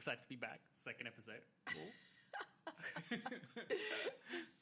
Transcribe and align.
Excited 0.00 0.24
to 0.24 0.28
be 0.32 0.36
back. 0.40 0.60
Second 0.72 1.08
episode. 1.12 1.44
Cool. 1.68 1.92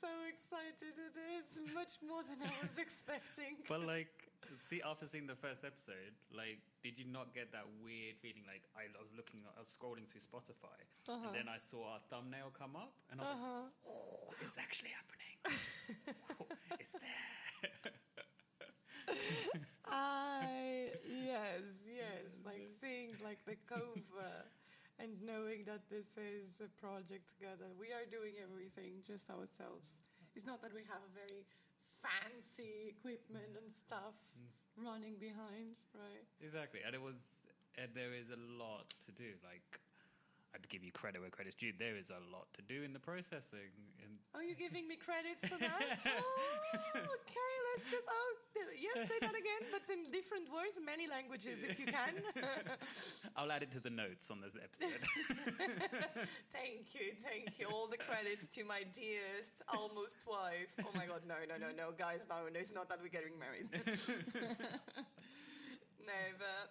So 0.01 0.09
excited. 0.27 0.99
It 0.99 1.15
is 1.39 1.61
much 1.75 1.99
more 2.03 2.23
than 2.27 2.39
I 2.43 2.51
was 2.63 2.79
expecting. 2.79 3.55
but 3.69 3.87
like, 3.87 4.11
see, 4.55 4.81
after 4.83 5.07
seeing 5.07 5.27
the 5.29 5.37
first 5.37 5.65
episode, 5.65 6.15
like, 6.35 6.59
did 6.83 6.99
you 6.99 7.05
not 7.07 7.33
get 7.35 7.53
that 7.53 7.67
weird 7.85 8.17
feeling? 8.19 8.43
Like, 8.51 8.63
I 8.75 8.91
was 8.99 9.11
looking, 9.15 9.41
I 9.55 9.61
was 9.61 9.69
scrolling 9.71 10.07
through 10.11 10.23
Spotify, 10.23 10.75
Uh-huh. 11.09 11.19
and 11.27 11.35
then 11.37 11.47
I 11.53 11.59
saw 11.59 11.93
our 11.95 12.01
thumbnail 12.11 12.51
come 12.59 12.75
up, 12.75 12.93
and 13.13 13.21
I 13.21 13.25
was 13.25 13.39
like, 13.39 13.73
oh, 13.87 14.35
it's 14.43 14.59
actually 14.59 14.91
happening. 14.91 15.37
it's 16.81 16.93
there. 16.99 17.93
I 19.87 20.91
yes, 21.07 21.63
yes. 21.87 22.27
Like 22.45 22.67
seeing 22.81 23.13
like 23.25 23.45
the 23.45 23.57
cover 23.69 24.33
and 24.99 25.15
knowing 25.23 25.63
that 25.67 25.87
this 25.89 26.19
is 26.19 26.59
a 26.59 26.71
project 26.83 27.31
together. 27.31 27.71
We 27.79 27.95
are 27.95 28.07
doing 28.11 28.35
everything 28.43 28.99
just 29.07 29.31
ourselves. 29.31 30.03
It's 30.35 30.47
not 30.47 30.63
that 30.63 30.75
we 30.75 30.83
have 30.91 31.03
a 31.03 31.13
very 31.15 31.47
fancy 31.79 32.95
equipment 32.99 33.55
and 33.57 33.71
stuff 33.71 34.19
mm. 34.35 34.51
running 34.85 35.17
behind, 35.19 35.79
right? 35.95 36.27
exactly, 36.43 36.81
and 36.85 36.95
it 36.95 37.03
was, 37.03 37.47
and 37.79 37.89
there 37.95 38.13
is 38.13 38.31
a 38.31 38.41
lot 38.59 38.91
to 39.07 39.11
do. 39.13 39.31
Like, 39.47 39.81
I'd 40.55 40.69
give 40.69 40.83
you 40.83 40.93
credit 40.93 41.21
where 41.21 41.31
credit's 41.31 41.57
due. 41.57 41.73
There 41.77 41.97
is 41.97 42.11
a 42.11 42.21
lot 42.33 42.51
to 42.55 42.63
do 42.63 42.83
in 42.83 42.93
the 42.93 43.01
processing, 43.01 43.73
Are 44.35 44.45
you 44.45 44.55
giving 44.55 44.87
me 44.87 44.97
credits 44.97 45.49
for 45.49 45.59
that? 45.59 45.99
oh, 46.07 47.01
okay, 47.01 47.53
let's 47.73 47.91
just. 47.91 48.05
Oh, 48.05 48.37
yes, 48.77 49.09
say 49.09 49.19
that 49.21 49.33
again, 49.33 49.63
but 49.73 49.83
in 49.89 50.05
different 50.13 50.53
words, 50.53 50.79
many 50.85 51.09
languages 51.09 51.65
if 51.65 51.81
you 51.81 51.87
can. 51.87 52.13
I'll 53.37 53.51
add 53.51 53.63
it 53.63 53.73
to 53.73 53.81
the 53.81 53.91
notes 53.91 54.31
on 54.31 54.41
this 54.41 54.57
episode. 54.57 55.01
thank 56.53 56.93
you, 56.93 57.09
thank 57.25 57.59
you. 57.59 57.67
All 57.73 57.89
the 57.89 57.97
credits 57.97 58.51
to 58.57 58.65
my 58.65 58.85
dearest 58.93 59.63
almost 59.73 60.27
wife. 60.29 60.77
Oh 60.85 60.93
my 60.95 61.07
god, 61.07 61.23
no, 61.27 61.37
no, 61.49 61.57
no, 61.57 61.73
no, 61.73 61.93
guys, 61.97 62.27
no, 62.29 62.37
no, 62.53 62.61
it's 62.61 62.75
not 62.75 62.89
that 62.91 63.01
we're 63.01 63.09
getting 63.09 63.39
married. 63.41 63.73
no, 66.05 66.21
but 66.37 66.69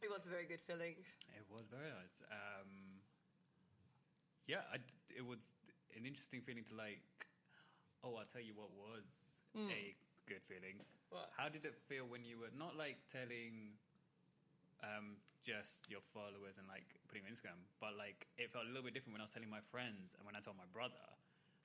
it 0.00 0.08
was 0.08 0.26
a 0.26 0.30
very 0.30 0.46
good 0.46 0.60
feeling. 0.64 0.96
It 1.36 1.44
was 1.52 1.66
very 1.66 1.92
nice. 1.92 2.22
Um, 2.32 2.96
yeah, 4.46 4.62
I 4.72 4.78
it 5.16 5.26
was 5.26 5.52
an 5.96 6.06
interesting 6.06 6.40
feeling 6.40 6.64
to 6.70 6.74
like. 6.76 7.02
Oh, 8.04 8.14
I'll 8.14 8.28
tell 8.28 8.44
you 8.44 8.54
what 8.54 8.70
was 8.76 9.40
a 9.56 9.90
good 10.28 10.42
feeling. 10.44 10.78
What? 11.10 11.28
How 11.36 11.48
did 11.48 11.64
it 11.64 11.74
feel 11.74 12.04
when 12.06 12.24
you 12.24 12.38
were 12.38 12.52
not 12.54 12.76
like 12.76 12.98
telling 13.10 13.74
um, 14.84 15.16
just 15.42 15.88
your 15.90 16.00
followers 16.00 16.58
and 16.58 16.68
like 16.68 16.86
putting 17.08 17.24
on 17.24 17.32
Instagram, 17.32 17.58
but 17.80 17.96
like 17.96 18.26
it 18.38 18.50
felt 18.50 18.66
a 18.66 18.68
little 18.68 18.84
bit 18.84 18.94
different 18.94 19.14
when 19.14 19.22
I 19.22 19.26
was 19.26 19.34
telling 19.34 19.50
my 19.50 19.64
friends 19.64 20.14
and 20.18 20.26
when 20.26 20.36
I 20.36 20.40
told 20.40 20.56
my 20.58 20.68
brother. 20.72 21.02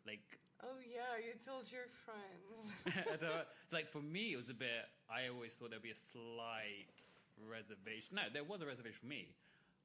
Like, 0.08 0.40
Oh 0.64 0.78
yeah, 0.82 1.18
you 1.22 1.34
told 1.38 1.70
your 1.70 1.86
friends. 1.90 2.86
It's 3.66 3.74
like 3.74 3.90
for 3.90 4.02
me, 4.02 4.34
it 4.34 4.38
was 4.38 4.50
a 4.50 4.58
bit. 4.58 4.86
I 5.09 5.30
always 5.34 5.54
thought 5.58 5.70
there'd 5.72 5.82
be 5.82 5.94
a 5.94 5.98
slight 5.98 7.02
reservation. 7.50 8.18
No, 8.18 8.24
there 8.32 8.44
was 8.46 8.62
a 8.62 8.66
reservation 8.66 8.98
for 9.02 9.09
me. 9.09 9.30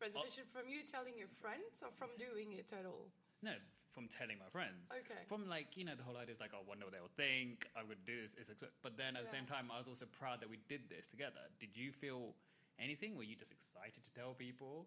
Reservation 0.01 0.45
from 0.45 0.69
you 0.69 0.85
telling 0.85 1.17
your 1.17 1.29
friends 1.29 1.81
or 1.81 1.91
from 1.91 2.13
doing 2.21 2.53
it 2.53 2.69
at 2.73 2.85
all? 2.85 3.09
No, 3.43 3.53
from 3.93 4.09
telling 4.09 4.39
my 4.39 4.49
friends. 4.53 4.93
Okay. 4.93 5.21
From 5.27 5.49
like 5.49 5.77
you 5.77 5.85
know 5.85 5.95
the 5.97 6.03
whole 6.05 6.17
idea 6.17 6.35
is 6.35 6.41
like 6.41 6.53
I 6.53 6.61
wonder 6.67 6.85
what 6.85 6.93
they'll 6.93 7.17
think. 7.17 7.65
I 7.77 7.83
would 7.85 8.05
do 8.05 8.21
this. 8.21 8.37
It's 8.39 8.51
a, 8.51 8.57
but 8.83 8.97
then 8.97 9.17
at 9.17 9.23
the 9.23 9.29
same 9.29 9.47
time, 9.47 9.69
I 9.73 9.79
was 9.79 9.89
also 9.89 10.07
proud 10.07 10.41
that 10.41 10.51
we 10.51 10.59
did 10.69 10.89
this 10.89 11.09
together. 11.09 11.41
Did 11.59 11.77
you 11.77 11.93
feel 11.93 12.35
anything? 12.79 13.17
Were 13.17 13.25
you 13.25 13.37
just 13.37 13.53
excited 13.53 14.05
to 14.05 14.13
tell 14.13 14.35
people? 14.35 14.87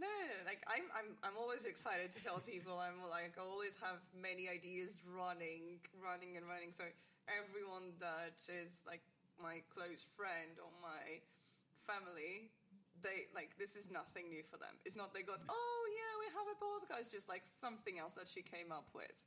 No, 0.00 0.08
no, 0.08 0.22
no. 0.26 0.38
Like 0.46 0.64
I'm, 0.66 0.86
I'm, 0.98 1.10
I'm 1.22 1.36
always 1.38 1.66
excited 1.66 2.10
to 2.10 2.20
tell 2.22 2.42
people. 2.42 2.74
I'm 2.80 2.98
like, 3.06 3.38
I 3.38 3.44
always 3.44 3.78
have 3.84 4.02
many 4.18 4.48
ideas 4.48 5.06
running, 5.14 5.78
running 6.02 6.36
and 6.36 6.48
running. 6.48 6.72
So 6.72 6.82
everyone 7.30 7.94
that 8.02 8.40
is 8.50 8.82
like 8.88 9.02
my 9.38 9.62
close 9.70 10.02
friend 10.02 10.58
or 10.58 10.70
my 10.82 11.22
family, 11.76 12.50
they 13.02 13.26
like 13.34 13.58
this 13.58 13.74
is 13.76 13.90
nothing 13.90 14.30
new 14.30 14.42
for 14.46 14.56
them. 14.56 14.72
It's 14.86 14.96
not 14.96 15.12
they 15.12 15.26
got, 15.26 15.42
oh 15.50 15.82
yeah, 15.90 16.12
we 16.22 16.26
have 16.32 16.48
a 16.48 16.58
podcast. 16.58 17.10
It's 17.10 17.12
just 17.12 17.28
like 17.28 17.42
something 17.44 17.98
else 17.98 18.14
that 18.14 18.30
she 18.30 18.42
came 18.42 18.70
up 18.72 18.86
with. 18.94 19.12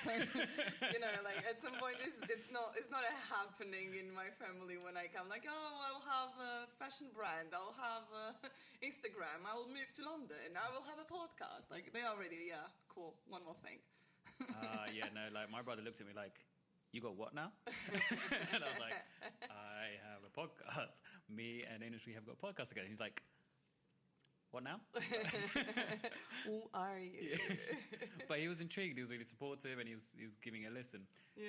So 0.00 0.12
you 0.12 1.00
know, 1.00 1.12
like 1.24 1.40
at 1.44 1.60
some 1.60 1.76
point, 1.76 2.00
it's, 2.00 2.24
it's 2.24 2.48
not, 2.48 2.72
it's 2.72 2.88
not 2.88 3.04
a 3.04 3.14
happening 3.28 3.92
in 4.00 4.08
my 4.16 4.32
family 4.32 4.80
when 4.80 4.96
I 4.96 5.12
come. 5.12 5.28
Like, 5.28 5.44
oh, 5.44 5.72
I'll 5.76 6.04
have 6.08 6.32
a 6.40 6.54
fashion 6.80 7.12
brand. 7.12 7.52
I'll 7.52 7.76
have 7.76 8.08
Instagram. 8.80 9.44
I 9.44 9.52
will 9.56 9.68
move 9.68 9.92
to 10.00 10.02
London. 10.08 10.56
I 10.56 10.68
will 10.72 10.84
have 10.88 10.96
a 10.96 11.08
podcast. 11.08 11.68
Like 11.68 11.92
they 11.92 12.00
already, 12.04 12.48
yeah, 12.48 12.64
cool. 12.88 13.12
One 13.28 13.44
more 13.44 13.56
thing. 13.60 13.76
Uh, 14.40 14.88
yeah, 14.92 15.12
no. 15.12 15.28
Like 15.36 15.52
my 15.52 15.60
brother 15.60 15.84
looked 15.84 16.00
at 16.00 16.08
me 16.08 16.16
like, 16.16 16.40
"You 16.92 17.00
got 17.00 17.16
what 17.16 17.34
now?" 17.34 17.52
and 17.66 18.64
I 18.64 18.68
was 18.68 18.80
like, 18.80 18.94
"I 19.50 19.98
have 20.10 20.22
a 20.26 20.32
podcast. 20.40 21.02
Me 21.28 21.64
and 21.72 21.82
Industry 21.82 22.14
have 22.14 22.26
got 22.26 22.36
a 22.40 22.46
podcast 22.46 22.68
together." 22.68 22.88
He's 22.88 23.00
like, 23.00 23.22
"What 24.50 24.64
now?" 24.64 24.80
Who 26.46 26.62
are 26.74 26.98
you? 26.98 27.36
but 28.28 28.38
he 28.38 28.48
was 28.48 28.60
intrigued. 28.60 28.96
He 28.96 29.02
was 29.02 29.10
really 29.10 29.24
supportive, 29.24 29.78
and 29.78 29.88
he 29.88 29.94
was 29.94 30.14
he 30.18 30.24
was 30.24 30.36
giving 30.36 30.66
a 30.66 30.70
listen. 30.70 31.06
Yeah. 31.36 31.46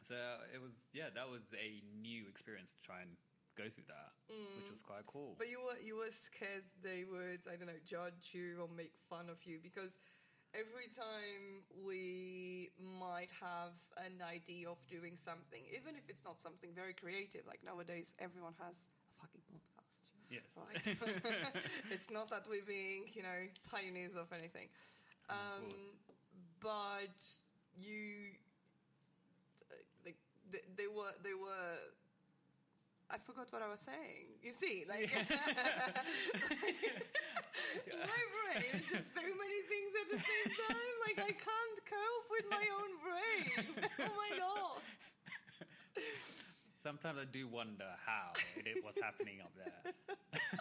So 0.00 0.14
it 0.54 0.60
was 0.60 0.88
yeah, 0.92 1.08
that 1.14 1.28
was 1.28 1.54
a 1.54 1.82
new 2.00 2.24
experience 2.28 2.74
to 2.74 2.80
try 2.80 3.00
and 3.02 3.10
go 3.56 3.68
through 3.68 3.88
that, 3.88 4.12
which 4.56 4.70
was 4.70 4.82
quite 4.82 5.04
cool. 5.06 5.34
But 5.38 5.48
you 5.48 5.60
were 5.60 5.78
you 5.84 5.96
were 5.96 6.10
scared 6.10 6.64
they 6.82 7.04
would 7.04 7.44
I 7.50 7.56
don't 7.56 7.66
know 7.66 7.80
judge 7.84 8.32
you 8.32 8.60
or 8.60 8.68
make 8.74 8.92
fun 8.96 9.28
of 9.28 9.44
you 9.44 9.58
because 9.62 9.98
every 10.54 10.88
time 10.90 11.62
we 11.86 12.70
might 12.98 13.30
have 13.40 13.74
an 14.04 14.18
idea 14.32 14.68
of 14.68 14.78
doing 14.88 15.16
something, 15.16 15.62
even 15.70 15.94
if 15.96 16.08
it's 16.08 16.24
not 16.24 16.40
something 16.40 16.70
very 16.74 16.92
creative, 16.94 17.42
like 17.46 17.60
nowadays 17.64 18.14
everyone 18.18 18.54
has 18.58 18.88
a 19.06 19.12
fucking 19.22 19.42
podcast. 19.46 20.10
yes, 20.30 20.58
Right. 20.58 20.86
it's 21.90 22.10
not 22.10 22.30
that 22.30 22.44
we're 22.48 22.66
being, 22.66 23.04
you 23.14 23.22
know, 23.22 23.40
pioneers 23.70 24.16
of 24.16 24.32
anything. 24.32 24.68
Of. 25.28 25.36
Um, 25.36 25.74
but 26.60 27.22
you, 27.78 28.34
like, 30.04 30.16
they, 30.50 30.58
they 30.76 30.88
were, 30.88 31.12
they 31.22 31.34
were. 31.34 31.76
I 33.12 33.18
forgot 33.18 33.46
what 33.50 33.62
I 33.62 33.68
was 33.68 33.80
saying. 33.80 34.38
You 34.42 34.52
see, 34.52 34.84
like, 34.88 35.10
my 37.90 38.22
brain 38.30 38.70
is 38.74 38.88
just 38.88 39.14
so 39.14 39.22
many 39.22 39.60
things 39.66 39.92
at 40.02 40.08
the 40.14 40.20
same 40.20 40.50
time. 40.68 40.94
Like, 41.06 41.18
I 41.18 41.32
can't 41.34 41.78
cope 41.90 42.26
with 42.30 42.46
my 42.50 42.64
own 42.78 42.90
brain. 43.02 43.66
Oh 44.00 44.14
my 44.16 44.30
god! 44.38 44.82
Sometimes 46.72 47.18
I 47.20 47.24
do 47.30 47.48
wonder 47.48 47.84
how 48.06 48.32
it 48.64 48.78
what's 48.84 49.00
happening 49.02 49.40
up 49.42 49.52
there. 49.56 49.92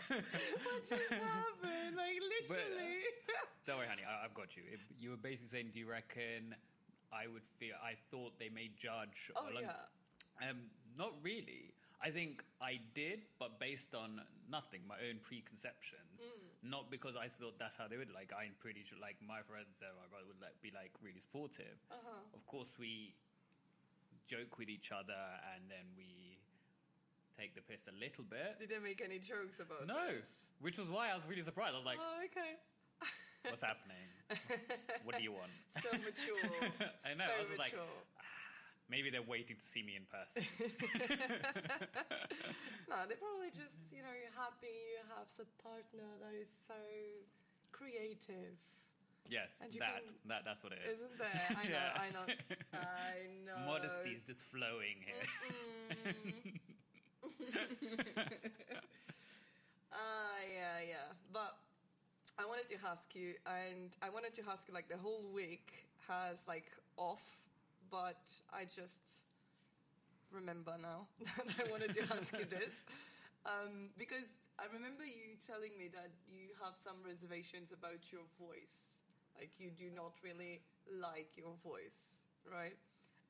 What 0.10 0.84
just 0.84 1.12
happened? 1.14 1.96
Like, 1.96 2.20
literally. 2.50 2.98
Don't 3.66 3.78
worry, 3.78 3.88
honey, 3.88 4.04
I, 4.10 4.26
I've 4.26 4.34
got 4.34 4.58
you. 4.58 4.64
If 4.72 4.82
you 5.00 5.12
were 5.12 5.18
basically 5.18 5.48
saying, 5.50 5.70
do 5.74 5.80
you 5.80 5.90
reckon 5.90 6.56
I 7.14 7.28
would 7.32 7.46
feel? 7.46 7.76
I 7.84 7.94
thought 8.12 8.40
they 8.40 8.50
may 8.50 8.70
judge. 8.76 9.32
oh 9.36 9.48
yeah. 9.54 10.50
Um, 10.50 10.58
not 10.98 11.14
really. 11.22 11.74
I 12.02 12.10
think 12.10 12.44
I 12.62 12.80
did, 12.94 13.20
but 13.40 13.60
based 13.60 13.94
on 13.94 14.22
nothing, 14.50 14.82
my 14.88 14.96
own 15.10 15.20
preconceptions. 15.22 16.24
Not 16.64 16.90
because 16.92 17.16
I 17.16 17.28
thought 17.28 17.60
that's 17.60 17.76
how 17.78 17.88
they 17.88 17.98
would. 17.98 18.12
Like, 18.14 18.32
I'm 18.38 18.52
pretty 18.60 18.84
sure, 18.84 18.98
like, 19.02 19.16
my 19.26 19.40
friends 19.44 19.84
and 19.84 19.92
my 20.00 20.08
brother 20.12 20.28
would 20.28 20.42
like, 20.42 20.56
be 20.62 20.72
like 20.72 20.92
really 21.04 21.20
supportive. 21.20 21.76
Uh-huh. 21.92 22.24
Of 22.36 22.46
course, 22.48 22.78
we 22.80 23.16
joke 24.28 24.58
with 24.60 24.70
each 24.70 24.92
other 24.92 25.16
and 25.56 25.64
then 25.70 25.84
we 25.98 26.36
take 27.38 27.56
the 27.56 27.62
piss 27.62 27.88
a 27.88 27.96
little 28.00 28.24
bit. 28.24 28.60
Did 28.60 28.70
they 28.70 28.80
make 28.80 29.02
any 29.04 29.20
jokes 29.20 29.60
about 29.60 29.88
No, 29.88 29.96
this? 30.08 30.52
which 30.60 30.78
was 30.78 30.88
why 30.90 31.10
I 31.12 31.16
was 31.16 31.24
really 31.28 31.42
surprised. 31.42 31.74
I 31.74 31.80
was 31.80 31.86
like, 31.88 31.98
Oh, 32.00 32.22
okay. 32.28 32.60
"What's 33.48 33.64
happening? 33.64 33.96
What 35.08 35.16
do 35.16 35.24
you 35.24 35.32
want?" 35.32 35.50
So 35.70 35.90
mature. 35.98 36.36
I 37.08 37.16
know, 37.16 37.24
So 37.24 37.32
I 37.34 37.40
was 37.40 37.58
like- 37.58 37.72
mature. 37.72 37.88
Maybe 38.90 39.10
they're 39.12 39.22
waiting 39.22 39.58
to 39.58 39.64
see 39.64 39.84
me 39.84 39.96
in 39.96 40.06
person. 40.10 40.44
no, 42.90 42.96
they're 43.08 43.22
probably 43.22 43.54
just, 43.54 43.80
you 43.94 44.02
know, 44.02 44.18
happy 44.36 44.74
you 44.98 45.02
have 45.16 45.30
a 45.30 45.46
partner 45.62 46.10
that 46.22 46.34
is 46.42 46.50
so 46.50 46.74
creative. 47.72 48.58
Yes, 49.30 49.60
that, 49.60 49.70
can- 49.70 50.16
that 50.28 50.44
that's 50.44 50.64
what 50.64 50.74
it 50.74 50.80
is. 50.84 51.06
Isn't 51.06 51.18
there? 51.20 51.30
I 51.52 51.64
know, 51.66 51.70
Yeah. 51.70 52.02
I 52.02 52.10
know. 52.10 52.26
I 52.74 53.28
know. 53.46 53.72
Modesty 53.72 54.10
is 54.10 54.24
just 54.24 54.46
flowing 54.46 54.98
here. 55.06 56.54
Ah, 59.92 60.40
yeah, 60.54 60.80
yeah. 60.88 61.14
But 61.34 61.54
I 62.40 62.46
wanted 62.46 62.68
to 62.70 62.76
ask 62.88 63.14
you, 63.16 63.34
and 63.46 63.96
I 64.02 64.10
wanted 64.10 64.34
to 64.36 64.42
ask 64.50 64.68
you, 64.68 64.74
like, 64.74 64.88
the 64.90 64.98
whole 64.98 65.30
week 65.34 65.86
has, 66.08 66.46
like, 66.48 66.72
off, 66.98 67.46
but 67.92 68.22
I 68.54 68.64
just 68.64 69.26
remember 70.32 70.74
now 70.82 71.08
that 71.20 71.68
I 71.68 71.72
wanted 71.72 71.94
to 71.96 72.02
ask 72.14 72.38
you 72.38 72.46
this. 72.46 72.84
Um, 73.46 73.90
because 73.98 74.40
I 74.60 74.66
remember 74.74 75.04
you 75.04 75.40
telling 75.40 75.72
me 75.78 75.88
that 75.96 76.12
you 76.28 76.50
have 76.64 76.76
some 76.76 76.98
reservations 77.06 77.72
about 77.72 78.12
your 78.12 78.28
voice. 78.38 79.02
Like 79.38 79.52
you 79.58 79.72
do 79.72 79.90
not 79.96 80.20
really 80.24 80.60
like 81.02 81.38
your 81.38 81.56
voice, 81.64 82.24
right? 82.44 82.76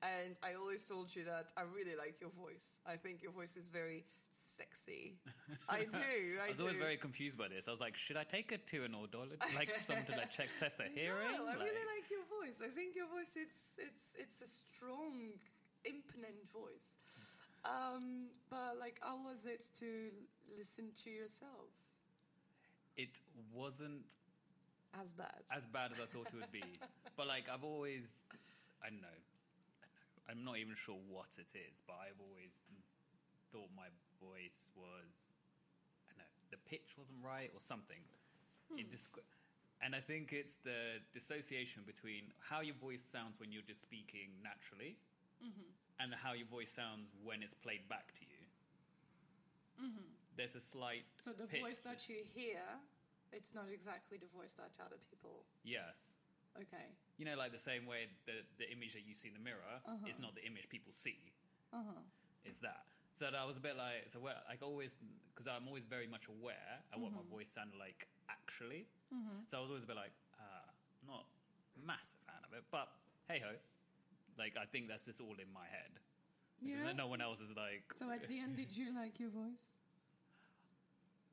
And 0.01 0.35
I 0.43 0.55
always 0.55 0.87
told 0.87 1.13
you 1.15 1.23
that 1.25 1.51
I 1.57 1.61
really 1.75 1.95
like 1.95 2.19
your 2.21 2.31
voice. 2.31 2.79
I 2.87 2.95
think 2.95 3.21
your 3.21 3.31
voice 3.31 3.55
is 3.57 3.69
very 3.69 4.05
sexy. 4.33 5.19
I 5.69 5.83
do. 5.83 6.39
I, 6.41 6.45
I 6.45 6.49
was 6.49 6.57
do. 6.57 6.63
always 6.63 6.75
very 6.75 6.97
confused 6.97 7.37
by 7.37 7.47
this. 7.47 7.67
I 7.67 7.71
was 7.71 7.81
like, 7.81 7.95
should 7.95 8.17
I 8.17 8.23
take 8.23 8.51
it 8.51 8.65
to 8.67 8.83
an 8.83 8.95
audiologist, 8.95 9.55
like 9.55 9.69
someone 9.69 10.05
to 10.05 10.17
like 10.17 10.31
check 10.31 10.47
test 10.59 10.81
her 10.81 10.87
hearing? 10.95 11.19
No, 11.35 11.43
I 11.43 11.47
like, 11.47 11.59
really 11.59 11.85
like 11.93 12.09
your 12.09 12.18
voice. 12.57 12.61
I 12.67 12.69
think 12.71 12.95
your 12.95 13.07
voice 13.07 13.35
it's 13.37 13.77
it's 13.79 14.15
it's 14.17 14.41
a 14.41 14.47
strong, 14.47 15.31
imponent 15.85 16.41
voice. 16.53 16.97
Um, 17.65 18.27
but 18.49 18.79
like, 18.79 18.99
how 19.01 19.17
was 19.23 19.45
it 19.45 19.63
to 19.79 19.85
listen 20.57 20.91
to 21.03 21.09
yourself? 21.09 21.69
It 22.95 23.19
wasn't 23.53 24.15
As 24.99 25.13
bad. 25.13 25.43
as 25.55 25.65
bad 25.65 25.91
as 25.91 25.99
I 25.99 26.05
thought 26.05 26.27
it 26.27 26.35
would 26.39 26.51
be, 26.51 26.63
but 27.17 27.27
like 27.27 27.47
I've 27.51 27.63
always, 27.63 28.23
I 28.83 28.89
don't 28.89 29.01
know, 29.01 29.07
I 29.07 30.33
don't 30.33 30.39
know, 30.39 30.41
I'm 30.41 30.45
not 30.45 30.57
even 30.57 30.73
sure 30.75 30.97
what 31.09 31.37
it 31.37 31.51
is, 31.55 31.83
but 31.85 31.95
I've 32.01 32.19
always 32.19 32.61
thought 33.51 33.69
my 33.75 33.87
voice 34.23 34.71
was, 34.75 35.31
I 36.07 36.15
don't 36.15 36.19
know, 36.19 36.31
the 36.51 36.57
pitch 36.69 36.95
wasn't 36.97 37.19
right 37.23 37.51
or 37.53 37.61
something. 37.61 37.99
It 38.77 38.89
disc- 38.89 39.17
and 39.81 39.95
I 39.95 39.99
think 39.99 40.33
it's 40.33 40.57
the 40.57 40.99
dissociation 41.13 41.83
between 41.85 42.33
how 42.39 42.61
your 42.61 42.75
voice 42.75 43.01
sounds 43.01 43.39
when 43.39 43.51
you're 43.51 43.65
just 43.67 43.81
speaking 43.81 44.29
naturally, 44.43 44.97
and 45.99 46.13
how 46.15 46.33
your 46.33 46.47
voice 46.47 46.71
sounds 46.71 47.11
when 47.23 47.41
it's 47.41 47.53
played 47.53 47.87
back 47.89 48.11
to 48.19 48.21
you. 48.21 49.87
There's 50.35 50.55
a 50.55 50.61
slight 50.61 51.03
so 51.19 51.31
the 51.31 51.47
pitch. 51.47 51.61
voice 51.61 51.79
that 51.81 52.07
you 52.07 52.15
hear, 52.33 52.59
it's 53.33 53.53
not 53.55 53.65
exactly 53.71 54.17
the 54.17 54.27
voice 54.27 54.53
that 54.53 54.71
other 54.85 54.97
people. 55.09 55.43
yes. 55.63 56.15
Okay. 56.59 56.91
You 57.17 57.25
know, 57.25 57.35
like 57.37 57.51
the 57.53 57.59
same 57.61 57.85
way 57.85 58.07
the, 58.25 58.33
the 58.57 58.69
image 58.71 58.93
that 58.93 59.05
you 59.07 59.13
see 59.13 59.27
in 59.29 59.33
the 59.35 59.39
mirror 59.39 59.79
is 60.09 60.19
not 60.19 60.35
the 60.35 60.43
image 60.43 60.67
people 60.67 60.91
see. 60.91 61.31
Uh-huh. 61.71 62.01
It's 62.43 62.59
that. 62.59 62.83
So 63.13 63.25
that 63.31 63.35
I 63.35 63.45
was 63.45 63.55
a 63.57 63.61
bit 63.61 63.77
like, 63.77 64.07
so 64.07 64.19
well, 64.19 64.35
like 64.49 64.63
always, 64.63 64.97
because 65.29 65.47
I'm 65.47 65.67
always 65.67 65.83
very 65.83 66.07
much 66.07 66.27
aware 66.27 66.79
of 66.91 67.01
what 67.01 67.11
my 67.11 67.19
Mm-hmm. 67.19 67.29
voice 67.35 67.47
sounded 67.49 67.77
like 67.79 68.07
actually. 68.29 68.87
So 69.47 69.57
I 69.57 69.61
was 69.61 69.69
always 69.69 69.83
a 69.83 69.87
bit 69.87 69.95
like, 69.95 70.13
uh, 70.39 70.67
not 71.07 71.25
massive 71.85 72.19
fan 72.27 72.41
of 72.45 72.53
it, 72.57 72.63
but 72.71 72.87
hey 73.27 73.39
ho. 73.43 73.51
Like, 74.37 74.55
I 74.55 74.65
think 74.65 74.87
that's 74.87 75.05
just 75.05 75.19
all 75.21 75.35
in 75.35 75.51
my 75.53 75.65
head. 75.69 75.99
Because 76.61 76.85
Yeah. 76.85 76.93
no 76.93 77.07
one 77.07 77.19
else 77.21 77.41
is 77.41 77.55
like, 77.55 77.83
So 77.95 78.09
at 78.11 78.27
the 78.27 78.39
end, 78.39 78.55
did 78.55 78.75
you 78.75 78.93
like 79.01 79.19
your 79.19 79.29
voice? 79.29 79.75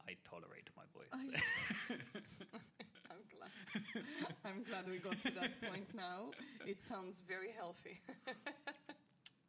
I 0.08 0.16
tolerate 0.24 0.70
my 0.76 0.84
voice. 0.94 1.10
I'm 3.10 3.22
glad. 3.30 3.50
I'm 4.46 4.62
glad 4.64 4.84
we 4.88 4.98
got 4.98 5.18
to 5.18 5.30
that 5.34 5.60
point 5.62 5.86
now. 5.94 6.30
It 6.64 6.80
sounds 6.80 7.22
very 7.28 7.50
healthy. 7.56 7.98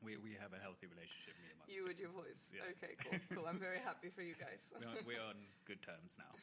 we, 0.01 0.17
we 0.17 0.33
have 0.41 0.53
a 0.53 0.59
healthy 0.61 0.87
relationship, 0.89 1.33
me 1.41 1.49
and 1.53 1.59
my 1.61 1.65
you 1.69 1.81
voice. 1.85 1.91
and 1.91 1.99
your 2.01 2.13
voice. 2.13 2.51
Yes. 2.53 2.83
Okay, 2.83 2.93
cool, 3.05 3.19
cool. 3.37 3.45
I'm 3.47 3.59
very 3.59 3.77
happy 3.85 4.09
for 4.09 4.21
you 4.21 4.33
guys. 4.33 4.73
We're 4.73 4.87
on, 4.89 4.97
we're 5.05 5.25
on 5.29 5.37
good 5.65 5.81
terms 5.81 6.17
now. 6.17 6.33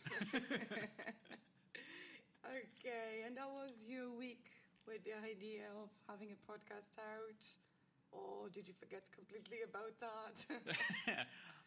Okay, 2.50 3.24
and 3.26 3.36
that 3.36 3.48
was 3.48 3.88
your 3.88 4.12
week 4.18 4.46
with 4.86 5.04
the 5.04 5.16
idea 5.24 5.64
of 5.80 5.88
having 6.08 6.28
a 6.32 6.40
podcast 6.44 6.98
out? 7.00 7.42
Or 8.12 8.48
did 8.52 8.68
you 8.68 8.74
forget 8.74 9.02
completely 9.10 9.64
about 9.66 9.96
that? 9.98 10.36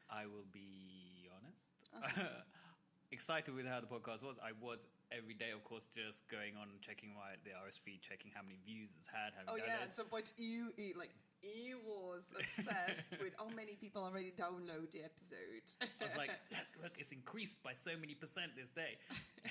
I 0.09 0.25
will 0.25 0.47
be 0.53 1.27
honest. 1.35 1.73
Uh-huh. 1.95 2.41
Excited 3.11 3.55
with 3.55 3.65
how 3.65 3.79
the 3.79 3.87
podcast 3.87 4.23
was. 4.23 4.39
I 4.43 4.51
was 4.59 4.87
every 5.11 5.33
day, 5.33 5.51
of 5.55 5.63
course, 5.63 5.87
just 5.87 6.27
going 6.29 6.59
on 6.59 6.67
checking 6.81 7.15
my 7.15 7.39
the 7.43 7.51
RSS 7.55 7.79
feed, 7.79 8.01
checking 8.01 8.31
how 8.35 8.43
many 8.43 8.59
views 8.65 8.91
it's 8.97 9.07
had. 9.07 9.31
How 9.35 9.47
oh 9.47 9.55
many 9.55 9.63
yeah, 9.65 9.79
at 9.79 9.87
downloads. 9.87 9.91
some 9.91 10.05
point 10.07 10.33
you, 10.37 10.71
like, 10.99 11.11
he 11.41 11.73
was 11.87 12.31
obsessed 12.35 13.15
with 13.23 13.33
how 13.39 13.47
many 13.55 13.75
people 13.79 14.03
already 14.03 14.31
download 14.35 14.91
the 14.91 15.03
episode. 15.07 15.63
I 15.81 16.03
was 16.03 16.17
like, 16.17 16.29
look, 16.51 16.83
look, 16.83 16.93
it's 16.99 17.13
increased 17.13 17.63
by 17.63 17.71
so 17.71 17.91
many 17.99 18.13
percent 18.13 18.51
this 18.57 18.71
day, 18.71 18.99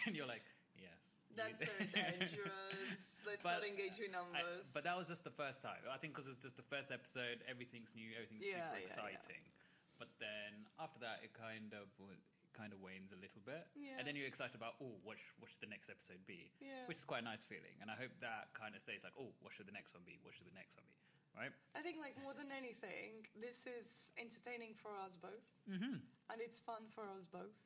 and 0.07 0.15
you're 0.15 0.29
like, 0.29 0.43
yes. 0.81 1.29
That's 1.37 1.61
very 1.61 1.89
dangerous. 1.93 3.23
Let's 3.29 3.45
But 3.45 3.61
not 3.61 3.67
engage 3.69 3.97
with 4.01 4.13
I- 4.13 4.19
numbers. 4.19 4.71
but 4.73 4.85
that 4.85 4.97
was 4.97 5.09
just 5.09 5.25
the 5.25 5.35
first 5.35 5.61
time. 5.63 5.81
I 5.93 5.97
think 6.01 6.13
because 6.15 6.27
it 6.27 6.35
was 6.37 6.43
just 6.43 6.57
the 6.57 6.65
first 6.67 6.89
episode, 6.93 7.45
everything's 7.49 7.93
new, 7.97 8.09
everything's 8.17 8.47
Yeah, 8.47 8.61
super 8.65 8.81
yeah, 8.81 8.81
yeah. 8.81 9.17
exciting. 9.17 9.43
But 10.01 10.09
then 10.21 10.65
after 10.81 11.01
that, 11.01 11.21
it 11.25 11.33
kind 11.37 11.73
of 11.73 11.89
wa- 12.01 12.21
kind 12.57 12.73
of 12.73 12.81
wanes 12.81 13.13
a 13.13 13.21
little 13.21 13.41
bit, 13.45 13.69
Yeah. 13.77 14.01
and 14.01 14.09
then 14.09 14.17
you're 14.17 14.29
excited 14.29 14.57
about 14.57 14.81
oh, 14.81 14.97
what 15.05 15.21
sh- 15.21 15.37
what 15.41 15.53
should 15.53 15.61
the 15.61 15.69
next 15.73 15.89
episode 15.93 16.25
be? 16.25 16.49
Yeah. 16.61 16.89
Which 16.89 16.97
is 16.97 17.05
quite 17.05 17.21
a 17.21 17.29
nice 17.29 17.45
feeling, 17.45 17.77
and 17.85 17.93
I 17.93 17.97
hope 18.01 18.13
that 18.25 18.53
kind 18.57 18.73
of 18.77 18.81
stays 18.81 19.05
like 19.05 19.13
oh, 19.21 19.29
what 19.45 19.53
should 19.53 19.69
the 19.69 19.77
next 19.77 19.93
one 19.93 20.05
be? 20.09 20.17
What 20.25 20.33
should 20.33 20.49
the 20.49 20.57
next 20.57 20.77
one 20.81 20.89
be? 20.89 20.97
Right? 21.37 21.53
I 21.77 21.85
think, 21.85 22.01
like 22.01 22.17
more 22.25 22.33
than 22.33 22.49
anything, 22.49 23.29
this 23.37 23.69
is 23.69 24.09
entertaining 24.17 24.73
for 24.73 24.89
us 25.05 25.17
both, 25.21 25.45
mm-hmm. 25.69 26.01
and 26.01 26.39
it's 26.41 26.61
fun 26.65 26.89
for 26.89 27.05
us 27.13 27.29
both. 27.29 27.61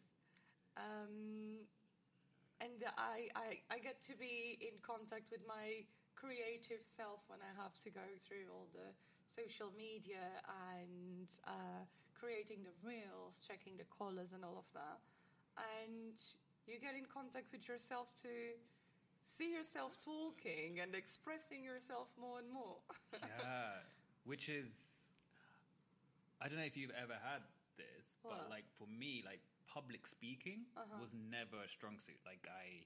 Um, 0.77 1.67
and 2.61 2.83
I, 2.99 3.29
I, 3.37 3.49
I 3.75 3.79
get 3.79 4.01
to 4.03 4.17
be 4.17 4.59
in 4.61 4.77
contact 4.83 5.31
with 5.33 5.41
my 5.49 5.85
creative 6.15 6.83
self 6.83 7.25
when 7.29 7.41
I 7.41 7.63
have 7.63 7.75
to 7.85 7.91
go 7.91 8.05
through 8.19 8.53
all 8.53 8.69
the 8.73 8.93
social 9.27 9.73
media 9.77 10.21
and 10.77 11.29
uh, 11.47 11.83
creating 12.13 12.61
the 12.65 12.75
reels, 12.87 13.41
checking 13.47 13.77
the 13.77 13.89
colors, 13.97 14.33
and 14.33 14.45
all 14.45 14.59
of 14.59 14.69
that. 14.75 14.99
And 15.81 16.17
you 16.67 16.79
get 16.79 16.95
in 16.95 17.07
contact 17.09 17.53
with 17.53 17.69
yourself 17.69 18.13
to 18.23 18.29
see 19.23 19.53
yourself 19.53 19.97
talking 19.99 20.81
and 20.83 20.95
expressing 20.95 21.65
yourself 21.65 22.13
more 22.21 22.39
and 22.39 22.53
more. 22.53 22.79
yeah. 23.23 23.81
Which 24.25 24.49
is, 24.49 25.13
I 26.43 26.49
don't 26.49 26.59
know 26.59 26.65
if 26.65 26.77
you've 26.77 26.93
ever 27.01 27.17
had 27.25 27.41
this, 27.77 28.19
What? 28.23 28.37
but 28.37 28.51
like 28.51 28.65
for 28.77 28.87
me, 28.87 29.23
like 29.25 29.41
public 29.73 30.07
speaking 30.07 30.67
was 31.01 31.15
never 31.15 31.63
a 31.65 31.69
strong 31.69 31.99
suit. 31.99 32.19
Like 32.27 32.47
I 32.51 32.85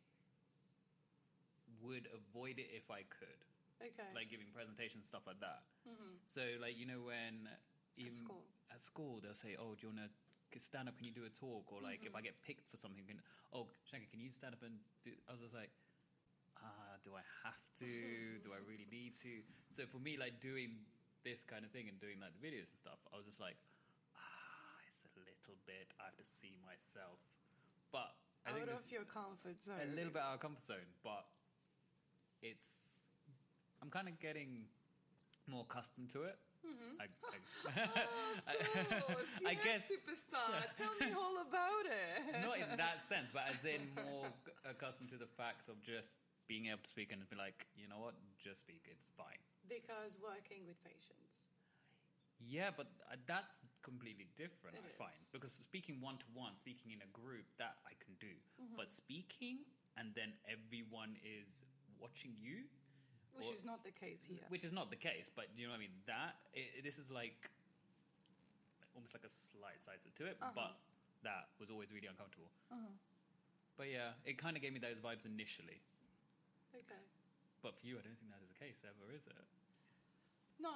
would 1.83 2.07
avoid 2.13 2.59
it 2.59 2.69
if 2.73 2.91
I 2.91 3.03
could. 3.09 3.41
okay. 3.83 4.09
like 4.15 4.29
giving 4.31 4.47
presentations 4.55 5.09
stuff 5.09 5.27
like 5.27 5.41
that. 5.41 5.63
So 6.27 6.41
like 6.61 6.79
you 6.79 6.87
know 6.87 7.01
when 7.09 7.49
even 7.97 8.13
Mm-hmm. 8.13 8.27
school. 8.27 8.45
at 8.73 8.81
school 8.81 9.21
they'll 9.23 9.35
say, 9.39 9.57
"Oh, 9.61 9.75
do 9.77 9.87
you 9.87 9.91
want 9.95 10.03
to 10.53 10.59
stand 10.59 10.89
up? 10.89 10.97
Can 10.97 11.07
you 11.07 11.13
do 11.15 11.25
a 11.27 11.33
talk?" 11.33 11.71
Or 11.73 11.81
like 11.83 12.03
if 12.07 12.15
I 12.15 12.21
Mm-hmm. 12.21 12.25
get 12.25 12.43
picked 12.43 12.67
for 12.71 12.77
something, 12.77 13.05
can, 13.07 13.21
"Oh, 13.53 13.69
Shankar, 13.91 14.09
can 14.11 14.21
you 14.21 14.31
stand 14.33 14.55
up 14.55 14.63
and 14.63 14.81
do?" 15.05 15.11
I 15.29 15.33
was 15.33 15.41
just 15.43 15.55
like, 15.55 15.71
"Ah, 16.63 16.97
do 17.05 17.15
I 17.15 17.23
have 17.45 17.61
to? 17.81 17.87
do 18.43 18.51
I 18.53 18.61
really 18.71 18.87
need 18.91 19.15
to?" 19.23 19.43
So 19.69 19.87
for 19.87 19.99
me, 19.99 20.17
like 20.19 20.41
doing 20.41 20.87
this 21.25 21.45
kind 21.45 21.65
of 21.65 21.71
thing 21.71 21.89
and 21.89 21.99
doing 22.01 22.19
like 22.21 22.33
the 22.35 22.43
videos 22.43 22.71
and 22.75 22.79
stuff, 22.79 23.01
I 23.13 23.17
was 23.17 23.27
just 23.27 23.41
like, 23.41 23.57
"Ah, 23.57 23.63
it's 23.63 23.71
a 23.71 23.74
little 25.47 25.61
bit. 25.67 25.93
I 26.01 26.05
have 26.09 26.17
to 26.17 26.25
see 26.25 26.57
myself." 26.65 27.19
But 27.93 28.11
I 28.47 28.51
out 28.61 28.69
of 28.69 28.85
your 28.91 29.05
comfort 29.05 29.61
zone. 29.63 29.81
a 29.81 29.95
little 29.95 30.13
bit 30.13 30.23
out 30.23 30.35
of 30.35 30.41
comfort 30.41 30.61
zone, 30.63 30.89
but 31.03 31.25
it's 32.43 33.03
I'm 33.83 33.91
kind 33.91 34.09
of 34.09 34.19
getting 34.19 34.65
more 35.47 35.65
accustomed 35.69 36.11
to 36.11 36.25
it. 36.25 36.39
Mm-hmm. 36.65 36.97
I, 36.97 37.05
Of 37.05 37.77
I, 38.49 39.01
course, 39.13 39.43
I 39.45 39.53
yes, 39.53 39.65
guess 39.65 39.93
superstar. 39.93 40.49
Tell 40.81 40.93
me 40.97 41.13
all 41.13 41.37
about 41.45 41.85
it. 41.85 42.41
not 42.41 42.57
in 42.57 42.77
that 42.79 43.03
sense, 43.03 43.31
but 43.31 43.45
as 43.53 43.65
in 43.67 43.81
more 43.97 44.33
accustomed 44.71 45.11
to 45.11 45.17
the 45.21 45.27
fact 45.29 45.69
of 45.69 45.77
just 45.83 46.15
being 46.49 46.67
able 46.73 46.81
to 46.83 46.89
speak 46.89 47.13
and 47.13 47.21
be 47.29 47.37
like, 47.37 47.67
you 47.77 47.89
know 47.89 48.01
what, 48.01 48.15
just 48.43 48.61
speak, 48.61 48.81
it's 48.91 49.11
fine. 49.13 49.41
because 49.69 50.17
working 50.25 50.65
with 50.67 50.81
patients. 50.85 51.53
Yeah, 52.49 52.71
but 52.77 52.87
uh, 53.11 53.17
that's 53.27 53.63
completely 53.83 54.27
different. 54.37 54.77
It 54.77 54.85
I 54.85 54.91
find 54.93 55.13
because 55.33 55.53
speaking 55.53 56.01
one 56.01 56.17
to 56.19 56.27
one, 56.35 56.55
speaking 56.55 56.93
in 56.93 57.01
a 57.01 57.11
group, 57.13 57.47
that 57.59 57.77
I 57.87 57.93
can 58.03 58.15
do. 58.21 58.33
Mm-hmm. 58.61 58.77
But 58.77 58.89
speaking 58.89 59.65
and 59.97 60.13
then 60.15 60.33
everyone 60.51 61.17
is 61.23 61.65
watching 62.01 62.35
you, 62.41 62.67
Which 63.35 63.49
or- 63.49 63.55
is 63.55 63.65
not 63.65 63.83
the 63.85 63.93
case 63.93 64.27
here. 64.29 64.45
which 64.49 64.65
is 64.65 64.73
not 64.73 64.91
the 64.91 65.01
case. 65.01 65.31
But 65.35 65.47
you 65.57 65.67
know 65.67 65.73
what 65.73 65.81
I 65.81 65.89
mean. 65.89 65.97
That 66.07 66.37
i 66.57 66.83
this 66.83 66.99
is 66.99 67.11
like 67.11 67.51
almost 68.95 69.15
like 69.15 69.25
a 69.25 69.33
slight 69.33 69.81
side 69.81 69.99
to 70.03 70.25
it, 70.27 70.37
Uh-huh. 70.43 70.53
but 70.55 70.77
that 71.23 71.49
was 71.59 71.71
always 71.71 71.93
really 71.93 72.07
uncomfortable. 72.09 72.51
But 73.77 73.91
yeah, 73.91 74.15
it 74.25 74.39
kind 74.39 74.55
of 74.57 74.63
gave 74.63 74.73
me 74.73 74.79
those 74.79 75.01
vibes 75.01 75.27
initially. 75.27 75.81
Okay. 76.75 77.03
But 77.63 77.75
for 77.75 77.87
you, 77.87 77.99
I 77.99 78.03
don't 78.07 78.15
think 78.19 78.31
that 78.31 78.43
is 78.45 78.51
the 78.53 78.59
case 78.61 78.85
ever, 78.87 79.11
is 79.11 79.27
it? 79.27 79.35
No, 80.61 80.71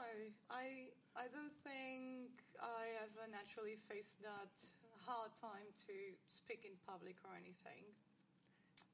I 0.50 0.90
I 1.18 1.26
don't 1.34 1.58
think 1.66 2.30
I 2.62 2.82
ever 3.02 3.26
naturally 3.26 3.74
faced 3.74 4.22
that 4.22 4.54
hard 5.02 5.34
time 5.34 5.66
to 5.90 6.14
speak 6.30 6.62
in 6.62 6.78
public 6.86 7.18
or 7.26 7.34
anything. 7.34 7.90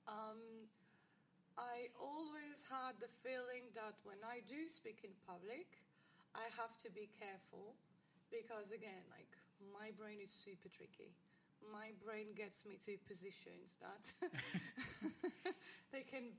Um, 0.09 0.65
I 1.61 1.93
always 2.01 2.65
had 2.65 2.97
the 2.97 3.13
feeling 3.21 3.69
that 3.77 4.01
when 4.09 4.17
I 4.25 4.41
do 4.49 4.73
speak 4.73 5.05
in 5.05 5.13
public, 5.29 5.85
I 6.33 6.49
have 6.57 6.73
to 6.89 6.89
be 6.97 7.13
careful 7.13 7.77
because 8.33 8.73
again, 8.73 9.05
like 9.13 9.29
my 9.77 9.93
brain 9.93 10.17
is 10.17 10.33
super 10.33 10.73
tricky. 10.73 11.13
My 11.69 11.93
brain 12.01 12.33
gets 12.33 12.65
me 12.65 12.81
to 12.89 12.97
positions 13.05 13.77
that 13.85 14.05
they 15.93 16.09
can 16.09 16.33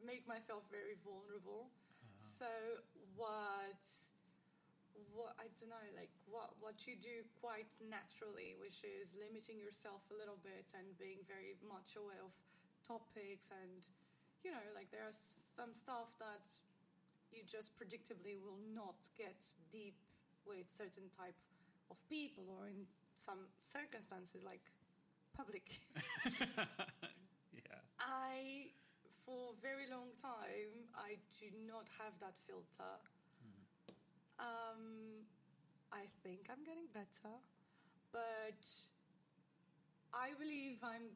make 0.00 0.24
myself 0.24 0.64
very 0.72 0.96
vulnerable. 1.04 1.68
So 2.24 2.48
what 3.16 3.84
what 5.14 5.36
I 5.38 5.48
don't 5.56 5.72
know, 5.72 5.88
like 5.96 6.12
what 6.28 6.52
what 6.60 6.86
you 6.86 6.96
do 6.96 7.24
quite 7.40 7.68
naturally, 7.80 8.56
which 8.60 8.84
is 8.84 9.16
limiting 9.16 9.60
yourself 9.60 10.06
a 10.12 10.16
little 10.16 10.38
bit 10.42 10.72
and 10.76 10.96
being 10.98 11.20
very 11.28 11.56
much 11.64 11.96
aware 11.96 12.20
of 12.24 12.34
topics 12.86 13.50
and 13.50 13.86
you 14.44 14.50
know, 14.52 14.66
like 14.74 14.90
there 14.90 15.02
are 15.02 15.16
some 15.16 15.74
stuff 15.74 16.14
that 16.22 16.46
you 17.32 17.42
just 17.44 17.74
predictably 17.74 18.38
will 18.38 18.60
not 18.74 19.08
get 19.18 19.42
deep 19.72 19.98
with 20.46 20.70
certain 20.70 21.10
type 21.10 21.34
of 21.90 21.98
people 22.08 22.44
or 22.48 22.68
in 22.68 22.86
some 23.14 23.50
circumstances 23.58 24.42
like 24.44 24.62
public. 25.36 25.66
yeah. 27.52 27.82
I, 28.00 28.70
for 29.10 29.52
a 29.52 29.56
very 29.60 29.90
long 29.90 30.14
time, 30.14 30.86
I 30.94 31.16
do 31.40 31.46
not 31.66 31.88
have 31.98 32.18
that 32.20 32.36
filter. 32.46 32.94
Um, 34.38 35.24
I 35.92 36.04
think 36.22 36.48
I'm 36.52 36.62
getting 36.64 36.88
better, 36.92 37.32
but 38.12 38.62
I 40.12 40.36
believe 40.36 40.80
I'm 40.84 41.12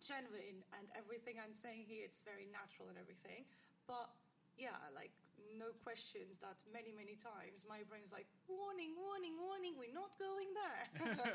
genuine 0.00 0.64
and 0.76 0.88
everything 0.96 1.36
I'm 1.40 1.52
saying 1.52 1.84
here, 1.88 2.04
it's 2.04 2.24
very 2.24 2.48
natural 2.52 2.88
and 2.88 2.98
everything. 3.00 3.44
But 3.88 4.08
yeah, 4.56 4.76
like 4.96 5.12
no 5.56 5.72
questions 5.84 6.40
that 6.40 6.60
many, 6.72 6.92
many 6.92 7.16
times 7.16 7.64
my 7.68 7.80
brain's 7.88 8.12
like, 8.12 8.28
warning, 8.48 8.96
warning, 8.96 9.36
warning, 9.40 9.72
we're 9.76 9.92
not 9.92 10.12
going 10.20 10.50
there. 10.52 10.84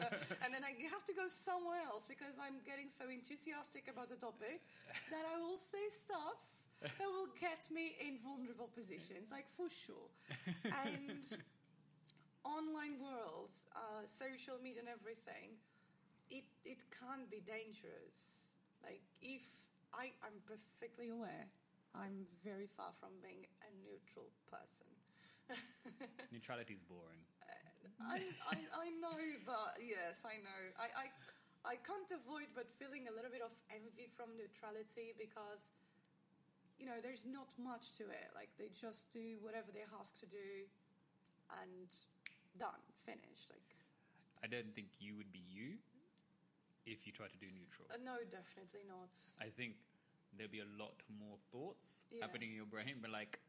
and 0.45 0.49
then 0.53 0.61
I 0.61 0.73
have 0.89 1.05
to 1.09 1.13
go 1.13 1.25
somewhere 1.27 1.81
else 1.89 2.07
because 2.09 2.37
I'm 2.41 2.61
getting 2.65 2.89
so 2.89 3.09
enthusiastic 3.09 3.89
about 3.89 4.09
the 4.09 4.17
topic 4.17 4.61
that 5.09 5.25
I 5.25 5.41
will 5.41 5.57
say 5.59 5.89
stuff 5.89 6.64
that 6.81 7.09
will 7.11 7.33
get 7.39 7.67
me 7.71 7.95
in 8.05 8.17
vulnerable 8.17 8.69
positions, 8.73 9.31
like 9.31 9.47
for 9.47 9.69
sure. 9.69 10.09
And 10.85 11.23
online 12.43 13.01
worlds, 13.01 13.65
uh, 13.75 14.05
social 14.05 14.55
media 14.61 14.81
and 14.81 14.89
everything, 14.89 15.57
it, 16.29 16.45
it 16.63 16.83
can 16.91 17.25
be 17.31 17.41
dangerous. 17.41 18.53
Like 18.83 19.01
if 19.21 19.45
I, 19.93 20.11
I'm 20.21 20.37
perfectly 20.45 21.09
aware 21.09 21.47
I'm 21.95 22.27
very 22.43 22.67
far 22.67 22.91
from 22.91 23.15
being 23.23 23.47
a 23.63 23.69
neutral 23.87 24.27
person. 24.51 24.91
Neutrality 26.35 26.75
is 26.75 26.83
boring. 26.83 27.23
I, 28.03 28.19
I, 28.51 28.57
I 28.83 28.87
know, 28.99 29.19
but 29.47 29.79
yes, 29.79 30.27
I 30.27 30.35
know. 30.43 30.61
I, 30.75 30.87
I, 30.99 31.05
I 31.63 31.75
can't 31.79 32.11
avoid 32.11 32.51
but 32.51 32.67
feeling 32.67 33.07
a 33.07 33.13
little 33.15 33.31
bit 33.31 33.39
of 33.39 33.55
envy 33.71 34.11
from 34.11 34.35
neutrality 34.35 35.15
because, 35.15 35.71
you 36.79 36.85
know, 36.85 36.99
there's 37.01 37.25
not 37.25 37.47
much 37.61 37.97
to 37.97 38.03
it. 38.03 38.27
Like, 38.35 38.49
they 38.57 38.67
just 38.69 39.11
do 39.11 39.37
whatever 39.41 39.71
they're 39.73 39.89
asked 39.99 40.19
to 40.19 40.25
do 40.27 40.67
and 41.61 41.87
done, 42.59 42.81
finished. 42.95 43.49
Like, 43.49 43.69
I 44.43 44.47
don't 44.47 44.73
think 44.75 44.87
you 44.99 45.15
would 45.15 45.31
be 45.31 45.41
you 45.49 45.77
if 46.85 47.07
you 47.07 47.13
try 47.13 47.27
to 47.27 47.37
do 47.37 47.47
neutral. 47.53 47.87
uh, 47.91 47.97
no, 48.03 48.17
definitely 48.29 48.85
not. 48.87 49.09
I 49.41 49.49
think 49.49 49.75
there'll 50.37 50.51
be 50.51 50.59
a 50.61 50.71
lot 50.77 50.93
more 51.19 51.37
thoughts 51.51 52.05
Yeah. 52.11 52.21
happening 52.25 52.49
in 52.51 52.55
your 52.57 52.67
brain, 52.69 52.99
but 53.01 53.11
like, 53.11 53.39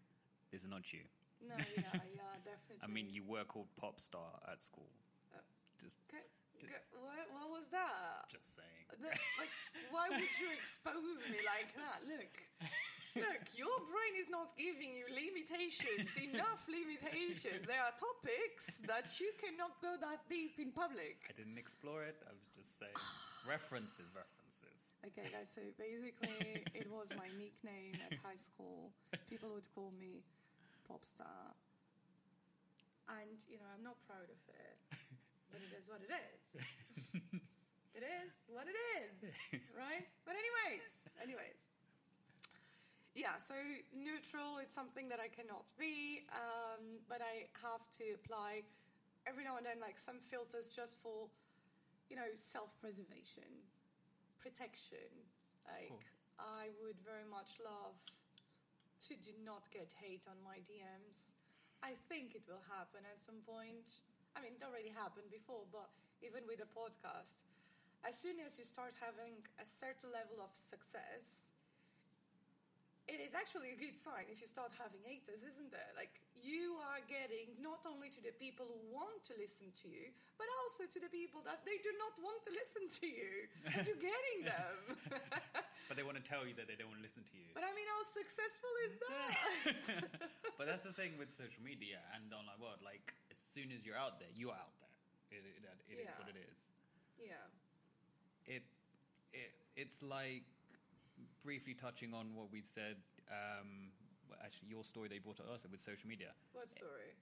this 0.51 0.63
is 0.63 0.69
not 0.69 0.93
you. 0.93 1.01
No, 1.47 1.55
yeah, 1.59 2.01
yeah, 2.17 2.33
definitely. 2.45 2.81
I 2.83 2.87
mean, 2.87 3.09
you 3.13 3.23
were 3.27 3.45
called 3.45 3.69
pop 3.77 4.01
star 4.01 4.41
at 4.51 4.61
school. 4.63 4.89
Uh, 5.35 5.41
just, 5.81 5.99
Okay, 6.09 6.17
okay, 6.17 6.27
what, 7.01 7.27
what 7.35 7.49
was 7.51 7.67
that? 7.73 8.27
just 8.31 8.57
saying. 8.57 8.87
Like, 9.03 9.53
why 9.91 10.09
would 10.09 10.35
you 10.41 10.49
expose 10.57 11.27
me 11.29 11.37
like 11.45 11.69
that? 11.77 11.99
Look, 12.09 12.33
look, 13.17 13.43
your 13.57 13.77
brain 13.85 14.15
is 14.17 14.29
not 14.33 14.57
giving 14.57 14.95
you 14.97 15.05
limitations, 15.13 16.17
enough 16.33 16.65
limitations. 16.69 17.67
There 17.67 17.81
are 17.81 17.93
topics 17.93 18.81
that 18.89 19.09
you 19.21 19.33
cannot 19.37 19.77
go 19.81 19.97
that 20.01 20.25
deep 20.29 20.57
in 20.59 20.73
public. 20.73 21.29
I 21.29 21.33
didn't 21.37 21.59
explore 21.59 22.05
it. 22.05 22.17
I 22.25 22.33
was 22.33 22.49
just 22.57 22.79
saying 22.79 22.97
references, 23.49 24.13
references. 24.17 24.97
Okay, 25.07 25.29
guys, 25.29 25.53
so 25.53 25.63
basically, 25.79 26.65
it 26.75 26.89
was 26.91 27.13
my 27.15 27.29
nickname 27.39 27.95
at 28.11 28.19
high 28.25 28.39
school. 28.39 28.91
People 29.29 29.53
would 29.55 29.69
call 29.75 29.93
me 30.01 30.25
pop 30.89 31.05
star. 31.05 31.55
And, 33.07 33.39
you 33.47 33.59
know, 33.59 33.69
I'm 33.71 33.85
not 33.85 33.95
proud 34.09 34.27
of 34.27 34.41
it, 34.51 34.76
but 35.53 35.61
it 35.63 35.73
is 35.79 35.89
what 35.89 36.01
it 36.03 36.13
is. 36.13 36.43
It 37.97 38.05
is 38.05 38.35
what 38.53 38.69
it 38.69 38.77
is, 39.01 39.33
right? 39.73 40.11
But 40.27 40.37
anyways, 40.37 41.17
anyways. 41.23 41.61
Yeah, 43.17 43.33
so 43.41 43.57
neutral 43.97 44.61
is 44.61 44.69
something 44.69 45.09
that 45.09 45.17
I 45.17 45.29
cannot 45.33 45.73
be, 45.81 46.21
um, 46.37 47.01
but 47.09 47.25
I 47.25 47.49
have 47.65 47.89
to 47.97 48.05
apply 48.21 48.69
every 49.25 49.45
now 49.45 49.57
and 49.57 49.65
then 49.65 49.81
like 49.81 49.97
some 49.97 50.21
filters 50.21 50.77
just 50.77 51.01
for, 51.01 51.33
you 52.11 52.17
know, 52.17 52.29
self-preservation, 52.37 53.49
protection. 54.39 55.09
Like. 55.65 55.97
I 56.39 56.69
would 56.85 57.01
very 57.01 57.25
much 57.33 57.57
love 57.65 57.97
to 59.09 59.13
do 59.17 59.33
not 59.45 59.65
get 59.73 59.93
hate 59.97 60.25
on 60.29 60.37
my 60.45 60.61
DMs. 60.69 61.33
I 61.83 61.97
think 62.09 62.35
it 62.35 62.45
will 62.49 62.63
happen 62.77 63.01
at 63.09 63.21
some 63.21 63.41
point. 63.47 63.89
I 64.37 64.45
mean, 64.45 64.53
it 64.55 64.63
already 64.63 64.93
happened 64.93 65.33
before, 65.33 65.65
but 65.73 65.89
even 66.21 66.45
with 66.45 66.61
a 66.61 66.69
podcast, 66.77 67.41
as 68.05 68.15
soon 68.15 68.37
as 68.45 68.61
you 68.61 68.65
start 68.69 68.93
having 69.01 69.41
a 69.59 69.65
certain 69.65 70.13
level 70.13 70.39
of 70.45 70.53
success, 70.53 71.51
it 73.09 73.23
is 73.23 73.39
actually 73.39 73.71
a 73.71 73.79
good 73.79 73.95
sign 73.95 74.27
if 74.27 74.43
you 74.43 74.51
start 74.51 74.75
having 74.77 74.99
haters, 75.07 75.47
isn't 75.47 75.71
it? 75.71 75.91
Like 75.95 76.11
you 76.43 76.75
are 76.91 76.99
getting 77.07 77.55
not 77.63 77.87
only 77.87 78.11
to 78.11 78.21
the 78.21 78.35
people 78.35 78.67
who 78.67 78.83
want 78.91 79.23
to 79.31 79.35
listen 79.39 79.71
to 79.83 79.87
you, 79.87 80.11
but 80.37 80.51
also 80.67 80.91
to 80.91 80.99
the 80.99 81.09
people 81.09 81.39
that 81.47 81.63
they 81.63 81.79
do 81.87 81.95
not 82.03 82.15
want 82.19 82.43
to 82.45 82.53
listen 82.53 82.91
to 83.03 83.07
you, 83.07 83.33
and 83.73 83.87
you're 83.87 84.03
getting 84.03 84.39
them. 84.53 84.77
But 85.87 85.95
they 85.95 86.03
want 86.03 86.19
to 86.19 86.27
tell 86.27 86.43
you 86.43 86.51
that 86.59 86.67
they 86.67 86.75
don't 86.75 86.91
want 86.91 86.99
to 86.99 87.07
listen 87.07 87.23
to 87.31 87.37
you. 87.39 87.47
but 87.55 87.63
I 87.63 87.71
mean, 87.79 87.87
how 87.87 88.03
successful 88.03 88.75
is 88.91 88.93
that? 89.07 89.31
but 90.59 90.67
that's 90.67 90.83
the 90.83 90.91
thing 90.91 91.15
with 91.15 91.31
social 91.31 91.63
media 91.63 92.03
and 92.11 92.27
online 92.35 92.59
world. 92.59 92.83
Like, 92.83 93.15
as 93.37 93.45
soon 93.53 93.69
as 93.69 93.85
you're 93.85 94.01
out 94.01 94.17
there, 94.19 94.33
you 94.33 94.49
are 94.49 94.57
out 94.57 94.73
there. 94.81 94.97
It, 95.37 95.45
it, 95.45 95.61
that- 95.69 95.85
it 95.93 96.01
is 96.01 96.09
Yeah. 96.09 96.17
what 96.25 96.29
it 96.33 96.39
is. 96.41 96.61
yeah. 97.21 97.47
It, 98.49 98.63
it 99.33 99.51
it's 99.77 100.03
like 100.03 100.45
briefly 101.45 101.75
touching 101.75 102.15
on 102.15 102.33
what 102.35 102.49
we 102.51 102.63
said. 102.63 102.97
Um, 103.29 103.91
well, 104.31 104.39
actually, 104.43 104.69
your 104.71 104.85
story 104.85 105.09
they 105.09 105.19
brought 105.19 105.37
to 105.37 105.47
us 105.53 105.67
with 105.69 105.81
social 105.81 106.09
media, 106.09 106.33
What 106.55 106.69
story? 106.71 107.13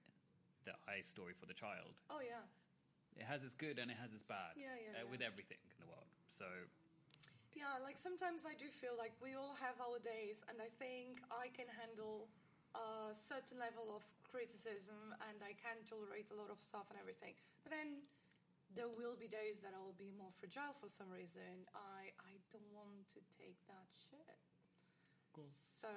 the 0.63 0.73
I 0.87 1.01
story 1.01 1.33
for 1.33 1.45
the 1.47 1.53
child. 1.53 1.97
Oh 2.09 2.21
yeah. 2.23 2.45
It 3.17 3.25
has 3.25 3.43
its 3.43 3.53
good 3.53 3.79
and 3.79 3.89
it 3.91 3.97
has 3.99 4.13
its 4.13 4.23
bad. 4.23 4.53
Yeah, 4.55 4.71
yeah, 4.77 5.01
uh, 5.01 5.03
yeah. 5.05 5.11
With 5.11 5.21
everything 5.21 5.59
in 5.73 5.77
the 5.83 5.87
world. 5.91 6.07
So 6.27 6.45
Yeah, 7.55 7.71
like 7.83 7.97
sometimes 7.97 8.45
I 8.45 8.53
do 8.55 8.67
feel 8.69 8.95
like 8.97 9.13
we 9.23 9.33
all 9.35 9.55
have 9.59 9.75
our 9.81 9.97
days, 9.99 10.43
and 10.49 10.59
I 10.61 10.69
think 10.77 11.19
I 11.31 11.47
can 11.55 11.67
handle 11.81 12.27
a 12.75 13.13
certain 13.15 13.57
level 13.57 13.95
of 13.95 14.03
criticism 14.35 15.15
and 15.31 15.39
I 15.39 15.55
can 15.55 15.79
tolerate 15.87 16.27
a 16.27 16.35
lot 16.35 16.51
of 16.51 16.59
stuff 16.59 16.91
and 16.91 16.99
everything. 16.99 17.31
But 17.63 17.71
then 17.71 18.03
there 18.75 18.91
will 18.91 19.15
be 19.15 19.31
days 19.31 19.63
that 19.63 19.71
I 19.71 19.79
will 19.79 19.95
be 19.95 20.11
more 20.19 20.35
fragile 20.35 20.75
for 20.75 20.91
some 20.91 21.07
reason. 21.07 21.63
I, 21.71 22.11
I 22.19 22.35
don't 22.51 22.67
want 22.75 23.07
to 23.15 23.23
take 23.31 23.55
that 23.71 23.87
shit. 23.95 24.35
Cool. 25.31 25.47
So, 25.47 25.87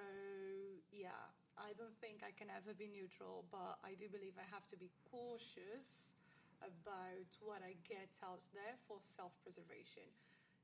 yeah, 0.95 1.19
I 1.59 1.75
don't 1.75 1.95
think 1.99 2.23
I 2.23 2.31
can 2.31 2.47
ever 2.55 2.79
be 2.79 2.87
neutral, 2.87 3.43
but 3.51 3.83
I 3.83 3.99
do 3.99 4.07
believe 4.07 4.39
I 4.39 4.47
have 4.55 4.71
to 4.71 4.79
be 4.79 4.95
cautious 5.11 6.15
about 6.63 7.31
what 7.43 7.63
I 7.67 7.75
get 7.83 8.23
out 8.23 8.47
there 8.55 8.75
for 8.87 9.03
self 9.03 9.35
preservation. 9.43 10.07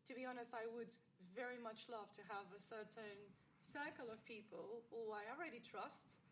To 0.07 0.13
be 0.15 0.23
honest, 0.27 0.55
I 0.55 0.71
would 0.71 0.95
very 1.35 1.59
much 1.59 1.91
love 1.91 2.11
to 2.15 2.23
have 2.31 2.47
a 2.55 2.61
certain 2.63 3.19
circle 3.59 4.11
of 4.15 4.23
people 4.27 4.87
who 4.91 5.11
I 5.11 5.27
already 5.35 5.59
trust. 5.59 6.23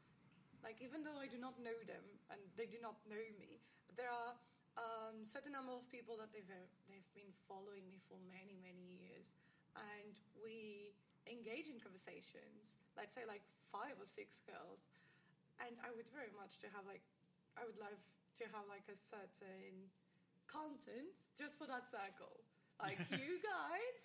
Like, 0.63 0.79
even 0.79 1.03
though 1.03 1.19
I 1.19 1.27
do 1.27 1.39
not 1.39 1.59
know 1.59 1.75
them 1.85 2.07
and 2.31 2.41
they 2.55 2.71
do 2.71 2.79
not 2.79 2.95
know 3.11 3.23
me, 3.39 3.59
but 3.87 3.99
there 3.99 4.11
are 4.11 4.33
um, 4.79 5.27
certain 5.27 5.53
number 5.53 5.75
of 5.75 5.85
people 5.91 6.17
that 6.17 6.33
they've, 6.33 6.49
they've 6.89 7.13
been 7.13 7.31
following 7.51 7.85
me 7.91 7.99
for 7.99 8.17
many, 8.31 8.57
many 8.63 8.83
years. 9.03 9.35
And 9.77 10.15
we 10.41 10.95
engage 11.29 11.69
in 11.69 11.83
conversations, 11.83 12.81
let's 12.97 13.13
say 13.13 13.27
like 13.29 13.45
five 13.71 13.97
or 13.99 14.09
six 14.09 14.41
girls. 14.47 14.89
And 15.61 15.77
I 15.85 15.93
would 15.95 16.09
very 16.11 16.33
much 16.39 16.59
to 16.65 16.71
have 16.73 16.87
like, 16.89 17.05
I 17.59 17.67
would 17.69 17.79
love 17.79 18.01
to 18.41 18.45
have 18.57 18.65
like 18.71 18.87
a 18.89 18.97
certain 18.97 19.93
content 20.49 21.29
just 21.37 21.61
for 21.61 21.69
that 21.69 21.85
circle. 21.85 22.33
Like 22.81 22.99
you 23.13 23.39
guys, 23.45 24.01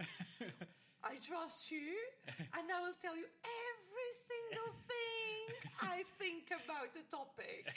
I 1.07 1.15
trust 1.23 1.71
you, 1.71 1.95
and 2.27 2.67
I 2.67 2.79
will 2.83 2.99
tell 2.99 3.15
you 3.15 3.23
every 3.23 4.11
single 4.11 4.71
thing 4.91 5.39
I 5.79 6.03
think 6.19 6.51
about 6.51 6.91
the 6.91 7.07
topic. 7.07 7.71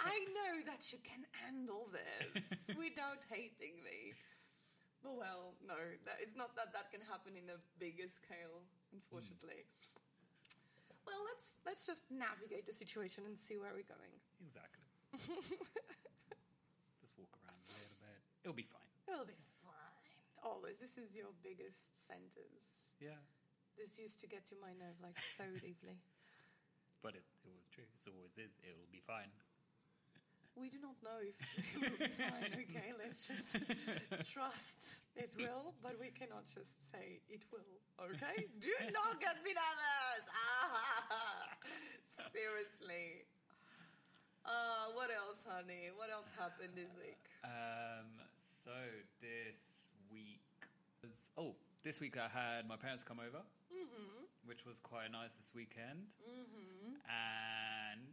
I 0.00 0.16
know 0.32 0.64
that 0.72 0.88
you 0.88 0.96
can 1.04 1.20
handle 1.44 1.84
this 1.92 2.72
without 2.72 3.28
hating 3.28 3.76
me. 3.84 4.16
But 5.04 5.20
well, 5.20 5.52
no, 5.68 5.76
that, 5.76 6.16
it's 6.24 6.32
not 6.32 6.56
that 6.56 6.72
that 6.72 6.88
can 6.88 7.04
happen 7.04 7.36
in 7.36 7.44
a 7.52 7.58
bigger 7.76 8.08
scale, 8.08 8.64
unfortunately. 8.94 9.68
Mm. 9.68 10.02
Well, 11.04 11.20
let's 11.28 11.58
let's 11.66 11.84
just 11.84 12.08
navigate 12.08 12.64
the 12.64 12.72
situation 12.72 13.24
and 13.26 13.36
see 13.36 13.58
where 13.58 13.74
we're 13.74 13.84
going. 13.84 14.14
Exactly. 14.40 14.86
Just 17.02 17.18
walk 17.18 17.34
around 17.42 17.58
a 17.58 17.74
little 17.74 17.98
bit. 17.98 18.18
It'll 18.46 18.54
be 18.54 18.62
fine. 18.62 18.86
It'll 19.10 19.26
be 19.26 19.34
fine. 19.34 19.51
Always. 20.44 20.78
This 20.78 20.98
is 20.98 21.16
your 21.16 21.30
biggest 21.42 21.94
sentence. 21.94 22.94
Yeah. 23.00 23.18
This 23.78 23.98
used 23.98 24.20
to 24.20 24.26
get 24.26 24.44
to 24.46 24.54
my 24.60 24.74
nerve 24.78 24.98
like 25.02 25.18
so 25.18 25.44
deeply. 25.62 26.02
But 27.02 27.14
it, 27.14 27.26
it 27.44 27.52
was 27.54 27.68
true. 27.68 27.86
It 27.86 28.02
always 28.10 28.38
is. 28.38 28.50
It'll 28.62 28.90
be 28.90 29.02
fine. 29.02 29.30
We 30.54 30.68
do 30.68 30.78
not 30.84 31.00
know 31.00 31.16
if 31.24 31.32
it 31.58 31.80
will 31.80 31.96
be 31.96 32.12
fine, 32.12 32.52
okay? 32.52 32.92
Let's 33.00 33.24
just 33.26 33.56
trust 34.34 35.00
it 35.16 35.32
will, 35.38 35.72
but 35.82 35.92
we 35.98 36.12
cannot 36.12 36.44
just 36.44 36.92
say 36.92 37.20
it 37.30 37.40
will, 37.50 37.80
okay? 38.04 38.44
Do 38.60 38.68
not 38.92 39.18
get 39.18 39.40
me 39.44 39.56
nervous! 39.56 40.24
Ah, 40.28 41.56
seriously. 42.36 43.24
Uh, 44.44 44.92
what 44.92 45.08
else, 45.08 45.46
honey? 45.48 45.88
What 45.96 46.10
else 46.10 46.30
happened 46.38 46.76
this 46.76 46.96
week? 47.00 47.30
Um, 47.44 48.20
so 48.34 48.76
this 49.20 49.81
oh, 51.38 51.54
this 51.84 52.00
week 52.00 52.16
I 52.16 52.28
had 52.28 52.68
my 52.68 52.76
parents 52.76 53.02
come 53.02 53.18
over, 53.18 53.38
mm-hmm. 53.38 54.24
which 54.46 54.64
was 54.66 54.78
quite 54.78 55.10
nice 55.10 55.34
this 55.34 55.52
weekend. 55.54 56.14
Mm-hmm. 56.28 56.94
And 57.08 58.06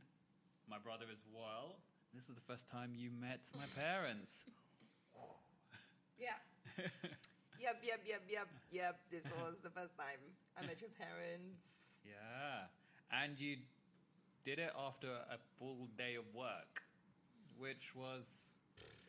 my 0.70 0.78
brother 0.78 1.06
as 1.12 1.26
well. 1.34 1.76
This 2.14 2.28
was 2.28 2.36
the 2.36 2.42
first 2.42 2.70
time 2.70 2.92
you 2.96 3.10
met 3.22 3.42
my 3.58 3.66
parents. 3.82 4.46
Yeah. 6.20 6.36
yep, 7.62 7.80
yep, 7.82 8.02
yep, 8.06 8.22
yep, 8.28 8.48
yep. 8.72 9.00
This 9.10 9.32
was 9.40 9.62
the 9.62 9.70
first 9.70 9.96
time 9.96 10.20
I 10.58 10.68
met 10.68 10.82
your 10.82 10.90
parents. 11.00 12.02
yeah. 12.04 12.68
And 13.24 13.40
you 13.40 13.56
did 14.44 14.60
it 14.60 14.72
after 14.78 15.08
a 15.08 15.38
full 15.58 15.88
day 15.98 16.16
of 16.16 16.26
work, 16.36 16.84
which 17.58 17.96
was 17.96 18.52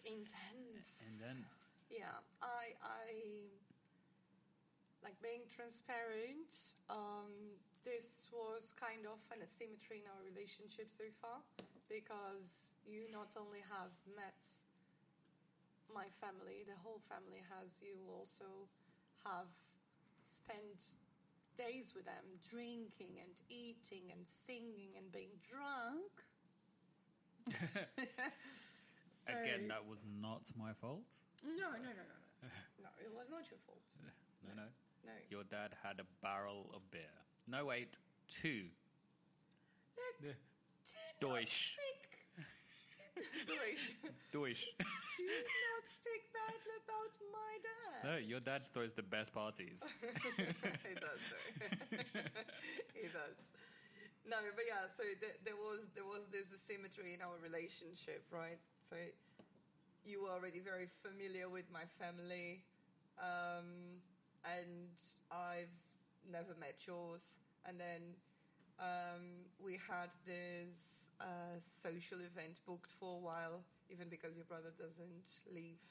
Intense. 0.07 1.19
intense. 1.19 1.65
Yeah, 1.91 2.07
I, 2.41 2.79
I 2.85 3.51
like 5.03 5.17
being 5.23 5.43
transparent. 5.49 6.53
Um, 6.91 7.57
this 7.85 8.29
was 8.33 8.75
kind 8.77 9.07
of 9.09 9.19
an 9.33 9.41
asymmetry 9.43 10.05
in 10.05 10.07
our 10.13 10.23
relationship 10.29 10.91
so 10.93 11.05
far 11.21 11.41
because 11.89 12.75
you 12.87 13.09
not 13.13 13.33
only 13.41 13.65
have 13.73 13.93
met 14.17 14.45
my 15.95 16.05
family, 16.21 16.63
the 16.69 16.77
whole 16.85 17.01
family 17.01 17.41
has, 17.59 17.81
you 17.83 17.97
also 18.13 18.69
have 19.25 19.49
spent 20.25 20.95
days 21.57 21.93
with 21.97 22.05
them 22.05 22.25
drinking 22.53 23.17
and 23.25 23.35
eating 23.49 24.13
and 24.13 24.23
singing 24.25 24.93
and 24.97 25.11
being 25.13 25.33
drunk. 25.49 26.13
So- 29.21 29.37
Again, 29.37 29.69
that 29.69 29.85
was 29.87 30.05
not 30.21 30.49
my 30.57 30.73
fault. 30.73 31.13
no, 31.45 31.53
no, 31.53 31.93
no, 31.93 31.93
no, 31.93 32.05
no. 32.09 32.49
No, 32.83 32.89
it 33.05 33.13
was 33.13 33.29
not 33.29 33.45
your 33.51 33.61
fault. 33.67 33.85
No, 34.49 34.55
no. 34.57 34.69
No. 35.05 35.13
Your 35.29 35.45
dad 35.45 35.75
had 35.83 36.01
a 36.01 36.07
barrel 36.23 36.71
of 36.75 36.91
beer. 36.91 37.17
No, 37.49 37.67
wait, 37.67 37.99
two. 38.29 38.65
Deutsch. 41.21 41.77
Deutsch. 43.57 43.95
Deutsch. 44.33 44.65
Do 44.79 45.25
not 45.27 45.85
speak 45.85 46.23
badly 46.33 46.77
about 46.85 47.13
my 47.33 47.53
dad. 47.61 48.01
no, 48.05 48.17
your 48.27 48.41
dad 48.41 48.63
throws 48.63 48.95
the 48.95 49.03
best 49.03 49.35
parties. 49.35 49.81
he 50.37 50.95
does 50.95 51.23
though. 51.31 51.91
he 53.01 53.07
does. 53.09 53.51
No, 54.29 54.37
but 54.55 54.65
yeah. 54.67 54.87
So 54.89 55.03
th- 55.03 55.41
there 55.45 55.57
was 55.57 55.89
there 55.95 56.05
was 56.05 56.29
this 56.33 56.53
asymmetry 56.55 57.15
in 57.15 57.21
our 57.23 57.37
relationship, 57.43 58.25
right? 58.31 58.59
So 58.81 58.97
you 60.05 60.23
were 60.23 60.31
already 60.31 60.61
very 60.61 60.87
familiar 60.87 61.49
with 61.51 61.67
my 61.73 61.85
family, 62.01 62.63
um, 63.21 64.01
and 64.45 64.95
I've 65.31 65.77
never 66.31 66.55
met 66.59 66.87
yours. 66.87 67.39
And 67.69 67.79
then 67.79 68.17
um, 68.81 69.45
we 69.61 69.77
had 69.77 70.09
this 70.25 71.11
uh, 71.21 71.59
social 71.59 72.19
event 72.19 72.61
booked 72.67 72.91
for 72.91 73.17
a 73.17 73.23
while, 73.23 73.61
even 73.93 74.09
because 74.09 74.37
your 74.37 74.49
brother 74.49 74.73
doesn't 74.77 75.41
live 75.53 75.83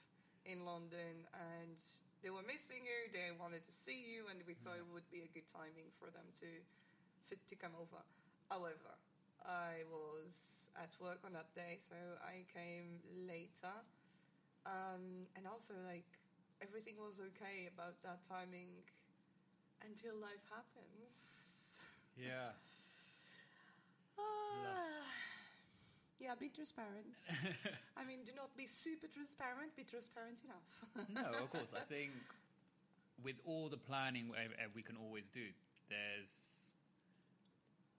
in 0.46 0.66
London, 0.66 1.28
and 1.34 1.78
they 2.24 2.30
were 2.30 2.44
missing 2.48 2.82
you. 2.82 3.00
They 3.14 3.30
wanted 3.40 3.64
to 3.64 3.72
see 3.72 4.04
you, 4.10 4.26
and 4.30 4.42
we 4.48 4.54
thought 4.54 4.78
it 4.78 4.90
would 4.92 5.08
be 5.12 5.22
a 5.24 5.32
good 5.32 5.48
timing 5.48 5.94
for 5.94 6.10
them 6.10 6.26
to 6.42 6.50
fit 7.22 7.40
to 7.48 7.56
come 7.56 7.78
over. 7.78 8.02
However, 8.50 8.98
I 9.46 9.86
was 9.88 10.70
at 10.82 10.90
work 11.00 11.22
on 11.26 11.34
that 11.34 11.54
day, 11.54 11.78
so 11.78 11.96
I 12.26 12.44
came 12.52 13.00
later, 13.30 13.76
um, 14.66 15.30
and 15.38 15.46
also 15.48 15.74
like 15.88 16.19
everything 16.62 16.96
was 17.00 17.20
okay 17.20 17.68
about 17.74 18.02
that 18.04 18.24
timing 18.24 18.70
until 19.86 20.16
life 20.16 20.44
happens. 20.50 21.86
yeah. 22.18 22.52
Ah. 24.18 25.00
Yeah, 26.20 26.36
be 26.38 26.50
transparent. 26.50 27.16
I 27.98 28.04
mean, 28.04 28.20
do 28.26 28.34
not 28.36 28.52
be 28.58 28.66
super 28.68 29.08
transparent, 29.08 29.76
be 29.78 29.86
transparent 29.86 30.42
enough. 30.44 30.84
No, 31.16 31.30
of 31.40 31.50
course. 31.50 31.74
I 31.74 31.80
think 31.88 32.12
with 33.24 33.40
all 33.46 33.70
the 33.70 33.78
planning 33.78 34.32
uh, 34.36 34.44
uh, 34.44 34.68
we 34.76 34.82
can 34.82 34.98
always 34.98 35.30
do, 35.30 35.48
there's, 35.90 36.76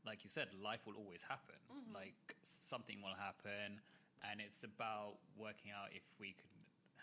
like 0.05 0.23
you 0.23 0.29
said, 0.29 0.49
life 0.63 0.87
will 0.87 0.97
always 0.97 1.23
happen. 1.23 1.57
Like 1.95 2.37
something 2.43 3.01
will 3.01 3.17
happen, 3.17 3.81
and 4.31 4.41
it's 4.41 4.65
about 4.65 5.17
working 5.39 5.73
out 5.73 5.89
if 5.93 6.03
we 6.21 6.33
can, 6.37 6.45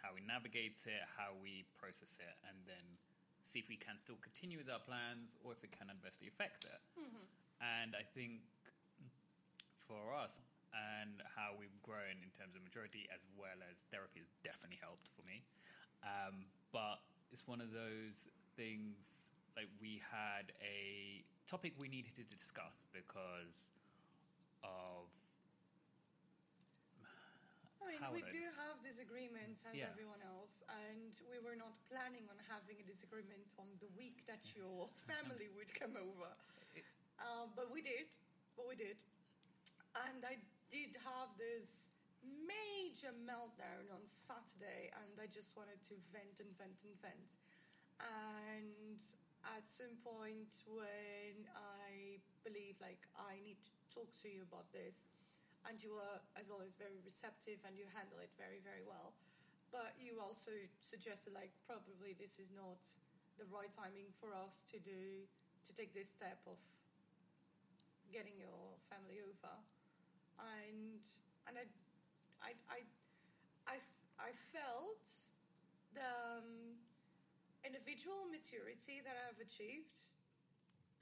how 0.01 0.13
we 0.13 0.21
navigate 0.25 0.77
it, 0.86 1.03
how 1.17 1.33
we 1.41 1.65
process 1.77 2.19
it, 2.21 2.36
and 2.49 2.57
then 2.65 2.97
see 3.41 3.60
if 3.60 3.69
we 3.69 3.77
can 3.77 3.97
still 3.97 4.19
continue 4.19 4.57
with 4.57 4.69
our 4.69 4.83
plans 4.83 5.38
or 5.43 5.53
if 5.55 5.63
it 5.63 5.71
can 5.71 5.88
adversely 5.89 6.27
affect 6.27 6.65
it. 6.65 6.81
And 7.63 7.95
I 7.95 8.03
think 8.03 8.43
for 9.88 10.13
us 10.13 10.39
and 10.75 11.23
how 11.36 11.55
we've 11.55 11.81
grown 11.81 12.19
in 12.21 12.29
terms 12.36 12.53
of 12.53 12.62
maturity 12.62 13.07
as 13.10 13.25
well 13.39 13.55
as 13.71 13.88
therapy 13.89 14.19
has 14.19 14.29
definitely 14.43 14.77
helped 14.83 15.07
for 15.15 15.23
me. 15.23 15.41
Um, 16.03 16.45
but 16.75 16.99
it's 17.31 17.47
one 17.47 17.62
of 17.62 17.71
those 17.71 18.27
things 18.55 19.31
like 19.55 19.71
we 19.81 20.01
had 20.12 20.51
a 20.62 21.23
topic 21.49 21.73
we 21.79 21.88
needed 21.88 22.13
to 22.15 22.23
discuss 22.27 22.86
because 22.93 23.71
of 24.63 25.10
I 27.88 28.12
mean, 28.12 28.19
we 28.19 28.23
do 28.28 28.43
have 28.60 28.76
disagreements 28.84 29.63
as 29.63 29.73
Yeah. 29.73 29.88
everyone 29.95 30.21
else, 30.21 30.63
and 30.67 31.12
we 31.32 31.39
were 31.39 31.56
not 31.56 31.71
planning 31.88 32.28
on 32.28 32.38
having 32.52 32.80
a 32.80 32.84
disagreement 32.84 33.56
on 33.58 33.67
the 33.80 33.88
week 33.95 34.26
that 34.28 34.43
your 34.56 34.88
family 35.08 35.47
would 35.56 35.73
come 35.73 35.95
over. 35.95 36.30
Uh, 37.19 37.47
but 37.56 37.71
we 37.71 37.82
did, 37.82 38.08
but 38.56 38.67
we 38.67 38.76
did. 38.76 38.97
And 40.08 40.26
I 40.26 40.38
did 40.69 40.95
have 41.08 41.32
this 41.39 41.91
major 42.23 43.15
meltdown 43.23 43.88
on 43.95 44.04
Saturday, 44.06 44.91
and 45.02 45.15
I 45.21 45.28
just 45.28 45.56
wanted 45.56 45.82
to 45.88 45.95
vent 46.12 46.39
and 46.43 46.52
vent 46.60 46.84
and 46.84 46.95
vent. 47.02 47.30
And 48.04 49.00
at 49.56 49.63
some 49.67 49.95
point, 50.04 50.52
when 50.67 51.47
I 51.56 52.19
believe 52.43 52.76
like 52.82 53.08
I 53.17 53.39
need 53.39 53.58
to 53.63 53.71
talk 53.89 54.12
to 54.21 54.28
you 54.30 54.43
about 54.43 54.69
this, 54.73 55.06
and 55.67 55.77
you 55.84 55.91
were, 55.91 56.17
as 56.39 56.49
always, 56.49 56.80
very 56.80 56.99
receptive 57.03 57.60
and 57.67 57.75
you 57.75 57.86
handle 57.91 58.17
it 58.23 58.32
very, 58.39 58.63
very 58.63 58.84
well. 58.88 59.13
But 59.71 59.99
you 59.99 60.15
also 60.23 60.56
suggested 60.80 61.36
like 61.36 61.51
probably 61.67 62.15
this 62.15 62.39
is 62.39 62.56
not 62.56 62.80
the 63.36 63.45
right 63.51 63.69
timing 63.69 64.08
for 64.15 64.32
us 64.32 64.63
to 64.71 64.80
do 64.80 65.27
to 65.67 65.71
take 65.75 65.91
this 65.91 66.08
step 66.08 66.39
of 66.47 66.58
getting 68.08 68.39
your 68.39 68.80
family 68.88 69.19
over, 69.19 69.53
and 70.39 71.03
and 71.51 71.53
I 71.60 71.65
I 72.39 72.51
I 72.71 72.80
I, 73.67 73.77
I 74.23 74.32
felt 74.56 75.03
the 75.91 76.08
um, 76.39 76.80
individual 77.67 78.32
maturity 78.32 79.03
that 79.03 79.19
I've 79.27 79.43
achieved. 79.43 80.15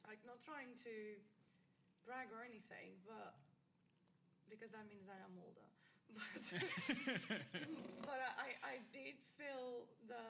Like 0.09 0.21
not 0.25 0.41
trying 0.41 0.73
to 0.85 0.93
brag 2.05 2.29
or 2.33 2.45
anything, 2.45 2.97
but 3.05 3.33
because 4.49 4.71
that 4.71 4.85
means 4.87 5.05
that 5.07 5.19
I'm 5.21 5.37
older. 5.39 5.67
But 8.05 8.15
but 8.15 8.21
I, 8.39 8.53
I 8.63 8.75
did 8.93 9.19
feel 9.35 9.89
the 10.07 10.25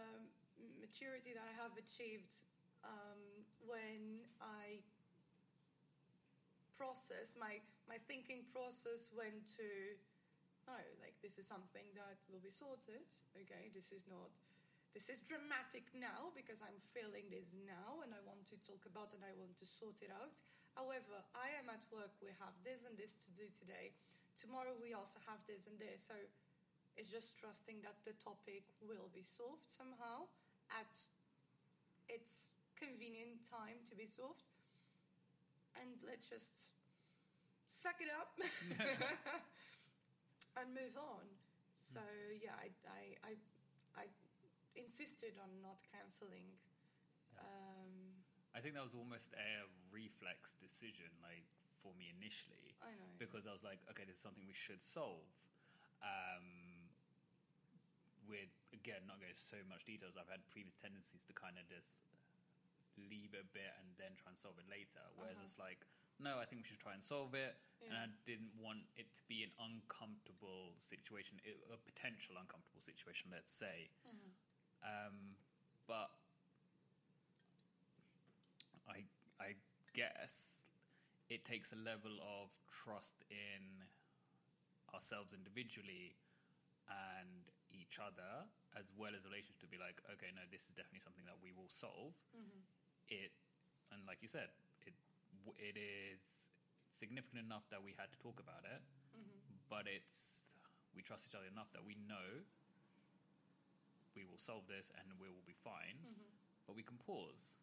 maturity 0.81 1.35
that 1.35 1.43
I 1.43 1.53
have 1.61 1.75
achieved 1.77 2.41
um, 2.81 3.21
when 3.67 4.25
I 4.41 4.81
process, 6.73 7.35
my 7.39 7.59
my 7.87 7.97
thinking 8.09 8.43
process 8.51 9.09
went 9.13 9.45
to 9.59 9.67
no, 10.65 10.73
like 11.01 11.13
this 11.21 11.37
is 11.37 11.45
something 11.45 11.85
that 11.93 12.17
will 12.29 12.41
be 12.41 12.49
sorted. 12.49 13.05
Okay, 13.37 13.69
this 13.69 13.93
is 13.93 14.09
not. 14.09 14.33
This 14.95 15.11
is 15.11 15.19
dramatic 15.19 15.83
now 15.91 16.31
because 16.31 16.63
I'm 16.63 16.79
feeling 16.95 17.27
this 17.27 17.51
now 17.67 17.99
and 17.99 18.15
I 18.15 18.21
want 18.23 18.47
to 18.47 18.57
talk 18.63 18.79
about 18.87 19.11
and 19.11 19.19
I 19.27 19.35
want 19.35 19.59
to 19.59 19.67
sort 19.67 19.99
it 19.99 20.07
out. 20.07 20.39
However, 20.75 21.23
I 21.33 21.55
am 21.63 21.71
at 21.71 21.83
work, 21.91 22.11
we 22.19 22.35
have 22.43 22.55
this 22.67 22.83
and 22.83 22.99
this 22.99 23.15
to 23.25 23.29
do 23.31 23.47
today. 23.55 23.95
Tomorrow 24.35 24.75
we 24.83 24.91
also 24.91 25.23
have 25.23 25.39
this 25.47 25.71
and 25.71 25.79
this. 25.79 26.11
So 26.11 26.15
it's 26.99 27.11
just 27.11 27.39
trusting 27.39 27.79
that 27.87 27.95
the 28.03 28.11
topic 28.19 28.67
will 28.83 29.07
be 29.15 29.23
solved 29.23 29.67
somehow 29.71 30.27
at 30.75 30.91
its 32.11 32.51
convenient 32.75 33.47
time 33.47 33.79
to 33.87 33.95
be 33.95 34.05
solved. 34.05 34.43
And 35.79 35.95
let's 36.07 36.27
just 36.27 36.71
suck 37.67 37.95
it 37.99 38.11
up 38.11 38.35
and 40.59 40.67
move 40.75 40.95
on. 40.99 41.25
So 41.75 41.99
yeah, 42.43 42.55
I, 42.59 42.71
I, 42.87 43.03
I, 43.31 43.33
I 43.99 44.05
insisted 44.75 45.35
on 45.39 45.51
not 45.63 45.79
cancelling. 45.91 46.47
Um, 47.39 47.84
I 48.55 48.63
think 48.63 48.73
that 48.79 48.83
was 48.87 48.95
almost 48.95 49.35
a 49.35 49.67
reflex 49.91 50.55
decision, 50.55 51.11
like 51.19 51.43
for 51.83 51.91
me 51.99 52.07
initially, 52.15 52.71
I 52.81 52.95
know. 52.95 53.11
because 53.19 53.45
I 53.45 53.51
was 53.51 53.61
like, 53.67 53.83
okay, 53.91 54.07
this 54.07 54.15
is 54.15 54.23
something 54.23 54.47
we 54.47 54.55
should 54.55 54.79
solve. 54.81 55.27
Um, 55.99 56.87
with 58.31 58.49
again, 58.73 59.03
not 59.05 59.19
going 59.19 59.29
into 59.35 59.43
so 59.43 59.59
much 59.67 59.83
details, 59.85 60.15
I've 60.15 60.31
had 60.31 60.41
previous 60.47 60.73
tendencies 60.73 61.27
to 61.27 61.33
kind 61.35 61.59
of 61.59 61.67
just 61.67 61.99
leave 62.95 63.35
it 63.35 63.43
a 63.43 63.51
bit 63.51 63.75
and 63.83 63.91
then 63.99 64.15
try 64.15 64.31
and 64.31 64.39
solve 64.39 64.55
it 64.57 64.65
later. 64.71 65.03
Whereas 65.19 65.37
Uh-huh. 65.43 65.51
it's 65.51 65.59
like, 65.59 65.83
no, 66.17 66.39
I 66.39 66.47
think 66.47 66.63
we 66.63 66.67
should 66.71 66.79
try 66.79 66.95
and 66.95 67.03
solve 67.03 67.35
it, 67.35 67.59
and 67.83 67.91
I 67.91 68.07
didn't 68.23 68.55
want 68.55 68.87
it 68.95 69.11
to 69.19 69.21
be 69.27 69.43
an 69.43 69.51
uncomfortable 69.59 70.71
situation, 70.79 71.43
a 71.43 71.77
potential 71.83 72.39
uncomfortable 72.39 72.79
situation, 72.79 73.35
let's 73.35 73.51
say. 73.51 73.91
Mm-hmm. 74.07 74.31
Um, 74.87 75.35
but 75.91 76.07
I 78.87 79.03
I 79.43 79.55
guess 79.95 80.67
it 81.31 81.47
takes 81.47 81.71
a 81.71 81.79
level 81.79 82.11
of 82.19 82.51
trust 82.67 83.23
in 83.31 83.87
ourselves 84.93 85.31
individually 85.33 86.13
and 86.85 87.49
each 87.73 87.97
other 87.97 88.45
as 88.77 88.91
well 88.93 89.15
as 89.15 89.23
relationship 89.25 89.57
to 89.59 89.67
be 89.67 89.79
like 89.79 89.99
okay 90.11 90.31
no 90.35 90.43
this 90.51 90.67
is 90.67 90.75
definitely 90.75 91.01
something 91.01 91.25
that 91.25 91.39
we 91.39 91.55
will 91.55 91.71
solve. 91.71 92.13
Mm-hmm. 92.35 92.61
It 93.07 93.31
and 93.95 94.03
like 94.03 94.19
you 94.21 94.29
said 94.29 94.51
it 94.83 94.93
it 95.55 95.79
is 95.79 96.51
significant 96.91 97.43
enough 97.43 97.67
that 97.71 97.79
we 97.79 97.95
had 97.95 98.11
to 98.11 98.19
talk 98.19 98.39
about 98.39 98.63
it 98.63 98.83
mm-hmm. 99.15 99.55
but 99.71 99.87
it's 99.87 100.51
we 100.95 101.03
trust 101.03 101.27
each 101.27 101.35
other 101.35 101.47
enough 101.51 101.71
that 101.75 101.83
we 101.83 101.99
know 102.07 102.43
we 104.15 104.23
will 104.23 104.39
solve 104.39 104.63
this 104.71 104.89
and 104.95 105.11
we 105.19 105.27
will 105.27 105.43
be 105.43 105.55
fine. 105.59 105.99
Mm-hmm. 106.07 106.31
But 106.65 106.73
we 106.79 106.81
can 106.81 106.97
pause 106.97 107.59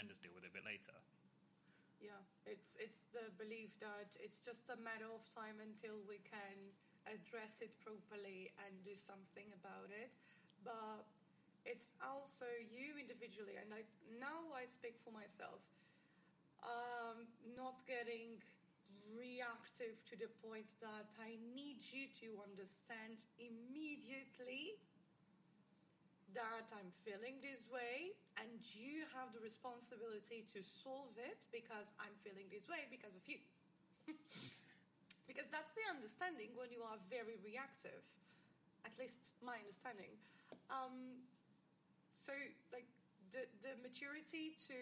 and 0.00 0.08
just 0.08 0.24
deal 0.24 0.32
with 0.34 0.42
it 0.42 0.50
a 0.50 0.56
bit 0.56 0.64
later 0.64 0.96
Yeah, 2.02 2.18
it's 2.50 2.74
it's 2.82 3.06
the 3.14 3.30
belief 3.38 3.78
that 3.78 4.18
it's 4.18 4.42
just 4.42 4.66
a 4.74 4.78
matter 4.82 5.06
of 5.06 5.22
time 5.30 5.62
until 5.62 6.02
we 6.10 6.18
can 6.26 6.58
address 7.06 7.62
it 7.62 7.78
properly 7.78 8.50
and 8.66 8.74
do 8.82 8.98
something 8.98 9.46
about 9.54 9.86
it. 9.94 10.10
But 10.66 11.06
it's 11.62 11.94
also 12.02 12.46
you 12.74 12.98
individually, 12.98 13.54
and 13.54 13.70
I, 13.70 13.86
now 14.18 14.50
I 14.50 14.66
speak 14.66 14.98
for 14.98 15.14
myself. 15.14 15.62
Um, 16.62 17.26
not 17.54 17.82
getting 17.86 18.38
reactive 19.18 19.98
to 20.10 20.14
the 20.18 20.30
point 20.42 20.74
that 20.82 21.10
I 21.22 21.38
need 21.54 21.82
you 21.90 22.06
to 22.22 22.28
understand 22.42 23.26
immediately 23.38 24.78
that 26.34 26.66
I'm 26.74 26.90
feeling 27.04 27.38
this 27.42 27.68
way, 27.70 28.14
and 28.40 28.48
you 28.72 29.04
have 29.12 29.32
the 29.36 29.42
responsibility 29.44 30.44
to 30.56 30.62
solve 30.62 31.12
it 31.20 31.44
because 31.52 31.92
I'm 32.00 32.14
feeling 32.24 32.48
this 32.48 32.64
way 32.68 32.88
because 32.88 33.12
of 33.12 33.24
you. 33.28 33.40
because 35.28 35.48
that's 35.52 35.76
the 35.76 35.84
understanding 35.92 36.56
when 36.56 36.72
you 36.72 36.80
are 36.84 36.98
very 37.12 37.36
reactive, 37.44 38.02
at 38.84 38.92
least 38.96 39.36
my 39.44 39.56
understanding. 39.60 40.16
Um, 40.72 41.24
so, 42.12 42.32
like, 42.72 42.88
the, 43.32 43.44
the 43.64 43.76
maturity 43.80 44.56
to 44.68 44.80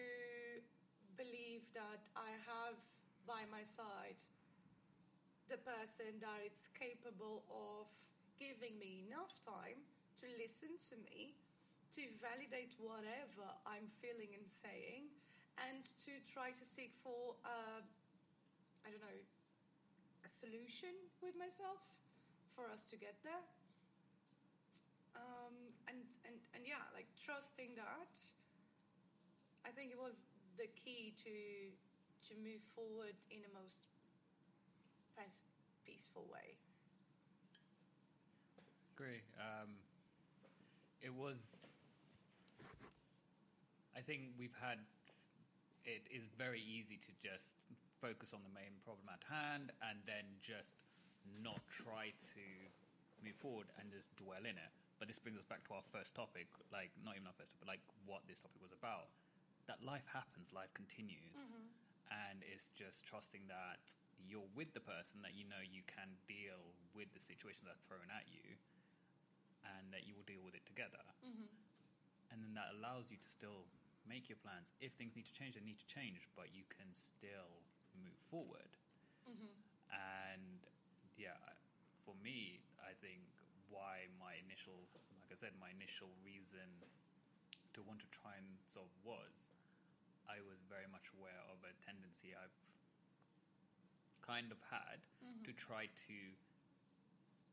believe 1.15 1.67
that 1.75 2.03
I 2.15 2.31
have 2.47 2.79
by 3.27 3.47
my 3.51 3.63
side 3.63 4.19
the 5.51 5.59
person 5.67 6.15
that 6.23 6.39
is 6.47 6.71
capable 6.71 7.43
of 7.51 7.91
giving 8.39 8.79
me 8.79 9.03
enough 9.03 9.35
time 9.43 9.83
to 10.15 10.25
listen 10.39 10.79
to 10.87 10.95
me, 11.03 11.35
to 11.95 12.03
validate 12.23 12.71
whatever 12.79 13.43
I'm 13.67 13.87
feeling 13.87 14.31
and 14.37 14.47
saying, 14.47 15.11
and 15.67 15.83
to 16.07 16.11
try 16.23 16.51
to 16.51 16.65
seek 16.65 16.95
for, 16.95 17.35
uh, 17.43 17.83
I 18.85 18.87
don't 18.89 19.03
know, 19.03 19.21
a 20.23 20.29
solution 20.29 20.95
with 21.21 21.35
myself 21.37 21.83
for 22.55 22.63
us 22.71 22.89
to 22.91 22.97
get 22.97 23.15
there. 23.23 23.43
Um, 25.15 25.55
and, 25.89 25.99
and, 26.25 26.37
and 26.55 26.63
yeah, 26.63 26.79
like 26.95 27.07
trusting 27.19 27.75
that, 27.75 28.15
I 29.65 29.69
think 29.69 29.91
it 29.91 29.99
was 29.99 30.25
the 30.57 30.67
key 30.73 31.13
to 31.23 31.35
to 32.29 32.35
move 32.37 32.61
forward 32.61 33.17
in 33.31 33.39
a 33.41 33.51
most 33.61 33.81
peaceful 35.85 36.25
way. 36.31 36.55
Agree. 38.95 39.21
Um, 39.39 39.69
it 41.01 41.13
was. 41.13 41.77
I 44.01 44.03
think 44.03 44.33
we've 44.33 44.57
had. 44.57 44.81
It 45.85 46.09
is 46.09 46.25
very 46.33 46.57
easy 46.57 46.97
to 46.97 47.13
just 47.21 47.53
focus 48.01 48.33
on 48.33 48.41
the 48.41 48.49
main 48.49 48.73
problem 48.81 49.05
at 49.13 49.21
hand 49.29 49.69
and 49.85 50.01
then 50.09 50.25
just 50.41 50.81
not 51.37 51.61
try 51.69 52.09
to 52.09 52.45
move 53.21 53.37
forward 53.37 53.69
and 53.77 53.93
just 53.93 54.09
dwell 54.17 54.41
in 54.41 54.57
it. 54.57 54.73
But 54.97 55.05
this 55.05 55.21
brings 55.21 55.37
us 55.37 55.45
back 55.45 55.61
to 55.69 55.77
our 55.77 55.85
first 55.85 56.17
topic, 56.17 56.49
like 56.73 56.89
not 57.05 57.13
even 57.13 57.29
our 57.29 57.37
first 57.37 57.53
topic, 57.53 57.61
but 57.61 57.77
like 57.77 57.85
what 58.09 58.25
this 58.25 58.41
topic 58.41 58.57
was 58.57 58.73
about. 58.73 59.13
That 59.69 59.85
life 59.85 60.09
happens, 60.09 60.49
life 60.49 60.73
continues, 60.73 61.37
mm-hmm. 61.37 61.69
and 62.25 62.41
it's 62.41 62.73
just 62.73 63.05
trusting 63.05 63.45
that 63.53 63.93
you're 64.17 64.49
with 64.57 64.73
the 64.73 64.81
person 64.81 65.21
that 65.21 65.37
you 65.37 65.45
know 65.45 65.61
you 65.61 65.85
can 65.85 66.09
deal 66.25 66.73
with 66.97 67.13
the 67.13 67.21
situations 67.21 67.69
that 67.69 67.77
are 67.77 67.85
thrown 67.85 68.09
at 68.09 68.25
you, 68.33 68.57
and 69.77 69.93
that 69.93 70.09
you 70.09 70.17
will 70.17 70.25
deal 70.25 70.41
with 70.41 70.57
it 70.57 70.65
together. 70.65 71.05
Mm-hmm. 71.21 71.53
And 72.33 72.41
then 72.41 72.57
that 72.57 72.73
allows 72.81 73.13
you 73.13 73.21
to 73.21 73.29
still 73.29 73.69
make 74.07 74.29
your 74.29 74.39
plans. 74.41 74.73
If 74.79 74.93
things 74.93 75.15
need 75.15 75.25
to 75.25 75.35
change, 75.35 75.55
they 75.55 75.65
need 75.65 75.79
to 75.79 75.89
change, 75.89 76.27
but 76.35 76.53
you 76.53 76.63
can 76.69 76.89
still 76.93 77.61
move 77.97 78.17
forward. 78.17 78.71
Mm-hmm. 79.27 79.53
And 79.91 80.59
yeah, 81.17 81.37
for 82.01 82.15
me, 82.23 82.61
I 82.81 82.95
think 82.97 83.21
why 83.69 84.09
my 84.19 84.35
initial, 84.43 84.75
like 85.21 85.31
I 85.31 85.37
said, 85.37 85.55
my 85.59 85.71
initial 85.71 86.09
reason 86.25 86.67
to 87.73 87.79
want 87.87 88.03
to 88.03 88.09
try 88.11 88.35
and 88.35 88.47
solve 88.67 88.91
was 89.03 89.55
I 90.27 90.43
was 90.43 90.59
very 90.67 90.87
much 90.91 91.11
aware 91.15 91.43
of 91.51 91.59
a 91.63 91.71
tendency 91.83 92.35
I've 92.35 92.55
kind 94.23 94.51
of 94.51 94.59
had 94.71 95.03
mm-hmm. 95.23 95.43
to 95.43 95.51
try 95.55 95.87
to 96.07 96.17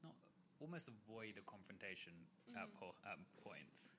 not 0.02 0.14
almost 0.60 0.90
avoid 0.90 1.38
a 1.38 1.44
confrontation 1.46 2.14
at, 2.54 2.66
mm-hmm. 2.66 2.78
po- 2.78 3.02
at 3.06 3.18
points. 3.42 3.94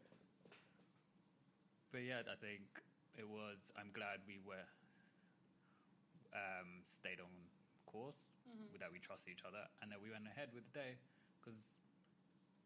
But 1.92 2.06
yeah, 2.06 2.22
I 2.22 2.38
think 2.38 2.62
it 3.18 3.26
was. 3.26 3.74
I'm 3.74 3.90
glad 3.90 4.22
we 4.30 4.38
were 4.46 4.68
um, 6.34 6.86
stayed 6.86 7.18
on 7.18 7.34
course, 7.90 8.30
that 8.78 8.94
we 8.94 9.02
trusted 9.02 9.34
each 9.34 9.42
other, 9.42 9.66
and 9.82 9.90
that 9.90 9.98
we 9.98 10.14
went 10.14 10.30
ahead 10.30 10.54
with 10.54 10.70
the 10.70 10.74
day 10.78 11.02
because 11.42 11.82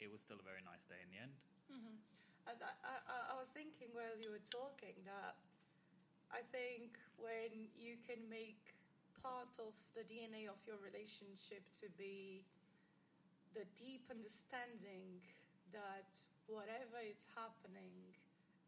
it 0.04 0.12
was 0.12 0.20
still 0.20 0.36
a 0.36 0.44
very 0.44 0.60
nice 0.68 0.84
day 0.84 1.00
in 1.00 1.08
the 1.08 1.20
end. 1.24 1.36
And 2.44 2.60
I, 2.60 2.72
I, 2.84 2.96
I 3.32 3.36
was 3.40 3.48
thinking 3.56 3.88
while 3.96 4.14
you 4.20 4.36
were 4.36 4.48
talking 4.52 5.00
that 5.08 5.40
I 6.28 6.44
think 6.44 7.00
when 7.16 7.72
you 7.80 7.96
can 8.04 8.20
make 8.28 8.76
part 9.24 9.56
of 9.64 9.74
the 9.96 10.04
DNA 10.04 10.52
of 10.52 10.60
your 10.68 10.76
relationship 10.84 11.64
to 11.80 11.88
be 11.96 12.44
the 13.56 13.64
deep 13.80 14.04
understanding 14.12 15.24
that 15.72 16.12
whatever 16.52 17.00
is 17.00 17.24
happening, 17.32 18.13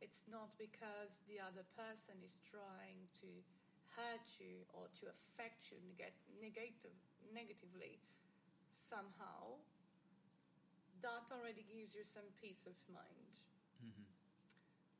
it's 0.02 0.26
not 0.28 0.54
because 0.60 1.24
the 1.28 1.40
other 1.40 1.64
person 1.76 2.16
is 2.24 2.40
trying 2.44 3.08
to 3.22 3.30
hurt 3.96 4.28
you 4.40 4.68
or 4.76 4.92
to 5.00 5.08
affect 5.08 5.72
you 5.72 5.80
neg- 5.96 6.24
negative, 6.42 6.96
negatively 7.32 8.00
somehow, 8.72 9.60
that 11.02 11.32
already 11.32 11.64
gives 11.72 11.96
you 11.96 12.04
some 12.04 12.28
peace 12.42 12.68
of 12.68 12.76
mind. 12.92 13.36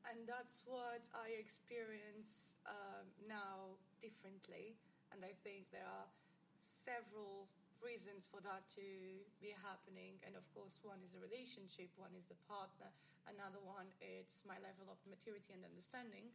And 0.06 0.22
that's 0.22 0.62
what 0.62 1.02
I 1.18 1.34
experience 1.34 2.54
um, 2.62 3.10
now 3.26 3.74
differently. 3.98 4.78
And 5.10 5.26
I 5.26 5.34
think 5.42 5.66
there 5.74 5.86
are 5.86 6.06
several 6.54 7.50
reasons 7.82 8.30
for 8.30 8.38
that 8.46 8.70
to 8.78 8.86
be 9.42 9.50
happening. 9.66 10.22
And 10.22 10.38
of 10.38 10.46
course, 10.54 10.78
one 10.86 11.02
is 11.02 11.10
the 11.10 11.18
relationship, 11.18 11.90
one 11.98 12.14
is 12.14 12.22
the 12.30 12.38
partner, 12.46 12.94
another 13.30 13.62
one 13.62 13.90
is 13.98 14.42
my 14.46 14.58
level 14.62 14.86
of 14.90 14.98
maturity 15.06 15.54
and 15.54 15.62
understanding, 15.66 16.30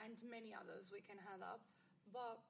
and 0.00 0.16
many 0.28 0.52
others 0.56 0.92
we 0.92 1.00
can 1.00 1.16
add 1.32 1.40
up. 1.44 1.60
But 2.12 2.40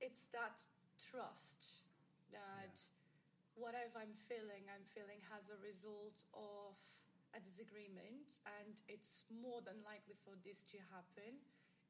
it's 0.00 0.28
that 0.36 0.60
trust 0.96 1.84
that 2.32 2.76
yeah. 2.76 3.60
whatever 3.60 4.00
I'm 4.00 4.12
feeling, 4.12 4.68
I'm 4.68 4.84
feeling 4.92 5.20
has 5.32 5.48
a 5.48 5.58
result 5.60 6.16
of 6.36 6.76
a 7.36 7.40
disagreement, 7.40 8.40
and 8.60 8.80
it's 8.88 9.24
more 9.28 9.60
than 9.64 9.80
likely 9.84 10.16
for 10.16 10.36
this 10.44 10.64
to 10.72 10.78
happen. 10.92 11.40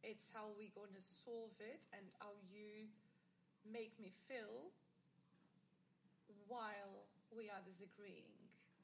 It's 0.02 0.30
how 0.30 0.54
we're 0.54 0.74
going 0.74 0.94
to 0.94 1.02
solve 1.02 1.54
it 1.58 1.86
and 1.90 2.06
how 2.22 2.34
you 2.46 2.90
make 3.66 3.98
me 3.98 4.14
feel 4.30 4.70
while 6.46 7.10
we 7.34 7.50
are 7.50 7.62
disagreeing 7.66 8.36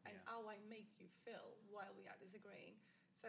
and 0.07 0.15
yeah. 0.15 0.29
how 0.29 0.45
I 0.49 0.59
make 0.69 0.89
you 0.99 1.09
feel 1.27 1.59
while 1.71 1.93
we 1.95 2.07
are 2.07 2.19
disagreeing. 2.19 2.79
So, 3.15 3.29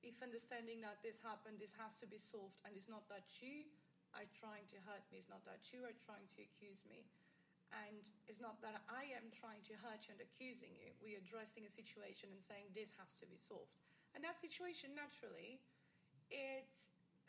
if 0.00 0.24
understanding 0.24 0.80
that 0.80 1.04
this 1.04 1.20
happened, 1.20 1.60
this 1.60 1.76
has 1.76 2.00
to 2.00 2.06
be 2.08 2.16
solved, 2.16 2.64
and 2.64 2.72
it's 2.72 2.88
not 2.88 3.04
that 3.12 3.28
you 3.44 3.68
are 4.16 4.26
trying 4.32 4.64
to 4.72 4.78
hurt 4.88 5.04
me, 5.12 5.20
it's 5.20 5.28
not 5.28 5.44
that 5.44 5.60
you 5.70 5.84
are 5.84 5.96
trying 6.04 6.24
to 6.34 6.38
accuse 6.40 6.88
me, 6.88 7.04
and 7.86 8.02
it's 8.26 8.40
not 8.40 8.58
that 8.64 8.80
I 8.90 9.12
am 9.14 9.28
trying 9.30 9.62
to 9.70 9.74
hurt 9.78 10.08
you 10.08 10.16
and 10.16 10.20
accusing 10.24 10.72
you. 10.74 10.90
We're 10.98 11.20
addressing 11.20 11.68
a 11.68 11.72
situation 11.72 12.32
and 12.32 12.40
saying 12.40 12.72
this 12.72 12.96
has 12.98 13.14
to 13.22 13.26
be 13.28 13.38
solved. 13.38 13.76
And 14.16 14.24
that 14.26 14.40
situation, 14.40 14.96
naturally, 14.96 15.62
it 16.32 16.72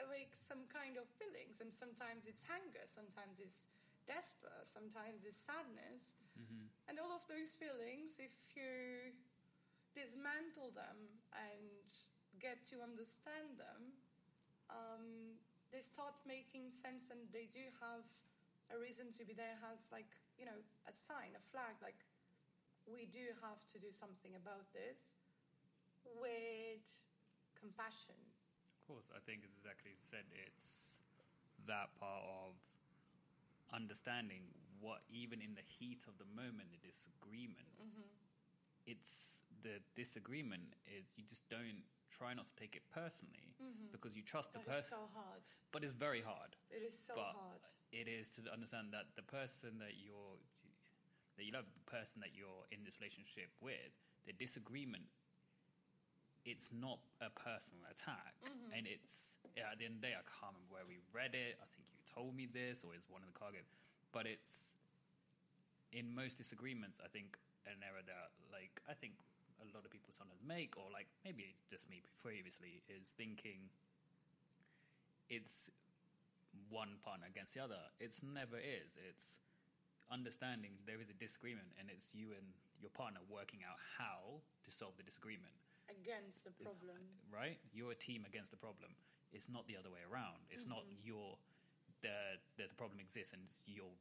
awakes 0.02 0.42
some 0.42 0.66
kind 0.72 0.98
of 0.98 1.06
feelings, 1.20 1.62
and 1.62 1.70
sometimes 1.70 2.26
it's 2.26 2.48
anger, 2.50 2.82
sometimes 2.88 3.38
it's 3.38 3.70
despair, 4.10 4.66
sometimes 4.66 5.28
it's 5.28 5.38
sadness. 5.38 6.18
Mm-hmm. 6.40 6.71
And 6.92 7.00
all 7.00 7.16
of 7.16 7.24
those 7.32 7.56
feelings, 7.56 8.20
if 8.20 8.36
you 8.52 9.16
dismantle 9.96 10.76
them 10.76 11.00
and 11.32 11.88
get 12.36 12.68
to 12.68 12.84
understand 12.84 13.56
them, 13.56 13.96
um, 14.68 15.40
they 15.72 15.80
start 15.80 16.20
making 16.28 16.68
sense 16.68 17.08
and 17.08 17.32
they 17.32 17.48
do 17.48 17.64
have 17.80 18.04
a 18.76 18.78
reason 18.78 19.08
to 19.16 19.24
be 19.24 19.32
there, 19.32 19.56
has 19.72 19.88
like, 19.96 20.12
you 20.36 20.44
know, 20.44 20.60
a 20.84 20.92
sign, 20.92 21.32
a 21.32 21.40
flag, 21.40 21.80
like, 21.80 21.96
we 22.84 23.08
do 23.08 23.24
have 23.40 23.64
to 23.72 23.80
do 23.80 23.88
something 23.88 24.36
about 24.36 24.68
this 24.76 25.16
with 26.20 26.84
compassion. 27.56 28.20
Of 28.20 28.84
course, 28.84 29.08
I 29.16 29.24
think 29.24 29.48
it's 29.48 29.56
exactly 29.56 29.96
said. 29.96 30.28
It's 30.44 31.00
that 31.72 31.88
part 31.96 32.28
of 32.44 32.60
understanding 33.72 34.44
what 34.82 35.06
even 35.14 35.40
in 35.40 35.54
the 35.54 35.64
heat 35.64 36.04
of 36.10 36.18
the 36.18 36.28
moment, 36.34 36.74
the 36.74 36.82
disagreement, 36.82 37.70
mm-hmm. 37.78 38.02
it's 38.86 39.46
the 39.62 39.80
disagreement 39.96 40.74
is 40.90 41.14
you 41.16 41.24
just 41.24 41.48
don't 41.50 41.86
try 42.10 42.34
not 42.34 42.46
to 42.46 42.56
take 42.58 42.76
it 42.76 42.84
personally 42.92 43.56
mm-hmm. 43.62 43.94
because 43.94 44.18
you 44.18 44.22
trust 44.26 44.52
that 44.54 44.66
the 44.66 44.74
person. 44.74 44.98
so 44.98 45.04
hard. 45.14 45.46
But 45.72 45.86
it's 45.86 45.94
very 45.94 46.22
hard. 46.22 46.58
It 46.70 46.84
is 46.84 46.98
so 46.98 47.14
but 47.16 47.38
hard. 47.38 47.64
It 47.94 48.10
is 48.10 48.36
to 48.36 48.52
understand 48.52 48.92
that 48.92 49.16
the 49.16 49.24
person 49.24 49.80
that 49.80 50.02
you're 50.02 50.42
that 51.38 51.46
you 51.46 51.54
love, 51.54 51.66
the 51.66 51.88
person 51.90 52.20
that 52.22 52.36
you're 52.36 52.68
in 52.72 52.84
this 52.84 53.00
relationship 53.00 53.50
with, 53.62 53.96
the 54.28 54.34
disagreement. 54.34 55.08
It's 56.42 56.74
not 56.74 56.98
a 57.22 57.30
personal 57.30 57.86
attack, 57.86 58.34
mm-hmm. 58.42 58.74
and 58.74 58.90
it's 58.90 59.38
yeah, 59.54 59.70
at 59.70 59.78
the 59.78 59.86
end 59.86 60.02
of 60.02 60.02
the 60.02 60.10
day. 60.10 60.18
I 60.18 60.26
can't 60.26 60.58
remember 60.58 60.74
where 60.74 60.90
we 60.90 60.98
read 61.14 61.38
it. 61.38 61.54
I 61.62 61.70
think 61.70 61.86
you 61.94 62.02
told 62.02 62.34
me 62.34 62.50
this, 62.50 62.82
or 62.82 62.98
it's 62.98 63.06
one 63.06 63.22
of 63.22 63.30
the 63.30 63.38
cargo 63.38 63.62
but 64.12 64.26
it's 64.26 64.74
in 65.92 66.14
most 66.14 66.38
disagreements. 66.38 67.02
I 67.04 67.08
think 67.08 67.38
an 67.66 67.80
error 67.84 68.04
that 68.06 68.32
like 68.52 68.82
I 68.90 68.94
think 68.94 69.14
a 69.62 69.68
lot 69.76 69.86
of 69.86 69.92
people 69.92 70.10
sometimes 70.12 70.42
make, 70.42 70.78
or 70.78 70.90
like 70.92 71.08
maybe 71.24 71.56
just 71.70 71.90
me 71.90 72.02
previously, 72.22 72.82
is 72.90 73.10
thinking 73.10 73.70
it's 75.30 75.72
one 76.70 77.00
partner 77.04 77.28
against 77.30 77.56
the 77.56 77.64
other. 77.64 77.80
It's 78.00 78.24
never 78.24 78.58
is. 78.58 78.98
It's 79.10 79.40
understanding 80.12 80.72
there 80.86 81.00
is 81.00 81.10
a 81.10 81.18
disagreement, 81.18 81.68
and 81.80 81.90
it's 81.90 82.14
you 82.14 82.34
and 82.36 82.48
your 82.82 82.92
partner 82.92 83.22
working 83.30 83.62
out 83.62 83.78
how 83.98 84.42
to 84.66 84.72
solve 84.72 84.98
the 84.98 85.04
disagreement 85.04 85.54
against 85.90 86.46
the 86.46 86.52
problem. 86.64 86.98
Right? 87.30 87.60
You're 87.74 87.92
a 87.92 88.00
team 88.00 88.26
against 88.26 88.52
the 88.52 88.58
problem. 88.58 88.92
It's 89.32 89.48
not 89.48 89.68
the 89.68 89.78
other 89.78 89.90
way 89.90 90.04
around. 90.04 90.44
It's 90.50 90.66
mm-hmm. 90.66 90.76
not 90.76 90.84
your 91.04 91.38
the, 92.02 92.38
the, 92.58 92.68
the 92.70 92.78
problem 92.78 93.00
exists 93.00 93.34
and 93.34 93.46
you're 93.66 93.96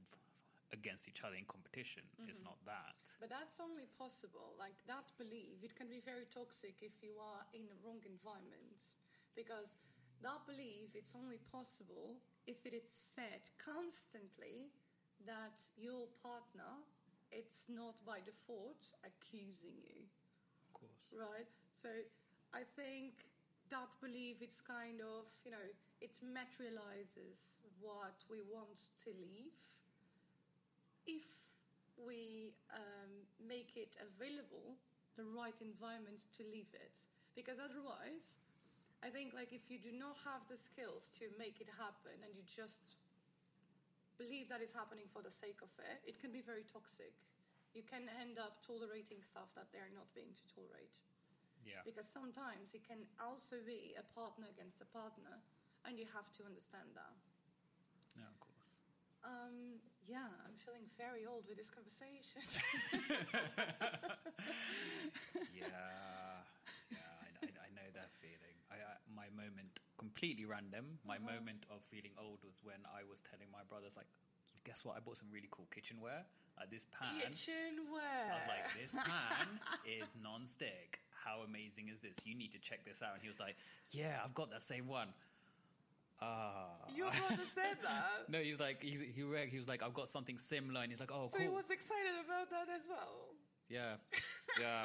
against 0.73 1.09
each 1.09 1.23
other 1.27 1.35
in 1.35 1.45
competition. 1.47 2.03
Mm-hmm. 2.15 2.31
It's 2.31 2.43
not 2.43 2.59
that. 2.67 2.99
But 3.19 3.31
that's 3.31 3.59
only 3.59 3.87
possible. 3.99 4.55
Like 4.59 4.79
that 4.87 5.11
belief, 5.19 5.63
it 5.63 5.75
can 5.75 5.91
be 5.91 6.01
very 6.03 6.27
toxic 6.31 6.79
if 6.83 7.03
you 7.03 7.19
are 7.19 7.43
in 7.55 7.67
a 7.67 7.77
wrong 7.83 8.01
environment. 8.07 8.95
Because 9.35 9.77
that 10.23 10.41
belief, 10.47 10.95
it's 10.95 11.15
only 11.17 11.39
possible 11.51 12.19
if 12.47 12.67
it 12.67 12.75
is 12.75 13.03
fed 13.15 13.51
constantly 13.59 14.71
that 15.27 15.61
your 15.77 16.09
partner, 16.23 16.87
it's 17.33 17.67
not 17.69 17.99
by 18.07 18.19
default 18.25 18.95
accusing 19.05 19.77
you. 19.83 20.07
Of 20.71 20.81
course. 20.81 21.05
Right? 21.13 21.49
So 21.71 21.89
I 22.55 22.63
think 22.63 23.27
that 23.71 23.95
belief, 24.01 24.43
it's 24.43 24.61
kind 24.61 25.01
of, 25.01 25.27
you 25.45 25.51
know, 25.51 25.63
it 26.01 26.17
materializes 26.23 27.61
what 27.81 28.25
we 28.31 28.43
want 28.51 28.91
to 29.05 29.11
leave. 29.11 29.59
If 31.07 31.51
we 31.99 32.53
um, 32.73 33.11
make 33.41 33.77
it 33.77 33.97
available 34.01 34.77
the 35.17 35.25
right 35.37 35.57
environment 35.61 36.27
to 36.37 36.43
leave 36.49 36.73
it. 36.73 37.05
Because 37.35 37.59
otherwise 37.61 38.39
i 39.01 39.09
think 39.09 39.33
like 39.33 39.49
if 39.53 39.73
you 39.73 39.81
do 39.81 39.93
not 39.97 40.13
have 40.29 40.45
the 40.49 40.57
skills 40.57 41.09
to 41.09 41.25
make 41.41 41.57
it 41.57 41.69
happen 41.81 42.13
and 42.21 42.37
you 42.37 42.45
just 42.45 43.01
believe 44.21 44.45
that 44.53 44.61
it's 44.61 44.77
happening 44.77 45.09
for 45.09 45.25
the 45.25 45.33
sake 45.33 45.57
of 45.65 45.73
it 45.81 46.05
it 46.05 46.21
can 46.21 46.29
be 46.33 46.45
very 46.45 46.65
toxic. 46.69 47.13
You 47.73 47.81
can 47.87 48.11
end 48.21 48.37
up 48.37 48.61
tolerating 48.67 49.23
stuff 49.23 49.55
that 49.55 49.71
they're 49.73 49.95
not 49.95 50.11
being 50.13 50.35
to 50.35 50.45
tolerate 50.53 50.99
yeah 51.71 51.87
because 51.87 52.11
sometimes 52.11 52.75
it 52.75 52.83
can 52.83 53.07
also 53.23 53.63
be 53.63 53.95
a 53.95 54.03
partner 54.19 54.51
against 54.51 54.83
a 54.83 54.89
partner 54.91 55.39
and 55.87 55.99
you 55.99 56.05
have 56.13 56.31
to 56.37 56.45
understand 56.45 56.89
that. 56.95 57.15
Yeah, 58.17 58.29
of 58.29 58.41
course. 58.41 58.81
Um, 59.25 59.81
yeah, 60.05 60.29
I'm 60.45 60.57
feeling 60.57 60.85
very 60.97 61.25
old 61.25 61.47
with 61.49 61.57
this 61.57 61.71
conversation. 61.71 62.41
yeah, 65.57 66.45
yeah, 66.93 67.21
I, 67.21 67.27
I, 67.41 67.47
I, 67.65 67.69
know 67.77 67.89
that 67.95 68.11
feeling. 68.21 68.57
I, 68.73 68.77
my 69.13 69.29
moment, 69.33 69.81
completely 69.97 70.45
random, 70.45 71.01
my 71.05 71.17
uh-huh. 71.17 71.37
moment 71.37 71.67
of 71.69 71.85
feeling 71.85 72.13
old 72.17 72.45
was 72.45 72.61
when 72.65 72.85
I 72.89 73.05
was 73.09 73.23
telling 73.23 73.49
my 73.53 73.65
brothers, 73.69 73.97
like, 73.97 74.09
guess 74.65 74.85
what? 74.85 74.97
I 74.97 75.01
bought 75.01 75.17
some 75.17 75.31
really 75.33 75.49
cool 75.51 75.69
kitchenware. 75.73 76.27
Uh, 76.59 76.63
this 76.71 76.87
pan. 76.87 77.21
Kitchenware. 77.21 78.01
I 78.01 78.35
was 78.35 78.49
like, 78.49 78.81
this 78.81 78.95
pan 78.95 79.49
is 79.87 80.17
non-stick. 80.23 80.99
How 81.25 81.41
amazing 81.47 81.89
is 81.93 82.01
this? 82.01 82.21
You 82.25 82.35
need 82.35 82.53
to 82.53 82.59
check 82.59 82.85
this 82.85 83.03
out. 83.03 83.15
And 83.15 83.23
he 83.23 83.29
was 83.29 83.41
like, 83.41 83.57
yeah, 83.91 84.19
I've 84.25 84.35
got 84.35 84.51
that 84.51 84.63
same 84.63 84.87
one. 84.87 85.09
Ah. 86.23 86.77
Your 86.95 87.11
brother 87.11 87.43
said 87.43 87.77
that. 87.83 88.29
no, 88.29 88.39
he's 88.39 88.61
like 88.61 88.83
he's, 88.83 89.01
he 89.01 89.23
he 89.23 89.57
was 89.57 89.69
like 89.69 89.83
I've 89.83 89.95
got 89.95 90.07
something 90.09 90.37
similar, 90.37 90.83
and 90.83 90.91
he's 90.91 91.01
like, 91.01 91.11
oh, 91.13 91.27
so 91.29 91.39
cool. 91.39 91.47
he 91.47 91.53
was 91.53 91.71
excited 91.71 92.13
about 92.25 92.51
that 92.51 92.69
as 92.75 92.89
well. 92.89 93.33
Yeah, 93.71 93.95
yeah. 94.61 94.85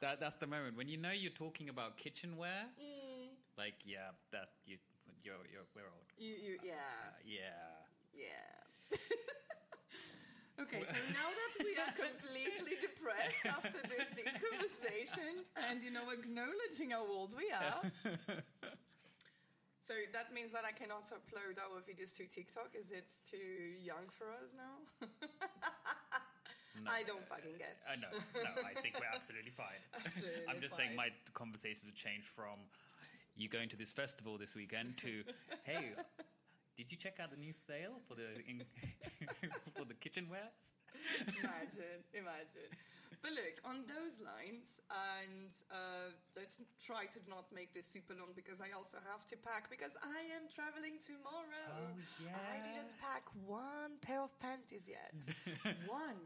that 0.00 0.18
that's 0.18 0.36
the 0.36 0.48
moment 0.48 0.76
when 0.76 0.88
you 0.88 0.96
know 0.96 1.12
you're 1.12 1.30
talking 1.30 1.68
about 1.68 1.96
kitchenware. 1.98 2.66
Mm. 2.82 3.28
Like, 3.56 3.74
yeah, 3.86 4.10
that 4.32 4.48
you 4.66 4.78
you're, 5.22 5.34
you're 5.52 5.62
we're 5.76 5.82
old. 5.82 6.08
You 6.18 6.34
you 6.34 6.58
yeah 6.64 6.72
uh, 6.72 7.12
yeah 7.24 7.82
yeah. 8.14 8.96
Okay, 10.62 10.82
so 10.84 10.94
now 11.10 11.26
that 11.26 11.52
we 11.64 11.74
are 11.74 11.92
completely 11.92 12.76
depressed 12.80 13.46
after 13.46 13.82
this 13.88 14.14
deep 14.14 14.30
conversation 14.30 15.42
and, 15.68 15.82
you 15.82 15.90
know, 15.90 16.06
acknowledging 16.12 16.90
how 16.90 17.02
old 17.02 17.34
we 17.36 17.50
are, 17.50 17.82
So 19.82 19.94
that 20.12 20.32
means 20.32 20.52
that 20.52 20.62
I 20.64 20.70
cannot 20.70 21.02
upload 21.10 21.58
our 21.58 21.82
videos 21.82 22.16
to 22.16 22.26
TikTok. 22.28 22.70
Is 22.78 22.92
it 22.92 23.10
too 23.28 23.82
young 23.82 24.06
for 24.08 24.30
us 24.30 24.54
now? 24.56 24.78
no, 26.84 26.88
I 26.88 27.02
don't 27.02 27.26
fucking 27.26 27.58
get. 27.58 27.74
Uh, 27.90 27.98
no, 28.00 28.08
no, 28.44 28.62
I 28.62 28.78
think 28.80 28.94
we're 29.00 29.10
absolutely 29.12 29.50
fine. 29.50 29.82
Absolutely 29.96 30.46
I'm 30.48 30.60
just 30.60 30.76
fine. 30.78 30.86
saying 30.86 30.96
my 30.96 31.08
conversation 31.34 31.88
have 31.88 31.96
changed 31.96 32.28
from 32.28 32.54
you 33.34 33.48
going 33.48 33.68
to 33.70 33.76
this 33.76 33.92
festival 33.92 34.38
this 34.38 34.54
weekend 34.54 34.96
to 34.98 35.24
hey. 35.66 35.90
Did 36.82 36.90
you 36.90 36.98
check 36.98 37.22
out 37.22 37.30
the 37.30 37.38
new 37.38 37.54
sale 37.54 38.02
for 38.02 38.18
the 38.18 38.26
in, 38.42 38.58
for 39.78 39.86
the 39.86 39.94
kitchenwares? 39.94 40.74
imagine, 41.38 42.02
imagine. 42.10 42.74
But 43.22 43.38
look, 43.38 43.54
on 43.62 43.86
those 43.86 44.18
lines, 44.18 44.82
and 44.90 45.46
uh, 45.70 46.10
let's 46.34 46.58
try 46.82 47.06
to 47.06 47.22
not 47.30 47.46
make 47.54 47.70
this 47.70 47.86
super 47.86 48.18
long 48.18 48.34
because 48.34 48.58
I 48.58 48.74
also 48.74 48.98
have 49.14 49.22
to 49.30 49.38
pack 49.46 49.70
because 49.70 49.94
I 50.02 50.26
am 50.34 50.50
traveling 50.50 50.98
tomorrow. 50.98 51.70
Oh, 51.70 51.94
yeah. 52.18 52.34
I 52.50 52.58
didn't 52.66 52.98
pack 52.98 53.30
one 53.46 54.02
pair 54.02 54.18
of 54.18 54.34
panties 54.42 54.90
yet. 54.90 55.14
one. 55.86 56.18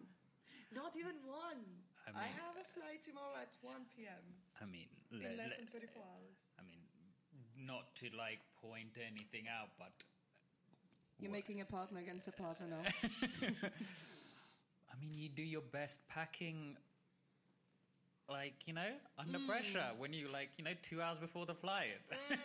Not 0.72 0.96
even 0.96 1.20
one. 1.28 1.68
I 2.08 2.16
I, 2.16 2.32
have 2.32 2.56
a 2.56 2.64
flight 2.72 3.04
tomorrow 3.04 3.36
at 3.44 3.52
1 3.60 3.76
p.m. 3.92 4.24
I 4.56 4.64
mean, 4.64 4.88
in 5.12 5.20
less 5.36 5.52
le- 5.52 5.68
than 5.68 5.68
24 5.68 6.00
hours. 6.00 6.40
I 6.56 6.64
mean, 6.64 6.80
not 7.60 7.92
to 8.00 8.08
like 8.16 8.40
point 8.56 8.96
anything 8.96 9.52
out, 9.52 9.76
but 9.76 9.92
You're 11.18 11.30
What? 11.30 11.36
making 11.36 11.60
a 11.60 11.64
partner 11.64 12.00
against 12.00 12.28
a 12.28 12.32
partner 12.32 12.66
now. 12.68 12.82
I 14.92 14.94
mean, 15.00 15.12
you 15.14 15.28
do 15.28 15.42
your 15.42 15.62
best 15.72 16.00
packing, 16.08 16.76
like 18.28 18.66
you 18.66 18.74
know, 18.74 18.92
under 19.18 19.38
Mm. 19.38 19.46
pressure 19.48 19.84
when 19.98 20.12
you 20.12 20.28
like 20.32 20.50
you 20.58 20.64
know 20.64 20.72
two 20.82 21.00
hours 21.00 21.18
before 21.18 21.46
the 21.46 21.54
flight. 21.54 21.96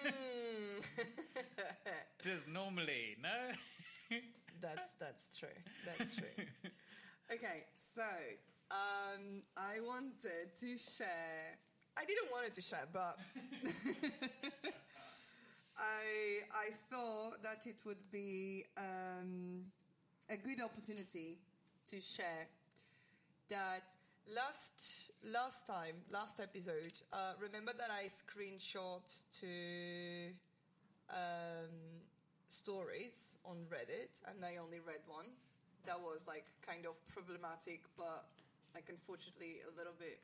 Mm. 0.06 0.86
Just 2.24 2.48
normally, 2.48 3.18
no. 3.22 3.52
That's 4.62 4.94
that's 5.00 5.36
true. 5.38 5.58
That's 5.86 6.16
true. 6.16 6.46
okay, 7.34 7.64
so 7.74 8.04
um, 8.70 9.42
I 9.58 9.80
wanted 9.82 10.56
to 10.56 10.78
share. 10.78 11.58
I 11.98 12.06
didn't 12.06 12.30
want 12.32 12.46
it 12.48 12.54
to 12.54 12.62
share, 12.62 12.86
but 12.94 13.18
I 15.82 16.42
I 16.54 16.70
thought 16.90 17.42
that 17.42 17.66
it 17.66 17.82
would 17.86 18.12
be 18.12 18.64
um, 18.78 19.66
a 20.30 20.38
good 20.38 20.62
opportunity 20.62 21.38
to 21.88 22.02
share 22.02 22.48
that 23.50 23.84
last 24.36 25.12
last 25.34 25.68
time 25.68 25.96
last 26.12 26.40
episode. 26.40 26.94
Uh, 27.12 27.34
remember 27.42 27.72
that 27.78 27.90
I 27.90 28.06
screenshot 28.08 29.06
to 29.42 29.48
um, 31.10 31.74
stories 32.50 33.38
on 33.46 33.58
Reddit, 33.70 34.22
and 34.30 34.44
I 34.46 34.62
only 34.62 34.80
read 34.86 35.02
one. 35.08 35.26
That 35.86 36.00
was 36.00 36.28
like 36.28 36.46
kind 36.66 36.86
of 36.86 36.96
problematic, 37.08 37.82
but 37.98 38.26
like 38.76 38.88
unfortunately 38.90 39.60
a 39.68 39.72
little 39.78 39.96
bit 40.00 40.20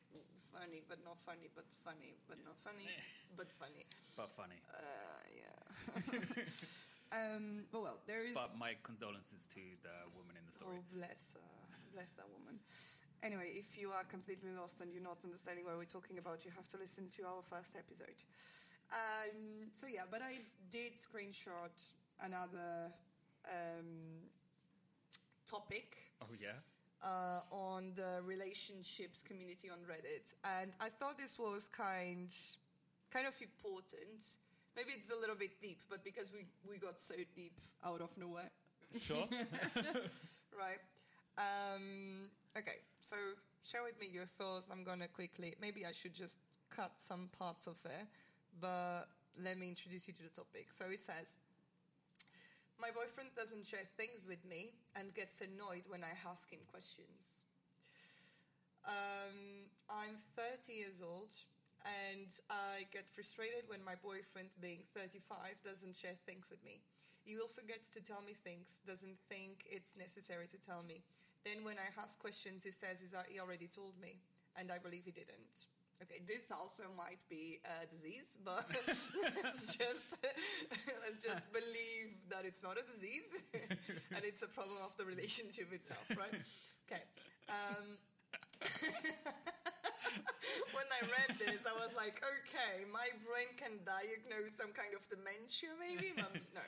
funny, 0.53 0.81
but 0.87 0.97
not 1.03 1.17
funny, 1.17 1.47
but 1.55 1.65
funny, 1.71 2.15
but 2.27 2.37
not 2.45 2.55
funny, 2.55 2.87
but 3.37 3.47
funny. 3.59 3.83
but 4.15 4.29
funny. 4.29 4.59
Uh, 4.71 5.23
yeah. 5.35 5.59
um, 7.17 7.65
but 7.71 7.81
well, 7.81 7.99
there 8.07 8.23
is. 8.25 8.33
But 8.33 8.55
my 8.57 8.75
condolences 8.83 9.47
to 9.53 9.61
the 9.83 9.95
woman 10.15 10.35
in 10.39 10.45
the 10.45 10.53
story. 10.53 10.79
Oh, 10.79 10.83
bless, 10.95 11.35
uh, 11.35 11.43
bless 11.93 12.11
that 12.15 12.27
woman. 12.31 12.59
Anyway, 13.23 13.49
if 13.57 13.77
you 13.77 13.89
are 13.91 14.05
completely 14.05 14.53
lost 14.53 14.81
and 14.81 14.93
you're 14.93 15.03
not 15.03 15.17
understanding 15.23 15.65
what 15.65 15.75
we're 15.75 15.89
talking 15.89 16.17
about, 16.17 16.45
you 16.45 16.51
have 16.55 16.67
to 16.69 16.77
listen 16.77 17.09
to 17.17 17.25
our 17.25 17.41
first 17.41 17.75
episode. 17.75 18.21
Um, 18.93 19.67
so 19.73 19.87
yeah, 19.87 20.07
but 20.09 20.21
I 20.21 20.37
did 20.69 20.95
screenshot 20.95 21.73
another 22.23 22.93
um, 23.49 24.23
topic 25.45 26.07
Oh 26.21 26.33
yeah. 26.39 26.57
Uh, 27.03 27.39
on 27.51 27.91
the 27.95 28.21
relationships 28.25 29.23
community 29.23 29.69
on 29.69 29.77
Reddit, 29.89 30.33
and 30.61 30.71
I 30.81 30.89
thought 30.89 31.17
this 31.17 31.37
was 31.37 31.67
kind 31.67 32.29
kind 33.11 33.27
of 33.27 33.35
important. 33.41 34.23
Maybe 34.75 34.89
it's 34.91 35.11
a 35.11 35.19
little 35.19 35.35
bit 35.35 35.51
deep, 35.61 35.79
but 35.89 36.03
because 36.03 36.31
we, 36.31 36.45
we 36.69 36.77
got 36.77 36.99
so 36.99 37.15
deep 37.35 37.53
out 37.85 38.01
of 38.01 38.15
nowhere, 38.17 38.51
Sure. 38.99 39.17
right? 40.57 40.77
Um, 41.37 42.29
okay, 42.57 42.77
so 43.01 43.15
share 43.63 43.83
with 43.83 43.99
me 43.99 44.07
your 44.13 44.25
thoughts. 44.25 44.69
I'm 44.71 44.83
gonna 44.83 45.07
quickly. 45.07 45.53
Maybe 45.61 45.85
I 45.85 45.91
should 45.91 46.13
just 46.13 46.39
cut 46.69 46.91
some 46.95 47.29
parts 47.37 47.67
of 47.67 47.77
it, 47.85 48.07
but 48.61 49.05
let 49.43 49.57
me 49.57 49.69
introduce 49.69 50.07
you 50.07 50.13
to 50.15 50.23
the 50.23 50.29
topic. 50.29 50.67
So 50.71 50.85
it 50.91 51.01
says. 51.01 51.37
My 52.77 52.93
boyfriend 52.93 53.33
doesn't 53.33 53.65
share 53.65 53.85
things 53.97 54.29
with 54.29 54.45
me 54.45 54.69
and 54.93 55.09
gets 55.17 55.41
annoyed 55.41 55.89
when 55.89 56.05
I 56.05 56.13
ask 56.29 56.45
him 56.53 56.61
questions. 56.69 57.45
Um, 58.85 59.65
I'm 59.89 60.13
30 60.37 60.77
years 60.77 61.01
old 61.01 61.33
and 61.81 62.29
I 62.53 62.85
get 62.93 63.09
frustrated 63.09 63.65
when 63.65 63.81
my 63.81 63.97
boyfriend, 64.05 64.53
being 64.61 64.85
35, 64.93 65.57
doesn't 65.65 65.97
share 65.97 66.15
things 66.29 66.53
with 66.53 66.61
me. 66.61 66.77
He 67.25 67.33
will 67.35 67.49
forget 67.49 67.81
to 67.97 67.99
tell 67.99 68.21
me 68.21 68.37
things, 68.37 68.85
doesn't 68.85 69.17
think 69.25 69.65
it's 69.65 69.97
necessary 69.97 70.45
to 70.47 70.59
tell 70.61 70.85
me. 70.85 71.01
Then 71.43 71.65
when 71.65 71.81
I 71.81 71.89
ask 71.97 72.21
questions, 72.21 72.63
he 72.63 72.71
says 72.71 73.01
he 73.01 73.39
already 73.39 73.67
told 73.67 73.97
me, 73.99 74.21
and 74.53 74.71
I 74.71 74.77
believe 74.77 75.03
he 75.03 75.11
didn't. 75.11 75.65
Okay, 76.01 76.21
this 76.27 76.51
also 76.51 76.83
might 76.95 77.25
be 77.29 77.57
a 77.65 77.85
disease, 77.87 78.37
but 78.45 78.65
let's 78.87 79.75
just 79.81 80.17
let's 80.21 81.23
just 81.23 81.51
believe 81.51 82.13
that 82.29 82.45
it's 82.45 82.61
not 82.61 82.77
a 82.77 82.85
disease 82.85 83.43
and 84.13 84.21
it's 84.23 84.43
a 84.43 84.47
problem 84.47 84.77
of 84.85 84.95
the 84.97 85.05
relationship 85.05 85.73
itself, 85.73 86.05
right? 86.13 86.37
Okay. 86.85 87.01
Um, 87.49 87.97
when 90.71 90.87
I 90.93 91.01
read 91.01 91.33
this, 91.39 91.65
I 91.65 91.73
was 91.73 91.89
like, 91.97 92.21
okay, 92.21 92.85
my 92.93 93.07
brain 93.25 93.49
can 93.57 93.81
diagnose 93.81 94.53
some 94.53 94.69
kind 94.73 94.93
of 94.93 95.01
dementia, 95.09 95.69
maybe, 95.79 96.13
but 96.15 96.33
no. 96.53 96.61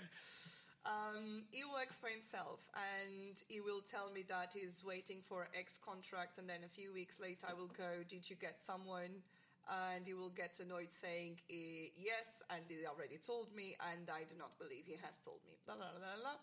Um, 0.85 1.43
he 1.51 1.63
works 1.67 1.99
for 1.99 2.07
himself 2.07 2.67
and 2.73 3.35
he 3.47 3.59
will 3.59 3.81
tell 3.81 4.11
me 4.11 4.23
that 4.29 4.55
he's 4.55 4.83
waiting 4.85 5.19
for 5.21 5.47
X 5.57 5.77
contract, 5.77 6.37
and 6.37 6.49
then 6.49 6.63
a 6.65 6.69
few 6.69 6.93
weeks 6.93 7.19
later, 7.19 7.47
I 7.49 7.53
will 7.53 7.71
go, 7.75 8.03
Did 8.07 8.29
you 8.29 8.35
get 8.35 8.61
someone? 8.61 9.21
And 9.69 10.07
he 10.07 10.15
will 10.15 10.33
get 10.33 10.57
annoyed 10.59 10.89
saying 10.89 11.37
eh, 11.51 11.93
yes, 11.93 12.41
and 12.49 12.63
he 12.67 12.87
already 12.89 13.17
told 13.21 13.53
me, 13.53 13.75
and 13.93 14.09
I 14.09 14.25
do 14.25 14.33
not 14.39 14.57
believe 14.57 14.87
he 14.87 14.97
has 15.05 15.19
told 15.19 15.45
me. 15.45 15.53
La, 15.67 15.75
la, 15.75 15.93
la, 15.93 16.13
la. 16.25 16.35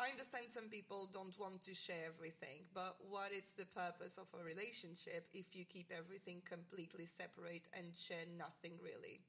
I 0.00 0.10
understand 0.10 0.48
some 0.48 0.66
people 0.66 1.06
don't 1.12 1.38
want 1.38 1.62
to 1.62 1.74
share 1.74 2.08
everything, 2.08 2.66
but 2.74 2.96
what 2.98 3.30
is 3.30 3.54
the 3.54 3.66
purpose 3.66 4.18
of 4.18 4.26
a 4.34 4.42
relationship 4.42 5.28
if 5.34 5.54
you 5.54 5.64
keep 5.64 5.92
everything 5.96 6.42
completely 6.42 7.06
separate 7.06 7.68
and 7.78 7.94
share 7.94 8.26
nothing 8.36 8.72
really? 8.82 9.20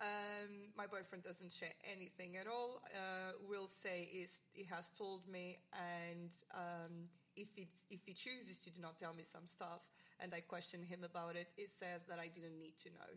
Um, 0.00 0.72
my 0.78 0.86
boyfriend 0.86 1.24
doesn't 1.24 1.52
share 1.52 1.74
anything 1.92 2.36
at 2.38 2.46
all. 2.46 2.80
Uh, 2.94 3.32
will 3.48 3.66
say 3.66 4.08
is 4.14 4.40
he 4.52 4.64
has 4.64 4.90
told 4.90 5.28
me, 5.28 5.58
and 5.76 6.30
um, 6.54 7.04
if 7.36 7.48
he 7.54 7.68
if 7.90 8.00
he 8.06 8.14
chooses 8.14 8.58
to 8.60 8.70
do 8.70 8.80
not 8.80 8.98
tell 8.98 9.12
me 9.12 9.24
some 9.24 9.46
stuff, 9.46 9.90
and 10.20 10.32
I 10.34 10.40
question 10.40 10.82
him 10.82 11.00
about 11.04 11.36
it, 11.36 11.48
it 11.58 11.68
says 11.68 12.04
that 12.08 12.18
I 12.18 12.28
didn't 12.28 12.58
need 12.58 12.78
to 12.78 12.88
know. 12.90 13.12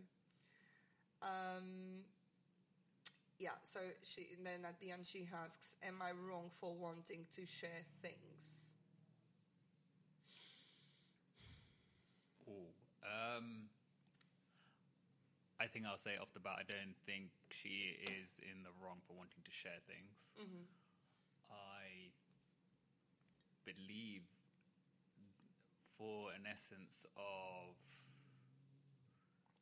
Um, 1.23 2.03
yeah. 3.39 3.55
So 3.63 3.79
she 4.03 4.27
then 4.43 4.65
at 4.67 4.77
the 4.81 4.91
end 4.91 5.05
she 5.05 5.25
asks, 5.33 5.77
"Am 5.87 6.01
I 6.01 6.11
wrong 6.27 6.49
for 6.51 6.75
wanting 6.75 7.25
to 7.31 7.45
share 7.45 7.83
things?" 8.01 8.73
Ooh. 12.49 12.67
Um, 13.07 13.69
I 15.61 15.65
think 15.65 15.85
I'll 15.85 15.97
say 15.97 16.17
off 16.19 16.33
the 16.33 16.39
bat, 16.39 16.59
I 16.59 16.65
don't 16.67 16.97
think 17.05 17.31
she 17.49 17.95
is 18.03 18.41
in 18.43 18.63
the 18.63 18.73
wrong 18.83 18.99
for 19.03 19.13
wanting 19.13 19.43
to 19.45 19.51
share 19.51 19.79
things. 19.87 20.33
Mm-hmm. 20.35 20.65
I 21.51 22.11
believe, 23.63 24.27
for 25.95 26.33
an 26.35 26.43
essence 26.49 27.05
of 27.15 27.79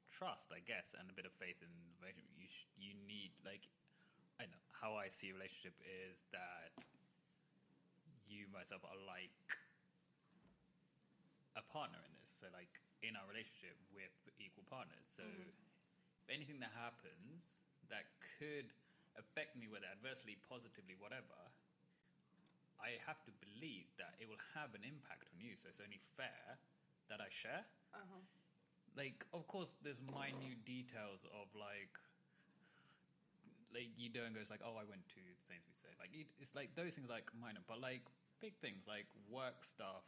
trust, 0.10 0.50
I 0.50 0.60
guess, 0.66 0.96
and 0.98 1.10
a 1.10 1.14
bit 1.14 1.26
of 1.26 1.34
faith 1.34 1.62
in 1.62 1.70
the 1.70 1.94
relationship, 2.02 2.34
you, 2.34 2.48
sh- 2.48 2.72
you 2.80 2.94
need, 3.06 3.32
like, 3.46 3.70
I 4.42 4.50
know 4.50 4.64
how 4.74 4.98
I 4.98 5.06
see 5.12 5.30
a 5.30 5.38
relationship 5.38 5.78
is 5.86 6.24
that 6.34 6.88
you 8.26 8.50
myself 8.50 8.82
are 8.88 8.98
like 9.06 9.38
a 11.54 11.64
partner 11.70 12.00
in 12.10 12.14
this. 12.18 12.32
So, 12.42 12.50
like, 12.56 12.82
in 13.06 13.14
our 13.14 13.28
relationship, 13.30 13.78
we're 13.94 14.10
equal 14.42 14.66
partners. 14.66 15.06
So, 15.06 15.22
if 15.22 15.61
anything 16.32 16.64
that 16.64 16.72
happens 16.74 17.62
that 17.92 18.08
could 18.40 18.72
affect 19.20 19.60
me, 19.60 19.68
whether 19.68 19.92
adversely, 19.92 20.40
positively, 20.48 20.96
whatever, 20.96 21.36
I 22.80 22.98
have 23.06 23.22
to 23.30 23.34
believe 23.44 23.92
that 24.02 24.18
it 24.18 24.26
will 24.26 24.42
have 24.56 24.74
an 24.74 24.82
impact 24.88 25.28
on 25.30 25.38
you. 25.38 25.54
So, 25.54 25.70
it's 25.70 25.84
only 25.84 26.00
fair 26.00 26.58
that 27.12 27.20
I 27.20 27.28
share. 27.28 27.68
Uh-huh. 27.94 28.24
Like, 28.96 29.28
of 29.36 29.48
course, 29.48 29.76
there's 29.84 30.00
minute 30.00 30.64
details 30.64 31.28
of 31.36 31.52
like, 31.56 31.96
like 33.72 33.92
you 33.96 34.12
don't 34.12 34.36
go 34.36 34.40
it's 34.40 34.52
like, 34.52 34.64
oh, 34.64 34.76
I 34.76 34.88
went 34.88 35.08
to 35.16 35.22
the 35.24 35.40
Sainsbury's. 35.40 35.80
So 35.80 35.88
like, 36.00 36.12
it's 36.40 36.56
like 36.56 36.76
those 36.76 36.96
things 36.96 37.08
like 37.08 37.32
minor, 37.36 37.64
but 37.68 37.80
like 37.80 38.04
big 38.44 38.56
things 38.60 38.84
like 38.88 39.08
work 39.32 39.64
stuff, 39.64 40.08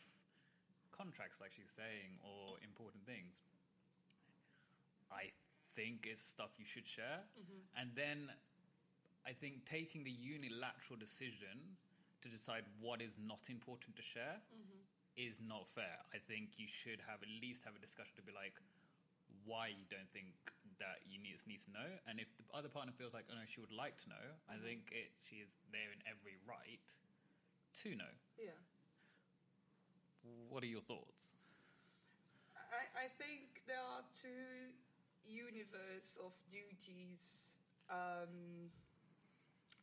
contracts, 0.91 1.39
like 1.39 1.55
she's 1.55 1.71
saying, 1.71 2.19
or 2.23 2.59
important 2.59 3.07
things. 3.07 3.39
I 5.11 5.31
think 5.75 6.07
is 6.11 6.19
stuff 6.21 6.51
you 6.59 6.65
should 6.65 6.85
share, 6.85 7.23
and 7.79 7.89
then 7.95 8.29
I 9.25 9.31
think 9.31 9.65
taking 9.65 10.03
the 10.03 10.11
unilateral 10.11 10.99
decision 10.99 11.77
to 12.21 12.29
decide 12.29 12.63
what 12.81 13.01
is 13.01 13.17
not 13.19 13.49
important 13.49 13.95
to 13.97 14.03
share 14.03 14.41
is 15.15 15.41
not 15.45 15.67
fair. 15.67 15.97
I 16.13 16.17
think 16.17 16.57
you 16.57 16.67
should 16.67 17.01
have 17.07 17.21
at 17.21 17.29
least 17.41 17.65
have 17.65 17.75
a 17.75 17.79
discussion 17.79 18.15
to 18.17 18.21
be 18.23 18.31
like 18.33 18.53
why 19.45 19.67
you 19.67 19.85
don't 19.91 20.09
think 20.11 20.31
that 20.79 21.03
you 21.09 21.19
need, 21.21 21.35
need 21.47 21.59
to 21.67 21.71
know, 21.71 21.89
and 22.07 22.19
if 22.19 22.31
the 22.37 22.43
other 22.57 22.69
partner 22.69 22.91
feels 22.95 23.13
like 23.13 23.25
oh 23.31 23.35
no, 23.35 23.45
she 23.45 23.59
would 23.61 23.71
like 23.75 23.97
to 24.03 24.09
know, 24.09 24.25
I 24.49 24.55
Mm-hmm. 24.55 24.65
think 24.65 24.81
it 24.91 25.09
she 25.21 25.37
is 25.43 25.57
there 25.71 25.91
in 25.93 25.99
every 26.09 26.35
right 26.47 26.87
to 27.83 27.89
know. 27.95 28.13
Yeah. 28.39 28.57
What 30.49 30.63
are 30.63 30.67
your 30.71 30.81
thoughts? 30.81 31.35
I, 32.55 33.05
I 33.05 33.07
think 33.19 33.61
there 33.67 33.81
are 33.81 34.03
two 34.15 34.73
universe 35.27 36.17
of 36.23 36.33
duties 36.49 37.57
um, 37.89 38.69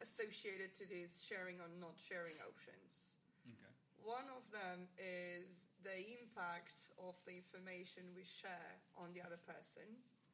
associated 0.01 0.75
to 0.75 0.89
these 0.89 1.25
sharing 1.25 1.61
or 1.61 1.69
not 1.81 1.97
sharing 2.01 2.37
options. 2.45 3.17
Okay. 3.45 3.73
One 4.05 4.29
of 4.33 4.49
them 4.53 4.89
is 4.97 5.69
the 5.85 5.97
impact 6.21 6.93
of 7.01 7.17
the 7.27 7.37
information 7.37 8.05
we 8.17 8.25
share 8.25 8.81
on 8.97 9.13
the 9.13 9.21
other 9.21 9.41
person. 9.45 9.85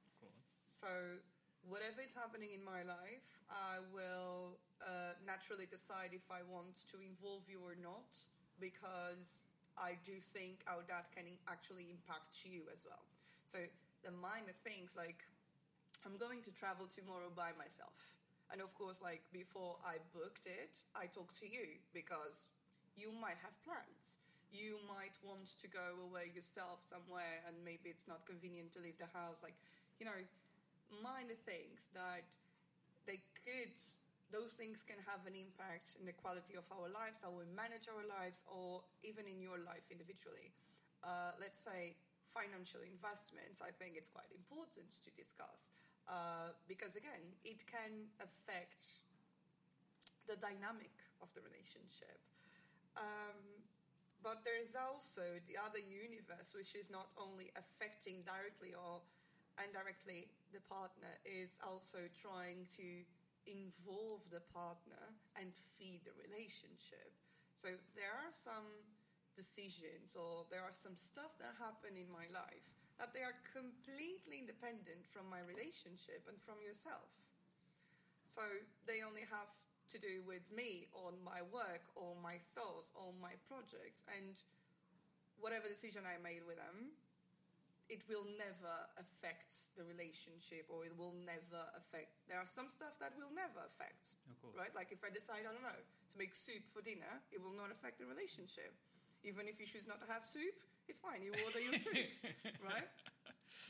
Of 0.06 0.14
course. 0.22 0.42
So, 0.66 0.90
whatever 1.66 2.02
is 2.02 2.14
happening 2.14 2.54
in 2.54 2.62
my 2.62 2.86
life, 2.86 3.42
I 3.50 3.82
will 3.90 4.58
uh, 4.82 5.18
naturally 5.26 5.66
decide 5.66 6.14
if 6.14 6.30
I 6.30 6.46
want 6.46 6.86
to 6.94 6.96
involve 7.02 7.46
you 7.50 7.58
or 7.62 7.74
not 7.78 8.14
because 8.60 9.46
I 9.76 9.98
do 10.04 10.16
think 10.18 10.62
how 10.66 10.80
that 10.88 11.10
can 11.12 11.26
actually 11.50 11.90
impact 11.90 12.46
you 12.46 12.64
as 12.72 12.86
well. 12.88 13.02
So, 13.44 13.58
the 14.06 14.14
minor 14.22 14.54
things 14.62 14.94
like 14.94 15.26
I'm 16.06 16.14
going 16.14 16.38
to 16.46 16.54
travel 16.54 16.86
tomorrow 16.86 17.34
by 17.34 17.50
myself. 17.58 18.14
And 18.54 18.62
of 18.62 18.70
course, 18.78 19.02
like 19.02 19.26
before 19.34 19.74
I 19.82 19.98
booked 20.14 20.46
it, 20.46 20.78
I 20.94 21.10
talked 21.10 21.34
to 21.42 21.50
you 21.50 21.82
because 21.90 22.54
you 22.94 23.10
might 23.18 23.34
have 23.42 23.58
plans. 23.66 24.22
You 24.54 24.78
might 24.86 25.18
want 25.26 25.50
to 25.58 25.66
go 25.66 26.06
away 26.06 26.30
yourself 26.30 26.86
somewhere 26.86 27.42
and 27.50 27.58
maybe 27.66 27.90
it's 27.90 28.06
not 28.06 28.22
convenient 28.22 28.70
to 28.78 28.80
leave 28.80 28.94
the 29.02 29.10
house. 29.10 29.42
Like, 29.42 29.58
you 29.98 30.06
know, 30.06 30.20
minor 31.02 31.34
things 31.34 31.90
that 31.90 32.22
they 33.10 33.18
could, 33.42 33.74
those 34.30 34.54
things 34.54 34.86
can 34.86 35.02
have 35.10 35.26
an 35.26 35.34
impact 35.34 35.98
in 35.98 36.06
the 36.06 36.14
quality 36.14 36.54
of 36.54 36.70
our 36.70 36.86
lives, 36.86 37.26
how 37.26 37.34
we 37.34 37.42
manage 37.50 37.90
our 37.90 38.06
lives, 38.06 38.46
or 38.46 38.86
even 39.02 39.26
in 39.26 39.42
your 39.42 39.58
life 39.66 39.90
individually. 39.90 40.54
Uh, 41.02 41.34
let's 41.42 41.58
say 41.58 41.98
financial 42.36 42.84
investments, 42.84 43.64
I 43.64 43.72
think 43.72 43.96
it's 43.96 44.12
quite 44.12 44.28
important 44.28 44.92
to 45.00 45.10
discuss 45.16 45.72
uh, 46.04 46.52
because, 46.68 46.94
again, 46.94 47.24
it 47.48 47.64
can 47.64 48.12
affect 48.20 49.00
the 50.28 50.36
dynamic 50.36 50.92
of 51.24 51.32
the 51.32 51.40
relationship. 51.40 52.20
Um, 53.00 53.64
but 54.20 54.44
there's 54.44 54.76
also 54.76 55.22
the 55.48 55.56
other 55.56 55.80
universe, 55.80 56.52
which 56.52 56.76
is 56.76 56.90
not 56.92 57.08
only 57.16 57.48
affecting 57.56 58.20
directly 58.26 58.74
or 58.76 59.00
indirectly 59.56 60.28
the 60.52 60.60
partner, 60.68 61.08
is 61.24 61.56
also 61.64 62.04
trying 62.12 62.66
to 62.76 63.06
involve 63.46 64.26
the 64.34 64.42
partner 64.50 65.14
and 65.38 65.54
feed 65.54 66.02
the 66.02 66.12
relationship. 66.18 67.14
So 67.54 67.70
there 67.94 68.12
are 68.12 68.34
some 68.34 68.66
decisions 69.36 70.16
or 70.16 70.48
there 70.50 70.64
are 70.64 70.72
some 70.74 70.96
stuff 70.96 71.36
that 71.38 71.54
happen 71.60 71.94
in 71.94 72.08
my 72.10 72.24
life 72.32 72.74
that 72.98 73.12
they 73.12 73.20
are 73.20 73.36
completely 73.52 74.40
independent 74.40 75.04
from 75.04 75.28
my 75.28 75.40
relationship 75.44 76.24
and 76.32 76.40
from 76.40 76.56
yourself. 76.64 77.12
So 78.24 78.40
they 78.88 79.04
only 79.04 79.22
have 79.28 79.52
to 79.92 79.96
do 80.00 80.24
with 80.26 80.42
me 80.50 80.88
or 80.96 81.12
my 81.22 81.44
work 81.52 81.84
or 81.94 82.16
my 82.24 82.40
thoughts 82.56 82.90
or 82.96 83.12
my 83.20 83.36
projects 83.46 84.02
and 84.16 84.34
whatever 85.38 85.68
decision 85.68 86.02
I 86.08 86.16
made 86.24 86.42
with 86.48 86.56
them, 86.56 86.96
it 87.92 88.02
will 88.10 88.26
never 88.34 88.74
affect 88.98 89.70
the 89.78 89.84
relationship 89.86 90.66
or 90.66 90.82
it 90.82 90.96
will 90.98 91.14
never 91.22 91.60
affect. 91.78 92.10
There 92.26 92.40
are 92.40 92.48
some 92.48 92.66
stuff 92.66 92.98
that 92.98 93.14
will 93.14 93.30
never 93.30 93.62
affect, 93.62 94.18
Of 94.26 94.40
course. 94.42 94.56
right? 94.58 94.72
Like 94.74 94.90
if 94.90 95.04
I 95.06 95.12
decide, 95.14 95.46
I 95.46 95.52
don't 95.54 95.62
know, 95.62 95.76
to 95.78 96.16
make 96.18 96.34
soup 96.34 96.66
for 96.66 96.82
dinner, 96.82 97.22
it 97.30 97.38
will 97.38 97.54
not 97.54 97.70
affect 97.70 98.02
the 98.02 98.08
relationship. 98.10 98.74
Even 99.26 99.50
if 99.50 99.58
you 99.58 99.66
choose 99.66 99.90
not 99.90 100.00
to 100.00 100.08
have 100.08 100.22
soup, 100.22 100.54
it's 100.88 101.02
fine. 101.02 101.18
You 101.20 101.34
order 101.34 101.58
your 101.58 101.82
food, 101.82 102.14
right? 102.70 102.86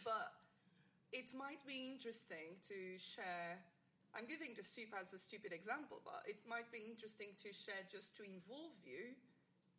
But 0.05 0.37
it 1.13 1.33
might 1.33 1.65
be 1.67 1.89
interesting 1.89 2.61
to 2.69 2.79
share. 3.01 3.57
I'm 4.13 4.29
giving 4.29 4.53
the 4.53 4.63
soup 4.63 4.93
as 5.01 5.13
a 5.13 5.19
stupid 5.19 5.53
example, 5.53 6.05
but 6.05 6.21
it 6.29 6.41
might 6.49 6.69
be 6.73 6.85
interesting 6.85 7.33
to 7.41 7.53
share 7.53 7.81
just 7.89 8.17
to 8.21 8.23
involve 8.25 8.77
you 8.85 9.17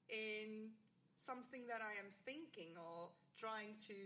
in 0.10 0.74
something 1.14 1.66
that 1.70 1.82
I 1.82 1.94
am 2.02 2.10
thinking 2.26 2.74
or 2.78 3.10
trying 3.38 3.78
to 3.90 3.98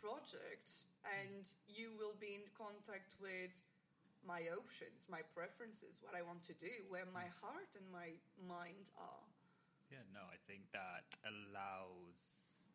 project, 0.00 0.88
and 1.20 1.44
you 1.68 1.92
will 2.00 2.16
be 2.20 2.36
in 2.36 2.44
contact 2.56 3.16
with 3.20 3.60
my 4.24 4.40
options, 4.56 5.08
my 5.12 5.20
preferences, 5.36 6.00
what 6.00 6.16
I 6.16 6.24
want 6.24 6.42
to 6.48 6.56
do, 6.56 6.72
where 6.88 7.04
my 7.12 7.28
heart 7.44 7.76
and 7.76 7.84
my 7.92 8.08
mind 8.40 8.88
are. 8.96 9.28
Yeah, 9.94 10.02
no, 10.10 10.26
I 10.26 10.34
think 10.42 10.66
that 10.74 11.06
allows 11.22 12.74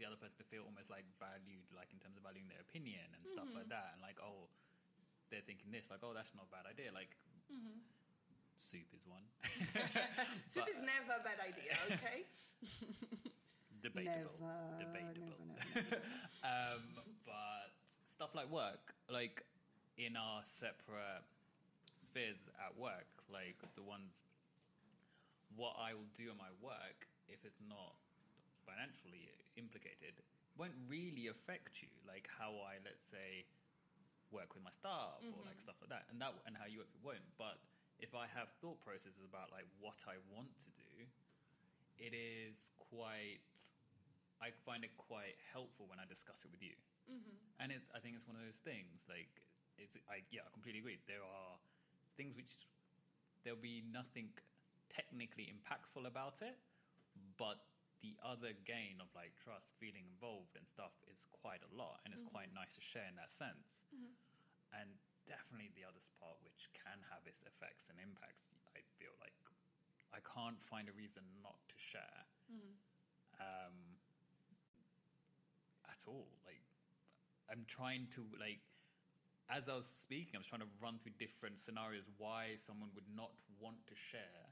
the 0.00 0.08
other 0.08 0.16
person 0.16 0.40
to 0.40 0.46
feel 0.48 0.64
almost 0.64 0.88
like 0.88 1.04
valued, 1.20 1.68
like 1.76 1.92
in 1.92 2.00
terms 2.00 2.16
of 2.16 2.24
valuing 2.24 2.48
their 2.48 2.64
opinion 2.64 3.04
and 3.12 3.20
stuff 3.28 3.52
like 3.52 3.68
that, 3.68 3.92
and 3.92 4.00
like, 4.00 4.16
oh, 4.24 4.48
they're 5.28 5.44
thinking 5.44 5.68
this, 5.68 5.92
like, 5.92 6.00
oh, 6.00 6.16
that's 6.16 6.32
not 6.32 6.48
a 6.48 6.52
bad 6.54 6.64
idea. 6.64 6.88
Like, 6.96 7.12
soup 8.56 8.88
is 8.96 9.04
one. 9.04 9.28
Soup 10.48 10.64
But- 10.64 10.72
is 10.72 10.80
never 10.80 11.20
a 11.20 11.24
bad 11.24 11.36
idea, 11.44 11.72
okay? 11.92 12.24
debatable. 13.84 14.40
Never, 14.40 14.80
debatable. 14.88 15.44
never, 15.44 15.84
never, 15.84 15.96
um, 16.48 16.80
but 17.28 17.68
stuff 18.08 18.34
like 18.34 18.48
work, 18.50 18.94
like 19.12 19.44
in 20.00 20.16
our 20.16 20.40
separate 20.44 21.22
spheres 21.94 22.48
at 22.64 22.72
work, 22.78 23.06
like 23.32 23.56
the 23.76 23.82
ones, 23.82 24.22
what 25.58 25.74
I 25.74 25.92
will 25.92 26.08
do 26.14 26.30
in 26.30 26.38
my 26.38 26.54
work, 26.62 27.10
if 27.26 27.42
it's 27.42 27.58
not 27.66 27.98
financially 28.62 29.26
implicated, 29.58 30.22
won't 30.54 30.78
really 30.86 31.26
affect 31.26 31.82
you. 31.82 31.90
Like 32.06 32.30
how 32.30 32.54
I, 32.62 32.78
let's 32.86 33.02
say, 33.02 33.42
work 34.30 34.54
with 34.54 34.62
my 34.62 34.70
staff 34.70 35.18
or 35.26 35.42
like 35.42 35.58
stuff 35.58 35.74
like 35.82 35.90
that, 35.90 36.06
and 36.14 36.22
that 36.22 36.32
and 36.46 36.54
how 36.54 36.70
you 36.70 36.78
work 36.78 36.94
it 36.94 37.02
won't. 37.02 37.28
But 37.36 37.58
if 37.98 38.14
I 38.14 38.30
have 38.38 38.54
thought 38.62 38.78
processes 38.78 39.26
about 39.26 39.50
like 39.50 39.66
what 39.82 40.06
I 40.06 40.22
want 40.30 40.54
to 40.62 40.70
do, 40.70 40.92
it 41.98 42.14
is 42.14 42.70
quite. 42.78 43.74
I 44.38 44.54
find 44.62 44.86
it 44.86 44.94
quite 44.94 45.34
helpful 45.50 45.90
when 45.90 45.98
I 45.98 46.06
discuss 46.06 46.46
it 46.46 46.54
with 46.54 46.62
you, 46.62 46.78
mm-hmm. 47.10 47.34
and 47.58 47.74
it's. 47.74 47.90
I 47.90 47.98
think 47.98 48.14
it's 48.14 48.30
one 48.30 48.38
of 48.38 48.46
those 48.46 48.62
things. 48.62 49.10
Like, 49.10 49.42
it's. 49.74 49.98
I 50.06 50.22
yeah, 50.30 50.46
I 50.46 50.50
completely 50.54 50.78
agree. 50.78 51.02
There 51.10 51.26
are 51.26 51.58
things 52.14 52.38
which 52.38 52.70
there'll 53.42 53.58
be 53.58 53.82
nothing 53.90 54.30
technically 54.88 55.48
impactful 55.48 56.06
about 56.06 56.42
it, 56.42 56.56
but 57.36 57.60
the 58.00 58.14
other 58.22 58.54
gain 58.62 59.02
of 59.02 59.10
like 59.14 59.34
trust, 59.42 59.74
feeling 59.76 60.06
involved, 60.06 60.54
and 60.54 60.66
stuff 60.66 60.94
is 61.10 61.26
quite 61.42 61.62
a 61.66 61.70
lot, 61.74 61.98
and 62.04 62.14
it's 62.14 62.22
mm-hmm. 62.22 62.34
quite 62.34 62.50
nice 62.54 62.74
to 62.78 62.82
share 62.82 63.06
in 63.08 63.16
that 63.16 63.30
sense. 63.30 63.84
Mm-hmm. 63.90 64.14
And 64.78 64.88
definitely 65.26 65.72
the 65.74 65.84
other 65.88 66.00
part, 66.20 66.38
which 66.44 66.70
can 66.76 67.02
have 67.10 67.24
its 67.26 67.42
effects 67.42 67.90
and 67.90 67.98
impacts, 67.98 68.52
I 68.76 68.80
feel 69.00 69.12
like 69.18 69.34
I 70.14 70.20
can't 70.22 70.60
find 70.60 70.88
a 70.88 70.94
reason 70.94 71.24
not 71.42 71.58
to 71.68 71.76
share 71.76 72.20
mm-hmm. 72.48 72.74
um, 73.42 73.76
at 75.90 76.00
all. 76.06 76.30
Like 76.46 76.62
I'm 77.50 77.64
trying 77.66 78.08
to 78.14 78.24
like. 78.38 78.60
As 79.50 79.66
I 79.66 79.76
was 79.76 79.88
speaking, 79.88 80.36
I 80.36 80.44
was 80.44 80.46
trying 80.46 80.60
to 80.60 80.68
run 80.76 80.98
through 80.98 81.16
different 81.18 81.58
scenarios 81.58 82.04
why 82.18 82.52
someone 82.58 82.90
would 82.94 83.08
not 83.16 83.32
want 83.58 83.80
to 83.86 83.96
share. 83.96 84.44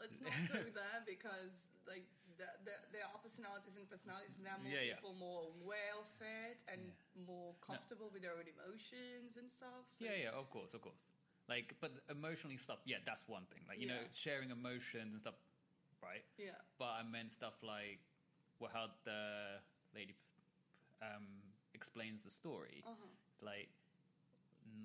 Let's 0.00 0.22
not 0.22 0.34
go 0.48 0.62
there 0.62 1.00
because 1.06 1.68
like 1.86 2.06
the, 2.38 2.46
the, 2.64 2.74
there 2.94 3.02
are 3.02 3.18
personalities 3.18 3.74
and 3.76 3.84
personalities. 3.90 4.38
now 4.38 4.54
more 4.62 4.70
Yeah, 4.70 4.94
yeah. 4.94 4.94
people 5.02 5.18
more 5.18 5.50
well 5.66 6.06
fed 6.22 6.56
and 6.70 6.80
more 7.26 7.54
comfortable 7.58 8.08
with 8.14 8.22
their 8.22 8.38
own 8.38 8.46
emotions 8.46 9.36
and 9.36 9.50
stuff. 9.50 9.90
So 9.90 10.06
Yeah, 10.06 10.30
yeah, 10.30 10.38
of 10.38 10.48
course, 10.48 10.72
of 10.72 10.80
course. 10.80 11.10
Like, 11.48 11.74
but 11.80 11.90
emotionally 12.10 12.56
stuff, 12.56 12.78
yeah, 12.84 13.02
that's 13.04 13.26
one 13.26 13.42
thing. 13.50 13.64
Like, 13.66 13.80
you 13.80 13.88
know, 13.88 13.98
sharing 14.12 14.50
emotions 14.50 15.16
and 15.16 15.20
stuff, 15.20 15.34
right? 16.02 16.22
Yeah. 16.38 16.54
But 16.78 17.00
I 17.00 17.02
meant 17.02 17.32
stuff 17.32 17.58
like, 17.64 17.98
well, 18.60 18.70
how 18.72 18.92
the 19.04 19.58
lady 19.94 20.14
um, 21.02 21.26
explains 21.74 22.24
the 22.24 22.30
story. 22.30 22.84
Uh-huh. 22.86 22.94
It's 23.32 23.42
like 23.42 23.70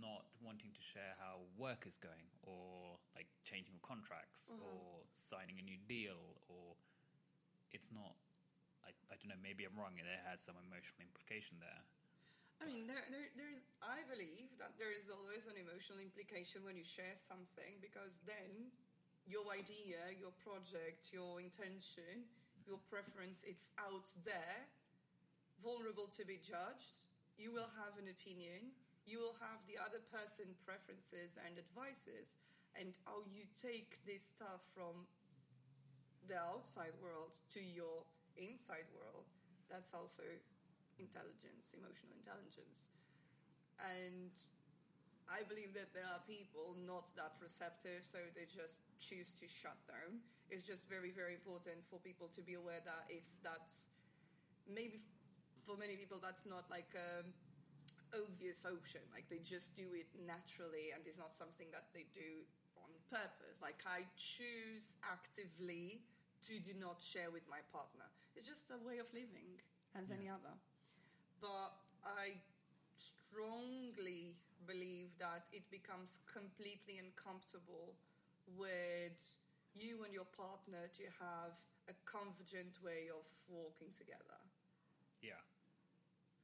not 0.01 0.26
wanting 0.44 0.72
to 0.76 0.84
share 0.84 1.16
how 1.20 1.39
work 1.58 1.88
is 1.88 1.98
going, 1.98 2.28
or 2.44 3.00
like 3.16 3.28
changing 3.44 3.80
contracts, 3.82 4.52
Uh-huh. 4.52 4.60
or 4.68 5.02
signing 5.12 5.58
a 5.60 5.66
new 5.66 5.80
deal, 5.88 6.20
or 6.52 6.76
it's 7.72 7.89
not. 7.91 8.16
I, 8.86 8.91
I 9.12 9.16
don't 9.18 9.32
know. 9.32 9.39
Maybe 9.41 9.64
I'm 9.66 9.74
wrong. 9.80 9.96
It 9.98 10.06
has 10.28 10.44
some 10.44 10.56
emotional 10.60 11.02
implication 11.02 11.58
there. 11.64 11.82
I 12.62 12.66
mean, 12.70 12.88
there, 12.88 13.04
there, 13.12 13.28
there's, 13.36 13.60
I 13.84 14.04
believe 14.08 14.48
that 14.60 14.78
there 14.80 14.91
is 14.91 15.10
always 15.10 15.48
an 15.48 15.58
emotional 15.60 16.00
implication 16.00 16.64
when 16.64 16.76
you 16.80 16.84
share 16.86 17.16
something 17.16 17.80
because 17.82 18.20
then 18.24 18.72
your 19.28 19.44
idea, 19.52 20.00
your 20.20 20.32
project, 20.44 21.12
your 21.12 21.39
intention 21.39 22.28
your 22.66 22.80
preference 22.88 23.44
it's 23.44 23.72
out 23.84 24.08
there, 24.24 24.60
vulnerable 25.60 26.08
to 26.16 26.24
be 26.26 26.39
judged. 26.39 27.08
You 27.38 27.52
will 27.52 27.68
have 27.84 27.98
an 28.00 28.08
opinion. 28.08 28.72
You 29.06 29.20
will 29.20 29.36
have 29.43 29.60
the 29.68 29.78
other 29.84 29.99
person 30.12 30.56
preferences 30.64 31.38
and 31.43 31.60
advices, 31.60 32.39
and 32.80 32.95
how 33.06 33.22
you 33.30 33.45
take 33.54 33.99
this 34.08 34.24
stuff 34.24 34.64
from 34.74 35.06
the 36.28 36.39
outside 36.39 36.95
world 37.04 37.36
to 37.54 37.62
your 37.62 38.08
inside 38.39 38.88
world. 38.95 39.28
That's 39.70 39.93
also 39.93 40.24
intelligence, 40.99 41.76
emotional 41.76 42.16
intelligence, 42.16 42.89
and 43.82 44.32
I 45.32 45.43
believe 45.47 45.74
that 45.74 45.93
there 45.95 46.08
are 46.12 46.20
people 46.28 46.76
not 46.84 47.12
that 47.16 47.39
receptive, 47.39 48.04
so 48.04 48.20
they 48.36 48.43
just 48.43 48.84
choose 48.99 49.32
to 49.39 49.47
shut 49.47 49.78
down. 49.88 50.20
It's 50.51 50.68
just 50.68 50.89
very, 50.89 51.12
very 51.12 51.34
important 51.34 51.82
for 51.88 51.97
people 51.99 52.28
to 52.36 52.41
be 52.43 52.54
aware 52.54 52.84
that 52.84 53.04
if 53.10 53.24
that's 53.41 53.88
maybe 54.68 54.99
for 55.64 55.78
many 55.80 55.95
people 55.95 56.20
that's 56.22 56.45
not 56.45 56.68
like 56.70 56.91
an 56.93 57.32
obvious 58.22 58.66
option, 58.66 59.01
like 59.14 59.28
they 59.30 59.39
just 59.41 59.76
do 59.76 59.86
it 59.93 60.07
naturally 60.28 60.93
and 60.93 61.01
it's 61.05 61.18
not 61.18 61.34
something 61.34 61.68
that 61.74 61.89
they 61.93 62.05
do 62.14 62.45
on 62.84 62.89
purpose. 63.09 63.61
Like 63.61 63.82
I 63.88 64.05
choose 64.16 64.93
actively 65.11 66.01
to 66.49 66.53
do 66.61 66.74
not 66.80 67.01
share 67.01 67.32
with 67.32 67.43
my 67.49 67.59
partner. 67.72 68.05
It's 68.36 68.47
just 68.47 68.72
a 68.72 68.80
way 68.86 68.99
of 68.99 69.07
living 69.14 69.57
as 69.95 70.11
any 70.11 70.28
other. 70.30 70.53
But 71.41 71.74
I 72.05 72.36
strongly 72.95 74.36
believe 74.68 75.11
that 75.20 75.47
it 75.51 75.64
becomes 75.72 76.20
completely 76.28 76.99
uncomfortable 76.99 77.95
with 78.57 79.20
you 79.76 80.03
and 80.03 80.14
your 80.14 80.28
partner 80.38 80.88
to 80.99 81.03
have 81.20 81.55
a 81.89 81.95
convergent 82.05 82.78
way 82.84 83.09
of 83.09 83.26
walking 83.49 83.91
together, 83.91 84.39
Yeah. 85.22 85.41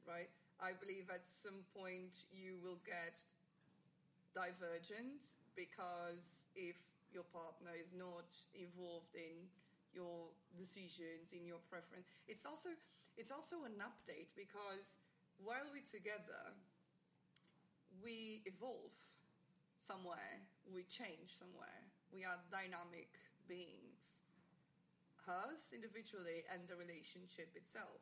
right? 0.07 0.29
I 0.61 0.71
believe 0.75 1.07
at 1.13 1.25
some 1.25 1.63
point 1.75 2.25
you 2.31 2.59
will 2.61 2.79
get 2.85 3.23
divergent 4.35 5.35
because 5.55 6.47
if 6.55 6.75
your 7.13 7.23
partner 7.31 7.71
is 7.79 7.93
not 7.95 8.35
involved 8.53 9.15
in 9.15 9.47
your 9.93 10.29
decisions, 10.57 11.33
in 11.33 11.47
your 11.47 11.59
preference, 11.69 12.05
it's 12.27 12.45
also 12.45 12.69
it's 13.17 13.31
also 13.31 13.63
an 13.65 13.79
update 13.79 14.35
because 14.35 14.95
while 15.43 15.67
we're 15.71 15.83
together, 15.83 16.55
we 18.03 18.41
evolve 18.45 18.95
somewhere, 19.77 20.43
we 20.73 20.83
change 20.83 21.27
somewhere. 21.27 21.83
We 22.13 22.23
are 22.25 22.37
dynamic 22.51 23.09
beings, 23.47 24.21
us 25.27 25.73
individually 25.73 26.43
and 26.53 26.67
the 26.67 26.75
relationship 26.75 27.55
itself. 27.55 28.01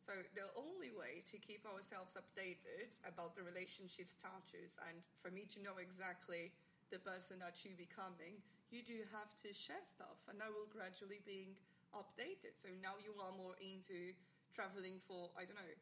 So 0.00 0.12
the 0.38 0.46
only 0.54 0.94
way 0.94 1.24
to 1.26 1.36
keep 1.38 1.66
ourselves 1.66 2.14
updated 2.14 2.94
about 3.02 3.34
the 3.34 3.42
relationship 3.42 4.06
status 4.06 4.78
and 4.86 5.02
for 5.18 5.30
me 5.34 5.42
to 5.56 5.58
know 5.62 5.82
exactly 5.82 6.52
the 6.94 7.02
person 7.02 7.42
that 7.42 7.58
you're 7.66 7.78
becoming, 7.78 8.38
you 8.70 8.86
do 8.86 8.94
have 9.10 9.34
to 9.42 9.50
share 9.50 9.82
stuff 9.82 10.22
and 10.30 10.38
that 10.38 10.50
will 10.54 10.70
gradually 10.70 11.18
being 11.26 11.58
updated. 11.90 12.54
So 12.54 12.70
now 12.82 12.94
you 13.02 13.16
are 13.18 13.34
more 13.34 13.58
into 13.58 14.14
traveling 14.54 15.02
for, 15.02 15.30
I 15.34 15.42
don't 15.42 15.58
know, 15.58 15.74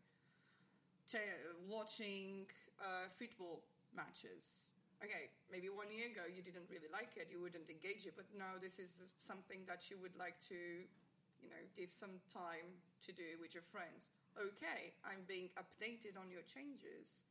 watching 1.68 2.46
uh, 2.80 3.06
football 3.08 3.60
matches. 3.94 4.68
Okay, 5.02 5.28
maybe 5.52 5.68
one 5.68 5.90
year 5.92 6.08
ago 6.08 6.24
you 6.32 6.40
didn't 6.40 6.64
really 6.70 6.88
like 6.92 7.12
it, 7.20 7.28
you 7.28 7.40
wouldn't 7.40 7.68
engage 7.68 8.06
it, 8.08 8.14
but 8.16 8.24
now 8.32 8.56
this 8.62 8.78
is 8.78 9.12
something 9.18 9.60
that 9.68 9.90
you 9.90 10.00
would 10.00 10.16
like 10.16 10.38
to, 10.48 10.56
you 10.56 11.48
know, 11.52 11.60
give 11.76 11.92
some 11.92 12.16
time 12.32 12.80
to 13.04 13.12
do 13.12 13.36
with 13.40 13.52
your 13.52 13.62
friends. 13.64 14.10
Okay, 14.34 14.96
I'm 15.04 15.22
being 15.28 15.52
updated 15.60 16.16
on 16.16 16.32
your 16.32 16.42
changes. 16.48 17.22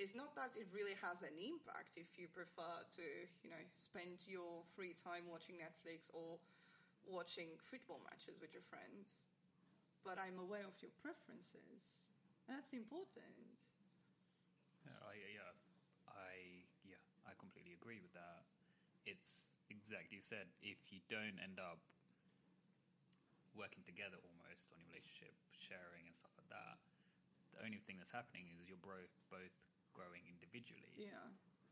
It's 0.00 0.16
not 0.16 0.32
that 0.40 0.56
it 0.56 0.66
really 0.72 0.96
has 1.04 1.20
an 1.20 1.36
impact 1.36 2.00
if 2.00 2.16
you 2.16 2.26
prefer 2.32 2.80
to, 2.96 3.06
you 3.44 3.52
know, 3.52 3.60
spend 3.76 4.24
your 4.24 4.64
free 4.64 4.96
time 4.96 5.28
watching 5.28 5.60
Netflix 5.60 6.08
or 6.16 6.40
watching 7.04 7.52
football 7.60 8.00
matches 8.08 8.40
with 8.40 8.56
your 8.56 8.64
friends. 8.64 9.28
But 10.02 10.16
I'm 10.18 10.40
aware 10.40 10.64
of 10.64 10.74
your 10.80 10.90
preferences. 10.98 12.08
That's 12.48 12.72
important. 12.72 13.36
Yeah, 14.88 14.98
I, 15.04 15.14
yeah, 15.30 15.52
I 16.10 16.32
yeah, 16.88 17.04
I 17.28 17.36
completely 17.38 17.76
agree 17.76 18.00
with 18.02 18.16
that. 18.16 18.42
It's 19.06 19.60
exactly 19.70 20.18
said. 20.18 20.48
If 20.64 20.90
you 20.90 21.04
don't 21.06 21.38
end 21.38 21.60
up 21.60 21.78
working 23.54 23.84
together 23.84 24.16
almost 24.18 24.41
on 24.72 24.80
your 24.80 24.88
relationship, 24.92 25.32
sharing 25.52 26.04
and 26.04 26.14
stuff 26.16 26.32
like 26.36 26.48
that, 26.52 26.76
the 27.56 27.60
only 27.64 27.80
thing 27.80 27.96
that's 27.96 28.12
happening 28.12 28.48
is 28.52 28.68
you're 28.68 28.80
both 28.84 29.12
both 29.32 29.56
growing 29.96 30.24
individually, 30.28 30.92
Yeah, 30.96 31.20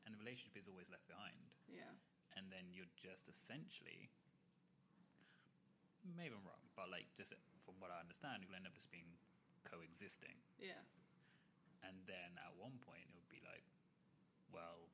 and 0.04 0.12
the 0.14 0.20
relationship 0.20 0.56
is 0.56 0.68
always 0.68 0.88
left 0.92 1.04
behind. 1.08 1.40
yeah, 1.68 1.92
And 2.36 2.48
then 2.52 2.68
you're 2.72 2.88
just 3.00 3.28
essentially, 3.28 4.08
maybe 6.04 6.34
I'm 6.36 6.44
wrong, 6.44 6.64
but 6.76 6.88
like 6.92 7.08
just 7.16 7.32
from 7.64 7.76
what 7.80 7.92
I 7.92 8.00
understand, 8.00 8.44
you'll 8.44 8.56
end 8.56 8.66
up 8.68 8.74
just 8.76 8.90
being 8.92 9.08
coexisting. 9.64 10.36
yeah. 10.60 10.80
And 11.80 11.96
then 12.04 12.36
at 12.44 12.52
one 12.60 12.76
point 12.84 13.08
it 13.08 13.16
would 13.16 13.32
be 13.32 13.40
like, 13.40 13.64
well, 14.52 14.84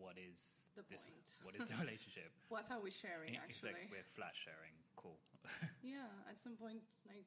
what 0.00 0.16
is 0.16 0.72
The 0.72 0.80
this? 0.88 1.04
point. 1.04 1.28
What 1.44 1.52
is 1.52 1.68
the 1.68 1.76
relationship? 1.84 2.32
What 2.48 2.64
are 2.72 2.80
we 2.80 2.88
sharing 2.90 3.36
actually? 3.36 3.76
like 3.76 3.92
we're 3.92 4.06
flat 4.08 4.32
sharing. 4.32 4.72
Cool. 4.96 5.20
Yeah, 5.82 6.10
at 6.28 6.38
some 6.38 6.56
point, 6.56 6.82
like, 7.06 7.26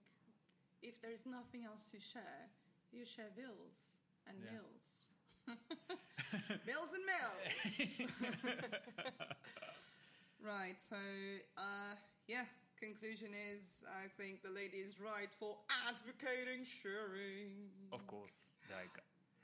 if 0.81 1.01
there's 1.01 1.25
nothing 1.25 1.63
else 1.63 1.91
to 1.91 1.99
share, 1.99 2.49
you 2.91 3.05
share 3.05 3.31
bills 3.35 3.97
and 4.27 4.37
Yeah. 4.43 4.51
meals. 4.51 4.85
bills 6.65 6.91
and 6.93 7.05
meals. 7.11 8.01
right, 10.43 10.75
so, 10.81 10.95
uh, 11.57 11.95
yeah, 12.27 12.45
conclusion 12.79 13.33
is 13.53 13.83
I 14.03 14.07
think 14.07 14.41
the 14.43 14.49
lady 14.51 14.77
is 14.77 14.99
right 14.99 15.31
for 15.33 15.57
advocating 15.87 16.65
sharing. 16.65 17.69
of 17.91 18.05
course, 18.07 18.59
like 18.69 18.95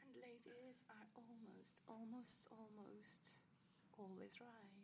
And 0.02 0.10
ladies 0.22 0.84
are 0.90 1.08
almost, 1.18 1.82
almost, 1.88 2.48
almost 2.52 3.46
always 3.98 4.40
right. 4.42 4.77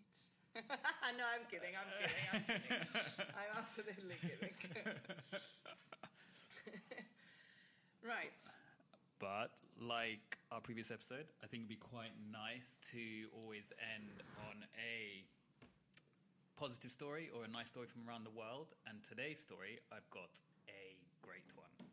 no, 1.18 1.26
I'm 1.34 1.46
kidding, 1.50 1.74
I'm 1.74 1.90
kidding, 1.98 2.30
I'm 2.34 2.42
kidding. 2.46 2.78
I'm 3.38 3.58
absolutely 3.58 4.16
kidding. 4.22 4.54
right. 8.06 8.40
But 9.20 9.50
like 9.82 10.38
our 10.52 10.62
previous 10.62 10.92
episode, 10.92 11.26
I 11.44 11.48
think 11.48 11.62
it'd 11.62 11.70
be 11.70 11.76
quite 11.76 12.14
nice 12.32 12.80
to 12.92 13.00
always 13.42 13.74
end 13.96 14.22
on 14.50 14.64
a 14.78 15.26
positive 16.60 16.92
story 16.92 17.30
or 17.34 17.46
a 17.46 17.48
nice 17.48 17.68
story 17.68 17.88
from 17.88 18.08
around 18.08 18.24
the 18.24 18.36
world. 18.38 18.74
And 18.88 19.02
today's 19.02 19.40
story, 19.40 19.80
I've 19.92 20.10
got 20.12 20.40
a 20.70 20.96
great 21.26 21.50
one. 21.56 21.90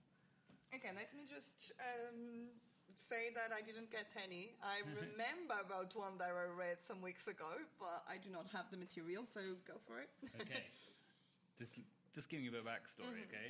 Okay, 0.74 0.90
let 0.94 1.14
me 1.14 1.24
just 1.24 1.72
um, 1.80 2.52
say 2.96 3.30
that 3.34 3.54
I 3.54 3.60
didn't 3.60 3.90
get 3.90 4.06
any. 4.24 4.54
I 4.62 4.82
mm-hmm. 4.82 5.06
remember 5.06 5.56
about 5.62 5.92
one 5.94 6.18
that 6.18 6.32
I 6.32 6.48
read 6.56 6.80
some 6.80 7.02
weeks 7.02 7.28
ago, 7.28 7.48
but 7.78 8.02
I 8.08 8.16
do 8.18 8.30
not 8.30 8.46
have 8.54 8.70
the 8.70 8.76
material, 8.76 9.24
so 9.24 9.40
go 9.66 9.74
for 9.86 10.00
it. 10.00 10.10
Okay. 10.40 10.64
just, 11.58 11.78
just 12.14 12.30
giving 12.30 12.44
you 12.44 12.50
a 12.50 12.58
bit 12.58 12.64
of 12.64 12.70
backstory, 12.70 13.22
mm-hmm. 13.22 13.30
okay? 13.30 13.48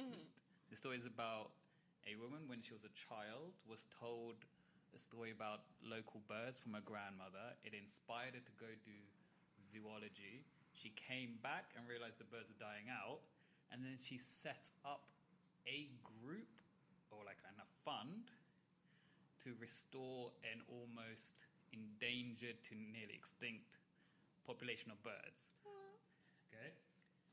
Mm-hmm. 0.00 0.24
The 0.70 0.76
story 0.76 0.96
is 0.96 1.06
about 1.06 1.54
a 2.04 2.18
woman 2.20 2.44
when 2.50 2.60
she 2.60 2.74
was 2.74 2.84
a 2.84 2.92
child 2.92 3.56
was 3.64 3.86
told 4.02 4.36
a 4.94 4.98
story 4.98 5.32
about 5.32 5.64
local 5.80 6.20
birds 6.28 6.60
from 6.60 6.74
her 6.74 6.84
grandmother. 6.84 7.56
It 7.64 7.72
inspired 7.72 8.34
her 8.36 8.44
to 8.44 8.54
go 8.60 8.70
do 8.84 8.98
zoology. 9.62 10.44
She 10.74 10.90
came 10.94 11.38
back 11.42 11.72
and 11.78 11.86
realized 11.88 12.18
the 12.18 12.28
birds 12.28 12.50
were 12.50 12.58
dying 12.58 12.90
out, 12.90 13.22
and 13.72 13.82
then 13.82 13.96
she 13.96 14.18
set 14.18 14.70
up 14.84 15.06
a 15.66 15.88
group 16.02 16.50
or 17.10 17.22
like 17.24 17.40
a 17.46 17.53
fund 17.84 18.32
to 19.44 19.50
restore 19.60 20.32
an 20.52 20.60
almost 20.68 21.44
endangered 21.72 22.62
to 22.64 22.74
nearly 22.74 23.14
extinct 23.14 23.76
population 24.46 24.90
of 24.90 25.02
birds. 25.02 25.52
Okay? 26.48 26.72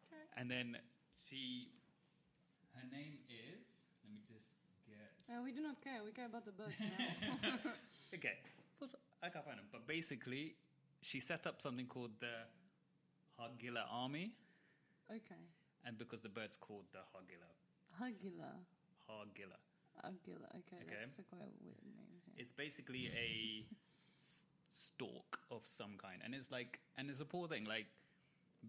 Okay. 0.08 0.26
And 0.38 0.50
then 0.52 0.78
she, 1.16 1.70
her 2.76 2.88
name 2.92 3.20
is, 3.30 3.88
let 4.04 4.14
me 4.14 4.22
just 4.28 4.58
get, 4.88 5.36
Uh, 5.36 5.42
we 5.44 5.52
do 5.52 5.62
not 5.62 5.80
care. 5.80 6.04
We 6.04 6.12
care 6.12 6.26
about 6.26 6.46
the 6.46 6.52
birds 6.52 6.76
now. 6.80 7.56
okay, 8.16 8.40
I 9.24 9.30
can't 9.30 9.46
find 9.46 9.58
them, 9.58 9.68
but 9.72 9.88
basically, 9.88 10.56
she 11.02 11.20
set 11.20 11.48
up 11.48 11.62
something 11.62 11.86
called 11.86 12.12
the 12.20 12.48
Hargila 13.40 13.86
Army, 13.92 14.32
okay. 15.10 15.42
and 15.86 15.98
because 15.98 16.22
the 16.22 16.30
bird's 16.30 16.58
called 16.58 16.86
the 16.92 17.00
Hargila, 17.00 17.50
Hargila. 18.02 18.52
Hargila. 19.10 19.58
Hargila. 20.04 20.50
Okay, 20.60 20.78
Okay. 20.82 20.96
that's 21.00 21.20
a 21.20 21.24
quite 21.24 21.52
weird 21.62 21.84
name. 21.86 22.22
Here. 22.26 22.36
It's 22.38 22.52
basically 22.54 23.08
a 23.16 23.66
s- 24.20 24.46
stork 24.70 25.40
of 25.50 25.66
some 25.66 25.98
kind, 25.98 26.22
and 26.24 26.34
it's 26.34 26.52
like, 26.52 26.80
and 26.98 27.10
it's 27.10 27.20
a 27.22 27.26
poor 27.26 27.48
thing. 27.48 27.66
Like, 27.66 27.88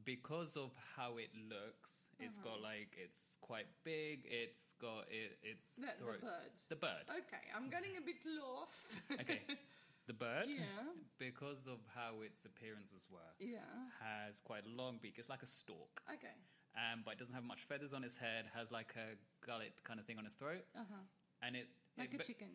because 0.04 0.56
of 0.56 0.70
how 0.96 1.18
it 1.18 1.30
looks, 1.48 2.08
it's 2.18 2.38
got 2.38 2.54
Uh-huh. 2.54 2.62
like 2.72 2.96
it's 2.96 3.36
quite 3.40 3.66
big. 3.84 4.24
It's 4.24 4.72
got 4.80 5.04
it. 5.10 5.38
It's 5.42 5.76
The, 5.76 5.92
the 5.98 6.04
bird. 6.18 6.52
The 6.70 6.76
bird. 6.76 7.04
Okay, 7.10 7.44
I'm 7.54 7.68
getting 7.68 7.96
a 7.96 8.00
bit 8.00 8.24
lost. 8.26 9.02
Okay, 9.20 9.42
the 10.06 10.14
bird. 10.14 10.46
Yeah. 10.48 10.92
Because 11.18 11.68
of 11.68 11.78
how 11.94 12.22
its 12.22 12.44
appearances 12.46 13.06
were, 13.10 13.32
yeah. 13.38 13.60
has 14.00 14.40
quite 14.40 14.66
a 14.66 14.70
long 14.70 14.98
beak. 15.00 15.18
It's 15.18 15.28
like 15.28 15.42
a 15.42 15.46
stork, 15.46 16.02
Okay. 16.10 16.34
um, 16.74 17.02
but 17.04 17.12
it 17.12 17.18
doesn't 17.18 17.34
have 17.34 17.44
much 17.44 17.60
feathers 17.60 17.92
on 17.92 18.02
its 18.02 18.16
head. 18.16 18.46
Has 18.54 18.72
like 18.72 18.94
a 18.96 19.16
gullet 19.46 19.84
kind 19.84 20.00
of 20.00 20.06
thing 20.06 20.16
on 20.18 20.24
its 20.24 20.34
throat, 20.36 20.64
Uh 20.74 20.84
huh. 20.90 21.02
And 21.42 21.56
it 21.56 21.68
Like 21.98 22.14
it, 22.14 22.20
a 22.22 22.24
chicken. 22.24 22.48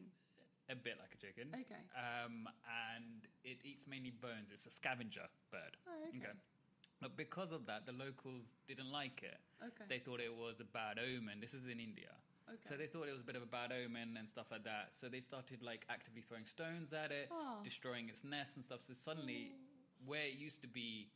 a 0.70 0.76
bit 0.76 0.96
like 1.00 1.14
a 1.14 1.18
chicken. 1.18 1.50
Okay. 1.54 1.82
Um, 1.96 2.48
and 2.96 3.28
it 3.44 3.62
eats 3.66 3.88
mainly 3.88 4.12
bones. 4.12 4.52
It's 4.52 4.66
a 4.66 4.72
scavenger 4.72 5.28
bird. 5.52 5.78
Oh, 5.88 5.92
okay. 6.10 6.34
But 7.02 7.16
because 7.16 7.52
of 7.52 7.68
that, 7.68 7.86
the 7.86 7.92
locals 7.94 8.56
didn't 8.68 8.92
like 8.92 9.22
it. 9.24 9.38
Okay. 9.64 9.86
They 9.88 10.00
thought 10.00 10.20
it 10.20 10.34
was 10.34 10.60
a 10.60 10.66
bad 10.66 10.98
omen. 11.00 11.40
This 11.40 11.54
is 11.54 11.68
in 11.68 11.80
India. 11.80 12.10
Okay. 12.50 12.58
So 12.64 12.76
they 12.76 12.86
thought 12.88 13.08
it 13.08 13.12
was 13.12 13.22
a 13.22 13.26
bit 13.26 13.36
of 13.36 13.44
a 13.44 13.46
bad 13.46 13.72
omen 13.72 14.16
and 14.18 14.28
stuff 14.28 14.48
like 14.52 14.64
that. 14.64 14.92
So 14.92 15.08
they 15.10 15.20
started 15.20 15.62
like 15.62 15.86
actively 15.90 16.22
throwing 16.22 16.46
stones 16.46 16.94
at 16.94 17.12
it, 17.12 17.28
Oh. 17.32 17.60
destroying 17.64 18.10
its 18.10 18.24
nest 18.24 18.56
and 18.56 18.64
stuff. 18.66 18.82
So 18.82 18.94
suddenly, 18.94 19.52
where 20.06 20.26
it 20.26 20.38
used 20.40 20.62
to 20.62 20.68
be 20.68 21.10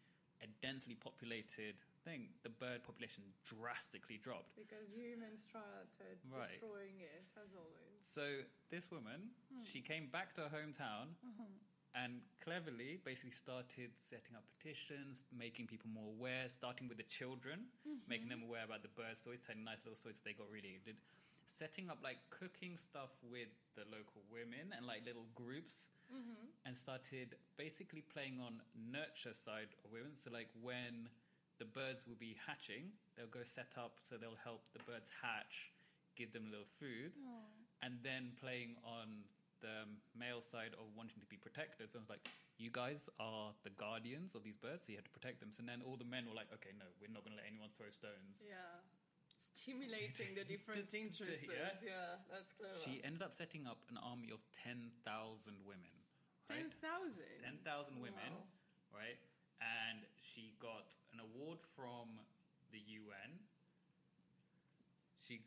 a 0.44 0.48
densely 0.62 0.94
populated 0.96 1.82
thing, 2.04 2.30
the 2.44 2.50
bird 2.50 2.84
population 2.84 3.24
drastically 3.44 4.18
dropped. 4.18 4.56
Because 4.56 4.98
humans 4.98 5.46
tried 5.46 5.88
Right. 6.30 6.50
destroying 6.50 7.00
it, 7.00 7.26
as 7.42 7.54
always. 7.54 8.02
So 8.02 8.44
this 8.70 8.90
woman, 8.92 9.34
Hmm. 9.52 9.64
she 9.66 9.82
came 9.82 10.08
back 10.10 10.34
to 10.36 10.50
her 10.50 10.58
hometown 10.58 11.16
Uh-huh. 11.24 11.44
and 11.94 12.22
cleverly 12.40 12.98
basically 12.98 13.32
started 13.32 13.98
setting 14.00 14.36
up 14.36 14.46
petitions, 14.58 15.26
making 15.32 15.68
people 15.68 15.90
more 15.90 16.08
aware, 16.10 16.48
starting 16.50 16.88
with 16.88 16.98
the 16.98 17.04
children, 17.04 17.72
Mm-hmm. 17.86 18.08
making 18.08 18.30
them 18.30 18.44
aware 18.44 18.64
about 18.64 18.82
the 18.82 18.90
bird 18.90 19.16
stories, 19.18 19.42
telling 19.46 19.64
nice 19.64 19.80
little 19.84 19.96
stories 19.96 20.20
they 20.22 20.34
got 20.34 20.50
really 20.50 20.80
did. 20.84 21.02
Setting 21.46 21.90
up 21.90 22.02
like 22.04 22.30
cooking 22.30 22.78
stuff 22.78 23.22
with 23.24 23.50
the 23.76 23.84
local 23.86 24.24
women 24.32 24.72
and 24.74 24.86
like 24.86 25.06
little 25.06 25.28
groups, 25.36 25.90
Mm-hmm. 26.12 26.46
and 26.66 26.76
started 26.76 27.38
basically 27.58 28.02
playing 28.02 28.40
on 28.42 28.62
nurture 28.76 29.34
side 29.34 29.70
of 29.86 29.92
women. 29.92 30.14
So 30.16 30.30
like 30.30 30.50
when 30.62 31.10
the 31.62 31.70
birds 31.70 32.10
will 32.10 32.18
be 32.18 32.34
hatching, 32.50 32.90
they'll 33.14 33.30
go 33.30 33.46
set 33.46 33.78
up 33.78 34.02
so 34.02 34.18
they'll 34.18 34.42
help 34.44 34.66
the 34.74 34.82
birds 34.90 35.14
hatch, 35.22 35.70
give 36.18 36.34
them 36.34 36.50
a 36.50 36.50
little 36.50 36.66
food, 36.82 37.14
and 37.86 38.02
then 38.02 38.34
playing 38.42 38.74
on 38.82 39.22
the 39.62 39.86
male 40.18 40.42
side 40.42 40.74
of 40.82 40.90
wanting 40.98 41.22
to 41.22 41.30
be 41.30 41.38
protectors. 41.38 41.94
So 41.94 42.02
it's 42.02 42.10
like, 42.10 42.26
you 42.58 42.74
guys 42.74 43.14
are 43.22 43.54
the 43.62 43.70
guardians 43.78 44.34
of 44.34 44.42
these 44.42 44.58
birds, 44.58 44.90
so 44.90 44.94
you 44.94 44.98
have 44.98 45.06
to 45.06 45.14
protect 45.14 45.38
them. 45.38 45.54
So 45.54 45.62
then 45.62 45.86
all 45.86 46.02
the 46.02 46.10
men 46.10 46.26
were 46.26 46.34
like, 46.34 46.50
okay, 46.58 46.74
no, 46.82 46.90
we're 46.98 47.14
not 47.14 47.22
going 47.22 47.38
to 47.38 47.42
let 47.42 47.46
anyone 47.46 47.70
throw 47.78 47.94
stones. 47.94 48.42
Yeah. 48.42 48.58
Stimulating 49.38 50.34
the 50.34 50.46
different 50.50 50.90
interests. 50.98 51.46
Yeah. 51.46 51.78
Yeah. 51.86 52.26
that's 52.30 52.54
clever. 52.58 52.74
She 52.86 53.02
ended 53.06 53.22
up 53.22 53.34
setting 53.34 53.70
up 53.70 53.86
an 53.94 54.02
army 54.02 54.34
of 54.34 54.42
10,000 54.66 54.98
women. 55.66 55.94
right? 56.50 56.58
10,000? 56.58 57.62
10,000 57.66 58.02
women, 58.02 58.18
Wow. 58.34 58.98
right? 58.98 59.18
And 59.62 60.02
she 60.34 60.54
got 60.60 60.96
an 61.14 61.20
award 61.20 61.60
from 61.76 62.20
the 62.72 62.80
UN. 62.88 63.40
She 65.18 65.40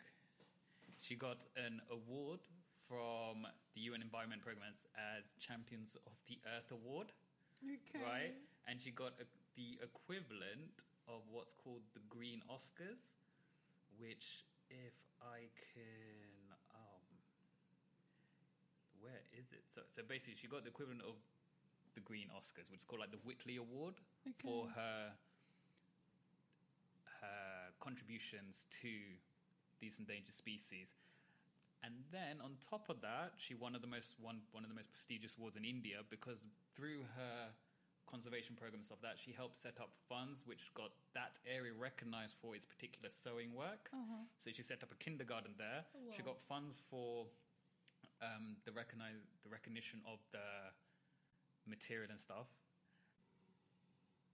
she 1.01 1.14
got 1.16 1.45
an 1.57 1.80
award 1.91 2.41
from 2.89 3.47
the 3.74 3.80
UN 3.82 4.03
Environment 4.03 4.43
Programs 4.43 4.87
as 5.16 5.32
Champions 5.41 5.97
of 6.07 6.12
the 6.28 6.39
Earth 6.57 6.70
Award, 6.72 7.12
Okay. 7.64 8.05
right? 8.05 8.35
And 8.68 8.78
she 8.80 8.91
got 8.91 9.12
a, 9.20 9.24
the 9.57 9.78
equivalent 9.82 10.82
of 11.09 11.20
what's 11.30 11.53
called 11.53 11.82
the 11.93 12.01
Green 12.09 12.41
Oscars, 12.51 13.16
which, 13.99 14.45
if 14.70 14.95
I 15.20 15.49
can, 15.74 16.57
um, 16.72 17.05
where 19.01 19.20
is 19.39 19.53
it? 19.53 19.64
So, 19.68 19.82
so 19.91 20.03
basically, 20.09 20.37
she 20.41 20.47
got 20.49 20.62
the 20.64 20.70
equivalent 20.70 21.03
of 21.03 21.16
the 21.95 22.01
Green 22.01 22.28
Oscars, 22.36 22.70
which 22.70 22.80
is 22.80 22.84
called 22.84 23.01
like 23.01 23.11
the 23.11 23.22
Whitley 23.24 23.57
Award 23.57 23.95
for 24.42 24.66
her 24.74 25.12
her 27.20 27.72
contributions 27.80 28.66
to 28.82 28.90
these 29.80 29.99
endangered 29.99 30.34
species. 30.34 30.95
And 31.82 31.95
then 32.11 32.40
on 32.42 32.57
top 32.66 32.88
of 32.88 33.01
that, 33.03 33.32
she 33.36 33.55
won 33.55 33.74
of 33.74 33.82
the 33.82 33.86
most 33.86 34.16
one 34.20 34.42
one 34.53 34.64
of 34.64 34.70
the 34.70 34.74
most 34.76 34.90
prestigious 34.90 35.36
awards 35.36 35.57
in 35.57 35.64
India 35.64 35.99
because 36.09 36.40
through 36.74 37.05
her 37.16 37.53
conservation 38.07 38.55
program 38.55 38.80
and 38.80 38.84
stuff 38.84 38.99
like 39.03 39.16
that, 39.16 39.18
she 39.18 39.32
helped 39.32 39.57
set 39.57 39.80
up 39.80 39.90
funds 40.09 40.45
which 40.47 40.72
got 40.74 40.90
that 41.14 41.38
area 41.49 41.72
recognized 41.72 42.34
for 42.40 42.55
its 42.55 42.64
particular 42.64 43.09
sewing 43.11 43.55
work. 43.55 43.88
So 44.38 44.51
she 44.53 44.62
set 44.62 44.82
up 44.82 44.92
a 44.92 44.97
kindergarten 44.97 45.55
there. 45.59 45.84
She 46.16 46.22
got 46.22 46.38
funds 46.40 46.80
for 46.88 47.26
um, 48.22 48.57
the 48.64 48.72
recognize 48.72 49.16
the 49.42 49.51
recognition 49.51 50.01
of 50.07 50.18
the 50.32 50.40
material 51.67 52.09
and 52.11 52.21
stuff. 52.21 52.49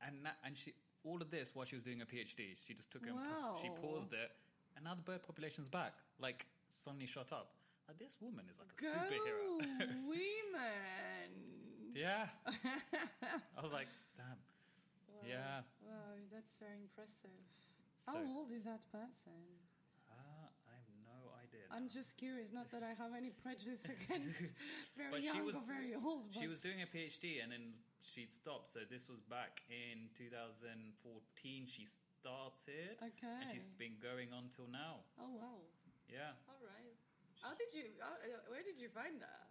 And 0.07 0.25
that, 0.25 0.37
and 0.45 0.57
she 0.57 0.73
all 1.05 1.17
of 1.17 1.31
this 1.31 1.53
while 1.55 1.65
she 1.65 1.77
was 1.77 1.85
doing 1.85 2.01
a 2.01 2.07
PhD. 2.07 2.57
She 2.67 2.75
just 2.75 2.91
took 2.91 3.03
it. 3.03 3.11
And 3.11 3.61
she 3.61 3.69
paused 3.81 4.13
it, 4.13 4.33
and 4.77 4.85
now 4.85 4.95
the 4.95 5.03
bird 5.03 5.23
population's 5.23 5.69
back. 5.69 5.93
Like 6.21 6.47
suddenly 6.69 7.07
shot 7.07 7.33
up. 7.33 7.53
Like, 7.91 7.99
this 7.99 8.17
woman 8.23 8.47
is 8.47 8.63
like 8.63 8.71
a 8.71 8.79
Go 8.79 8.87
superhero. 9.03 10.07
women! 10.15 11.31
yeah. 11.93 12.23
I 13.59 13.61
was 13.61 13.73
like, 13.73 13.89
damn. 14.15 14.39
Yeah. 15.27 15.67
Wow, 15.83 16.15
that's 16.33 16.61
very 16.61 16.79
impressive. 16.87 17.35
So, 17.97 18.13
How 18.15 18.23
old 18.23 18.53
is 18.55 18.63
that 18.71 18.87
person? 18.95 19.35
uh, 20.07 20.47
I 20.71 20.73
have 20.79 20.87
no 21.03 21.35
idea. 21.43 21.60
I'm 21.75 21.89
just 21.89 22.17
curious, 22.19 22.53
not 22.53 22.71
that 22.73 22.83
I 22.83 22.91
have 22.99 23.15
any 23.17 23.31
prejudice 23.43 23.87
against 23.95 24.55
very 24.99 25.11
But 25.11 25.23
young 25.23 25.45
was- 25.47 25.55
or 25.55 25.63
very 25.63 25.95
old. 25.95 26.27
She 26.35 26.49
was 26.49 26.61
doing 26.61 26.83
a 26.83 26.89
PhD 26.91 27.43
and 27.43 27.53
then 27.53 27.75
she'd 28.03 28.31
stopped. 28.31 28.67
So 28.67 28.81
this 28.91 29.09
was 29.09 29.21
back 29.31 29.63
in 29.71 30.11
2014. 30.19 31.67
She 31.67 31.87
started. 31.87 32.99
Okay. 32.99 33.39
And 33.43 33.47
she's 33.51 33.71
been 33.71 33.95
going 34.03 34.33
on 34.35 34.51
till 34.51 34.67
now. 34.71 35.07
Oh 35.21 35.31
wow! 35.39 35.63
Yeah. 36.11 36.35
All 36.51 36.59
right. 36.67 36.95
How 37.43 37.55
did 37.55 37.71
you? 37.73 37.87
Where 38.51 38.63
did 38.67 38.79
you 38.79 38.89
find 38.91 39.17
that? 39.23 39.47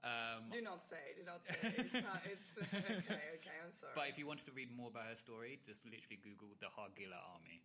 Um, 0.00 0.48
Do 0.48 0.62
not 0.64 0.80
say. 0.80 1.00
Do 1.16 1.24
not 1.28 1.44
say. 1.44 1.72
It's 1.76 1.92
not. 1.92 2.20
It's 2.32 2.56
okay. 2.56 3.20
Okay. 3.36 3.56
I'm 3.64 3.72
sorry. 3.72 3.92
but 3.96 4.08
if 4.08 4.16
you 4.16 4.26
wanted 4.26 4.46
to 4.48 4.52
read 4.52 4.72
more 4.72 4.88
about 4.88 5.04
her 5.08 5.14
story, 5.18 5.58
just 5.64 5.84
literally 5.84 6.16
Google 6.22 6.52
the 6.60 6.68
Hargila 6.72 7.20
army. 7.36 7.60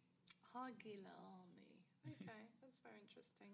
Hargila 0.52 1.12
Army. 1.16 1.80
Okay, 2.06 2.44
that's 2.76 2.84
very 2.84 3.00
interesting. 3.00 3.48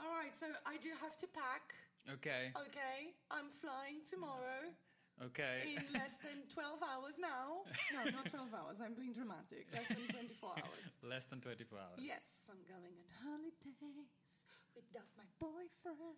All 0.00 0.08
right, 0.16 0.32
so 0.32 0.46
I 0.64 0.80
do 0.80 0.88
have 1.04 1.20
to 1.20 1.26
pack. 1.36 1.76
Okay. 2.16 2.48
Okay, 2.56 3.12
I'm 3.28 3.52
flying 3.52 4.00
tomorrow 4.08 4.72
Okay. 5.20 5.68
in 5.76 5.84
less 5.92 6.16
than 6.24 6.48
12 6.48 6.80
hours 6.80 7.20
now. 7.20 7.60
No, 7.92 8.08
not 8.08 8.24
12 8.30 8.48
hours. 8.56 8.80
I'm 8.80 8.94
being 8.96 9.12
dramatic. 9.12 9.68
Less 9.74 9.88
than 9.92 10.08
24 10.08 10.64
hours. 10.64 10.90
Less 11.04 11.26
than 11.28 11.40
24 11.44 11.76
hours. 11.76 12.00
Yes, 12.00 12.48
I'm 12.48 12.64
going 12.64 12.88
on 12.96 13.04
holidays 13.20 14.46
without 14.72 15.12
my 15.20 15.28
boyfriend. 15.36 16.16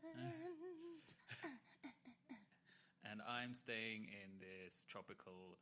And 3.11 3.19
I'm 3.27 3.55
staying 3.55 4.07
in 4.07 4.39
this 4.39 4.85
tropical 4.87 5.59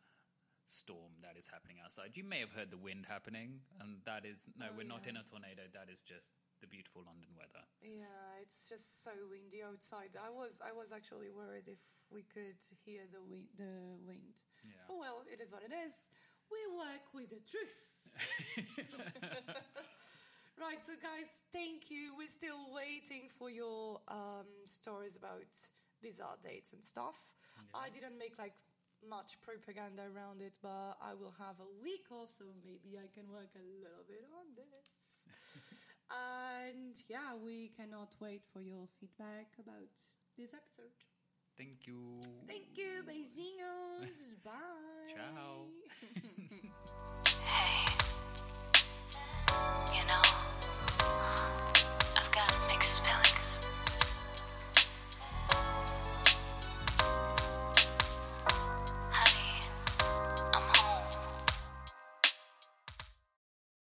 storm 0.66 1.16
that 1.24 1.38
is 1.38 1.48
happening 1.48 1.78
outside. 1.82 2.12
You 2.12 2.24
may 2.24 2.40
have 2.44 2.52
heard 2.52 2.70
the 2.70 2.76
wind 2.76 3.06
happening, 3.08 3.60
and 3.80 4.04
that 4.04 4.26
is 4.26 4.50
no, 4.58 4.66
Oh, 4.68 4.74
we're 4.76 4.84
not 4.84 5.06
in 5.06 5.16
a 5.16 5.22
tornado. 5.24 5.62
That 5.72 5.88
is 5.88 6.02
just 6.02 6.34
the 6.60 6.66
beautiful 6.66 7.02
London 7.06 7.30
weather. 7.36 7.62
Yeah, 7.82 8.42
it's 8.42 8.68
just 8.68 9.02
so 9.04 9.10
windy 9.30 9.62
outside. 9.62 10.14
I 10.18 10.30
was 10.30 10.58
I 10.64 10.72
was 10.72 10.92
actually 10.92 11.30
worried 11.30 11.68
if 11.68 11.80
we 12.10 12.22
could 12.22 12.58
hear 12.84 13.06
the 13.10 13.22
wind. 13.22 13.48
The 13.56 13.98
wind. 14.06 14.34
Yeah. 14.64 14.90
Oh 14.90 14.98
well, 14.98 15.22
it 15.30 15.40
is 15.40 15.52
what 15.52 15.62
it 15.62 15.72
is. 15.72 16.10
We 16.50 16.58
work 16.80 17.06
with 17.12 17.28
the 17.28 17.42
truth. 17.44 18.16
right, 20.60 20.80
so 20.80 20.94
guys, 20.96 21.42
thank 21.52 21.90
you. 21.90 22.16
We're 22.16 22.32
still 22.32 22.72
waiting 22.72 23.28
for 23.28 23.50
your 23.50 24.00
um, 24.08 24.48
stories 24.64 25.16
about 25.16 25.52
bizarre 26.00 26.40
dates 26.42 26.72
and 26.72 26.84
stuff. 26.84 27.20
Yeah. 27.58 27.84
I 27.84 27.90
didn't 27.90 28.18
make 28.18 28.38
like 28.38 28.54
much 29.06 29.40
propaganda 29.40 30.02
around 30.10 30.40
it, 30.40 30.58
but 30.62 30.96
I 30.98 31.14
will 31.14 31.34
have 31.38 31.60
a 31.60 31.70
week 31.82 32.10
off, 32.10 32.32
so 32.32 32.44
maybe 32.64 32.98
I 32.98 33.06
can 33.12 33.28
work 33.30 33.52
a 33.54 33.62
little 33.62 34.04
bit 34.08 34.24
on 34.34 34.46
this. 34.56 35.76
And 36.10 36.96
yeah, 37.08 37.36
we 37.44 37.70
cannot 37.76 38.14
wait 38.20 38.42
for 38.52 38.60
your 38.62 38.86
feedback 38.98 39.52
about 39.58 39.92
this 40.36 40.54
episode. 40.54 40.92
Thank 41.56 41.86
you. 41.86 42.00
Thank 42.46 42.76
you, 42.76 43.02
beijinhos. 43.06 44.34
Bye. 44.44 44.52
Ciao. 45.14 45.66
hey. 47.44 47.84
You 49.92 50.04
know, 50.06 50.22
I've 52.16 52.32
got 52.32 52.54
mixed 52.68 53.04
feelings. 53.04 53.37